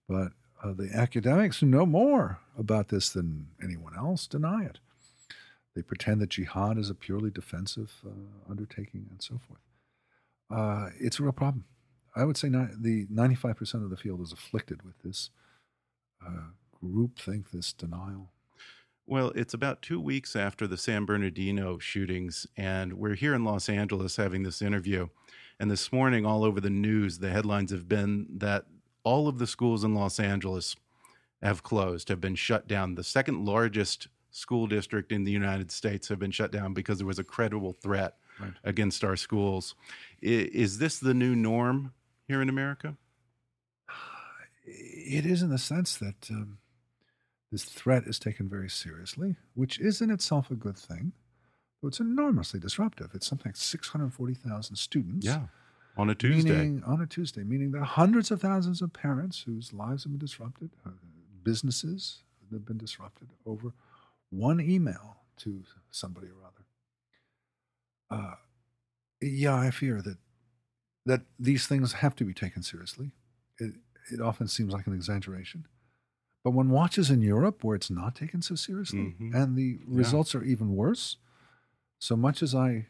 But 0.08 0.32
uh, 0.64 0.74
the 0.74 0.90
academics 0.94 1.60
who 1.60 1.66
know 1.66 1.86
more 1.86 2.40
about 2.58 2.90
this 2.90 3.10
than 3.10 3.48
anyone 3.64 3.94
else 3.98 4.28
deny 4.28 4.64
it. 4.64 4.80
They 5.76 5.82
pretend 5.82 6.22
that 6.22 6.32
jihad 6.32 6.78
is 6.78 6.90
a 6.90 6.96
purely 6.96 7.30
defensive 7.30 7.92
uh, 8.06 8.50
undertaking 8.50 9.08
and 9.10 9.22
so 9.22 9.40
forth. 9.48 9.62
Uh, 10.52 10.90
it's 11.00 11.20
a 11.20 11.24
real 11.24 11.32
problem. 11.32 11.66
I 12.16 12.26
would 12.26 12.38
say 12.38 12.50
the 12.50 13.06
95% 13.14 13.76
of 13.76 13.90
the 13.90 13.98
field 13.98 14.22
is 14.22 14.34
afflicted 14.34 14.82
with 14.84 15.00
this 15.04 15.30
uh, 16.26 16.52
groupthink, 16.84 17.52
this 17.52 17.74
denial? 17.74 18.32
Well, 19.06 19.32
it's 19.36 19.54
about 19.54 19.82
two 19.82 20.00
weeks 20.00 20.36
after 20.36 20.68
the 20.68 20.78
San 20.78 21.06
Bernardino 21.06 21.80
shootings, 21.80 22.46
and 22.56 22.94
we're 22.94 23.16
here 23.16 23.34
in 23.34 23.44
Los 23.44 23.68
Angeles 23.68 24.18
having 24.18 24.44
this 24.44 24.62
interview. 24.62 25.08
And 25.60 25.70
this 25.70 25.92
morning, 25.92 26.26
all 26.26 26.44
over 26.44 26.62
the 26.62 26.70
news, 26.70 27.20
the 27.20 27.32
headlines 27.32 27.72
have 27.72 27.90
been 27.90 28.28
that 28.38 28.66
all 29.10 29.28
of 29.28 29.40
the 29.40 29.48
schools 29.48 29.84
in 29.84 29.96
Los 29.96 30.20
Angeles 30.20 30.76
have 31.42 31.64
closed, 31.64 32.10
have 32.10 32.22
been 32.22 32.36
shut 32.36 32.68
down. 32.68 32.94
The 32.94 33.04
second 33.04 33.44
largest 33.44 34.08
school 34.30 34.68
district 34.68 35.12
in 35.12 35.24
the 35.24 35.32
United 35.32 35.72
States 35.72 36.08
have 36.10 36.20
been 36.20 36.30
shut 36.30 36.52
down 36.52 36.76
because 36.76 37.00
there 37.00 37.08
was 37.08 37.18
a 37.18 37.24
credible 37.24 37.74
threat 37.74 38.18
right. 38.40 38.54
against 38.64 39.04
our 39.04 39.16
schools. 39.16 39.74
Is 40.22 40.78
this 40.78 41.00
the 41.00 41.16
new 41.16 41.36
norm 41.36 41.92
here 42.28 42.40
in 42.40 42.50
America? 42.50 42.98
it 44.64 45.26
is 45.26 45.42
in 45.42 45.50
the 45.50 45.58
sense 45.58 45.98
that 45.98 46.30
um, 46.30 46.60
this 47.52 47.64
threat 47.64 48.04
is 48.04 48.20
taken 48.20 48.48
very 48.48 48.70
seriously, 48.70 49.38
which 49.56 49.80
is 49.80 50.02
in 50.02 50.12
itself 50.12 50.52
a 50.52 50.56
good 50.56 50.78
thing. 50.78 51.14
But 51.82 51.88
it's 51.88 52.00
enormously 52.00 52.60
disruptive. 52.60 53.10
It's 53.16 53.26
something 53.26 53.50
like 53.50 53.56
640,000 53.56 54.76
students. 54.76 55.26
Yeah. 55.26 55.48
On 56.00 56.10
a 56.10 56.16
Tuesday. 56.16 56.52
Meaning, 56.52 56.84
on 56.86 57.02
a 57.02 57.06
Tuesday, 57.06 57.44
meaning 57.44 57.76
are 57.76 57.84
hundreds 57.84 58.32
of 58.32 58.40
thousands 58.40 58.82
of 58.82 58.94
parents 58.94 59.44
whose 59.46 59.74
lives 59.74 60.04
have 60.04 60.14
been 60.14 60.20
disrupted, 60.20 60.70
uh, 60.86 60.92
businesses 61.44 62.24
that 62.50 62.56
have 62.56 62.66
been 62.66 62.78
disrupted 62.78 63.28
over 63.46 63.74
one 64.30 64.62
email 64.62 65.18
to 65.40 65.62
somebody 65.92 66.28
or 66.28 66.48
other. 66.48 68.24
Uh, 68.24 68.36
yeah, 69.22 69.56
I 69.56 69.72
fear 69.72 70.02
that 70.02 70.18
that 71.06 71.22
these 71.38 71.68
things 71.68 71.92
have 71.92 72.16
to 72.16 72.24
be 72.24 72.34
taken 72.34 72.64
seriously. 72.64 73.12
It, 73.58 73.74
it 74.10 74.22
often 74.22 74.48
seems 74.48 74.72
like 74.72 74.88
an 74.88 74.94
exaggeration. 74.94 75.68
But 76.46 76.52
one 76.52 76.70
watches 76.70 77.10
in 77.10 77.22
Europe 77.22 77.62
where 77.62 77.76
it's 77.76 77.90
not 77.90 78.16
taken 78.16 78.42
so 78.42 78.56
seriously 78.56 79.16
mm-hmm. 79.20 79.36
and 79.36 79.58
the 79.58 79.80
results 79.86 80.34
are 80.34 80.44
even 80.44 80.78
worse. 80.78 81.18
So 82.00 82.16
much 82.16 82.42
as 82.42 82.56
I 82.56 82.88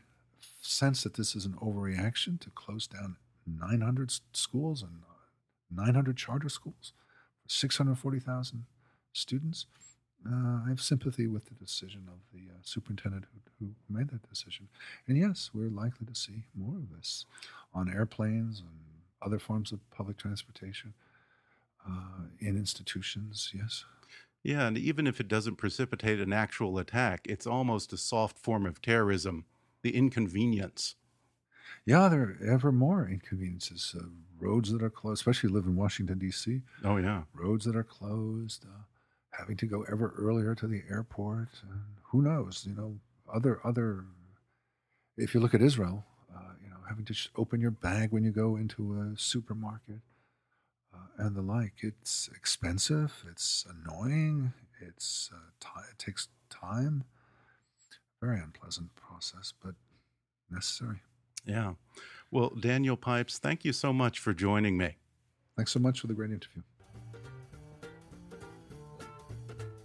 sense 0.70 1.03
that 1.03 1.15
this 1.15 1.36
is 1.36 1.45
an 1.45 1.53
overreaction 1.61 2.39
to 2.41 2.49
close 2.51 2.88
down 2.88 3.17
900 3.45 4.11
schools 4.34 4.82
and 4.82 5.01
900 5.72 6.17
charter 6.17 6.49
schools, 6.49 6.93
640,000 7.47 8.65
students, 9.11 9.65
uh, 10.28 10.63
I 10.65 10.70
have 10.70 10.82
sympathy 10.82 11.28
with 11.28 11.45
the 11.45 11.53
decision 11.55 12.07
of 12.07 12.20
the 12.34 12.51
uh, 12.51 12.57
superintendent 12.61 13.26
who, 13.32 13.67
who, 13.67 13.72
made 13.89 14.09
that 14.09 14.28
decision. 14.30 14.67
And 15.07 15.17
yes, 15.17 15.49
we're 15.53 15.70
likely 15.70 16.05
to 16.07 16.15
see 16.15 16.43
more 16.53 16.76
of 16.76 16.91
this 16.95 17.26
on 17.74 17.89
airplanes 17.89 18.59
and 18.59 18.70
other 19.22 19.39
forms 19.39 19.72
of 19.72 19.80
public 19.91 20.17
transportation 20.17 20.93
uh, 21.88 22.26
in 22.39 22.57
institutions, 22.57 23.51
yes. 23.55 23.86
Yeah, 24.43 24.67
and 24.67 24.78
even 24.78 25.07
if 25.07 25.20
it 25.20 25.28
doesn't 25.28 25.55
precipitate 25.55 26.20
an 26.20 26.34
actual 26.34 26.78
attack, 26.80 27.22
it's 27.26 27.47
almost 27.47 27.93
a 27.93 27.97
soft 27.97 28.38
form 28.38 28.65
of 28.65 28.82
terrorism, 28.82 29.45
the 29.82 29.95
inconvenience. 29.95 30.95
Yeah, 31.86 32.07
there 32.09 32.21
are 32.21 32.38
ever 32.45 32.71
more 32.71 33.07
inconveniences. 33.07 33.95
Uh, 33.97 34.05
roads 34.39 34.71
that 34.71 34.84
are 34.84 34.89
closed, 34.89 35.19
especially 35.21 35.49
live 35.49 35.65
in 35.65 35.75
Washington, 35.75 36.19
D.C. 36.19 36.61
Oh, 36.84 36.97
yeah. 36.97 37.23
Roads 37.34 37.65
that 37.65 37.75
are 37.75 37.84
closed, 37.84 38.65
uh, 38.65 38.84
having 39.32 39.57
to 39.57 39.65
go 39.65 39.84
ever 39.91 40.13
earlier 40.17 40.55
to 40.55 40.67
the 40.67 40.84
airport. 40.89 41.49
who 42.03 42.21
knows? 42.21 42.65
You 42.67 42.75
know, 42.75 42.99
other, 43.34 43.59
other, 43.63 44.05
if 45.17 45.34
you 45.34 45.39
look 45.39 45.53
at 45.53 45.61
Israel, 45.61 46.05
uh, 46.36 46.53
you 46.63 46.69
know, 46.69 46.77
having 46.88 47.05
to 47.05 47.15
open 47.38 47.61
your 47.61 47.71
bag 47.71 48.11
when 48.11 48.23
you 48.23 48.32
go 48.32 48.55
into 48.55 48.93
a 48.93 49.17
supermarket 49.17 50.01
uh, 50.93 51.23
and 51.25 51.36
the 51.36 51.41
like. 51.41 51.73
It's 51.82 52.30
expensive. 52.36 53.23
It's 53.30 53.65
annoying. 53.69 54.53
It's 54.82 55.30
uh, 55.34 55.38
t- 55.59 55.89
it 55.91 55.99
takes 55.99 56.30
time. 56.49 57.03
Very 58.22 58.39
unpleasant 58.39 58.95
process, 58.95 59.53
but 59.63 59.76
necessary. 60.49 61.01
Yeah. 61.45 61.74
Well, 62.32 62.49
Daniel 62.49 62.97
Pipes, 62.97 63.39
thank 63.39 63.63
you 63.65 63.74
so 63.74 63.93
much 63.93 64.20
for 64.20 64.34
joining 64.34 64.78
me. 64.78 64.97
Thanks 65.55 65.72
so 65.72 65.80
much 65.80 65.99
for 66.01 66.07
the 66.07 66.13
great 66.13 66.32
interview. 66.32 66.61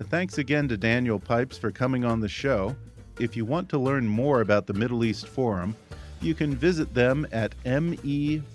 Thanks 0.03 0.39
again 0.39 0.69
to 0.69 0.77
Daniel 0.77 1.19
Pipes 1.19 1.57
for 1.57 1.71
coming 1.71 2.05
on 2.05 2.21
the 2.21 2.29
show. 2.29 2.77
If 3.19 3.37
you 3.37 3.45
want 3.45 3.69
to 3.71 3.79
learn 3.79 4.07
more 4.07 4.41
about 4.41 4.67
the 4.67 4.73
Middle 4.73 5.05
East 5.05 5.29
Forum, 5.29 5.77
you 6.21 6.35
can 6.35 6.55
visit 6.55 6.93
them 6.93 7.27
at 7.33 7.55
meforum.org. 7.65 8.47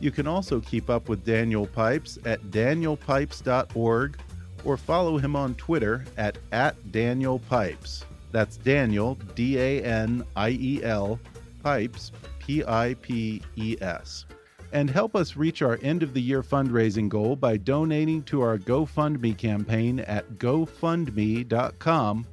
You 0.00 0.10
can 0.10 0.26
also 0.26 0.60
keep 0.60 0.88
up 0.88 1.08
with 1.08 1.24
Daniel 1.24 1.66
Pipes 1.66 2.18
at 2.24 2.40
danielpipes.org 2.50 4.18
or 4.64 4.76
follow 4.76 5.18
him 5.18 5.36
on 5.36 5.54
Twitter 5.54 6.04
at, 6.16 6.38
at 6.52 6.92
Daniel 6.92 7.38
Pipes. 7.38 8.04
That's 8.32 8.56
Daniel, 8.56 9.16
D 9.34 9.58
A 9.58 9.82
N 9.82 10.24
I 10.36 10.50
E 10.50 10.80
L, 10.82 11.18
Pipes, 11.62 12.12
P 12.38 12.64
I 12.64 12.94
P 13.02 13.42
E 13.56 13.76
S. 13.80 14.26
And 14.72 14.88
help 14.88 15.16
us 15.16 15.36
reach 15.36 15.62
our 15.62 15.78
end 15.82 16.02
of 16.02 16.14
the 16.14 16.22
year 16.22 16.42
fundraising 16.42 17.08
goal 17.08 17.34
by 17.34 17.56
donating 17.56 18.22
to 18.24 18.40
our 18.40 18.56
GoFundMe 18.56 19.36
campaign 19.36 20.00
at 20.00 20.30
gofundme.com 20.34 22.26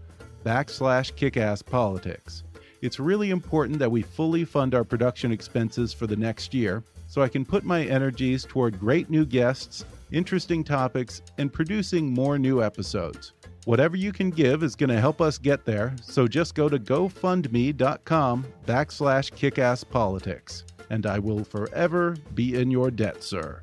backslash 0.45 1.13
kickasspolitics. 1.13 2.43
It's 2.81 2.99
really 2.99 3.31
important 3.31 3.79
that 3.79 3.91
we 3.91 4.03
fully 4.03 4.45
fund 4.45 4.75
our 4.75 4.83
production 4.83 5.31
expenses 5.31 5.93
for 5.93 6.05
the 6.05 6.15
next 6.15 6.53
year 6.53 6.83
so 7.07 7.23
I 7.23 7.29
can 7.29 7.43
put 7.43 7.63
my 7.63 7.83
energies 7.83 8.45
toward 8.45 8.79
great 8.79 9.09
new 9.09 9.25
guests, 9.25 9.83
interesting 10.11 10.63
topics, 10.63 11.21
and 11.37 11.51
producing 11.51 12.13
more 12.13 12.37
new 12.37 12.63
episodes. 12.63 13.33
Whatever 13.65 13.97
you 13.97 14.11
can 14.11 14.29
give 14.29 14.63
is 14.63 14.75
going 14.75 14.89
to 14.89 14.99
help 14.99 15.19
us 15.19 15.37
get 15.37 15.65
there, 15.65 15.95
so 16.01 16.27
just 16.27 16.55
go 16.55 16.69
to 16.69 16.79
gofundme.com 16.79 18.45
backslash 18.65 19.31
kickasspolitics, 19.33 20.63
and 20.89 21.05
I 21.05 21.19
will 21.19 21.43
forever 21.43 22.15
be 22.33 22.55
in 22.55 22.71
your 22.71 22.89
debt, 22.89 23.23
sir. 23.23 23.59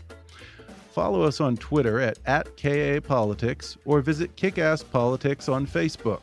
Follow 0.92 1.22
us 1.22 1.40
on 1.40 1.56
Twitter 1.56 2.00
at, 2.00 2.18
at 2.26 2.56
KAPolitics 2.56 3.76
or 3.84 4.00
visit 4.00 4.36
KickassPolitics 4.36 5.52
on 5.52 5.66
Facebook. 5.66 6.20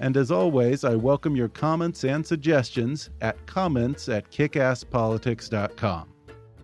And 0.00 0.16
as 0.16 0.30
always, 0.30 0.84
I 0.84 0.94
welcome 0.94 1.36
your 1.36 1.48
comments 1.48 2.04
and 2.04 2.26
suggestions 2.26 3.10
at 3.20 3.46
comments 3.46 4.08
at 4.08 4.30
kickasspolitics.com. 4.30 6.08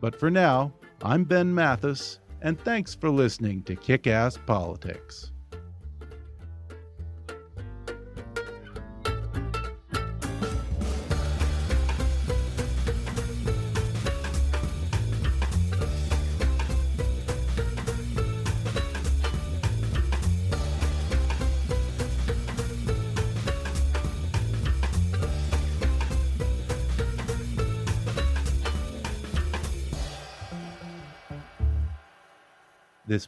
But 0.00 0.18
for 0.18 0.30
now, 0.30 0.72
I'm 1.02 1.24
Ben 1.24 1.54
Mathis, 1.54 2.20
and 2.44 2.60
thanks 2.60 2.94
for 2.94 3.10
listening 3.10 3.62
to 3.64 3.74
Kick 3.74 4.06
Ass 4.06 4.38
Politics. 4.46 5.32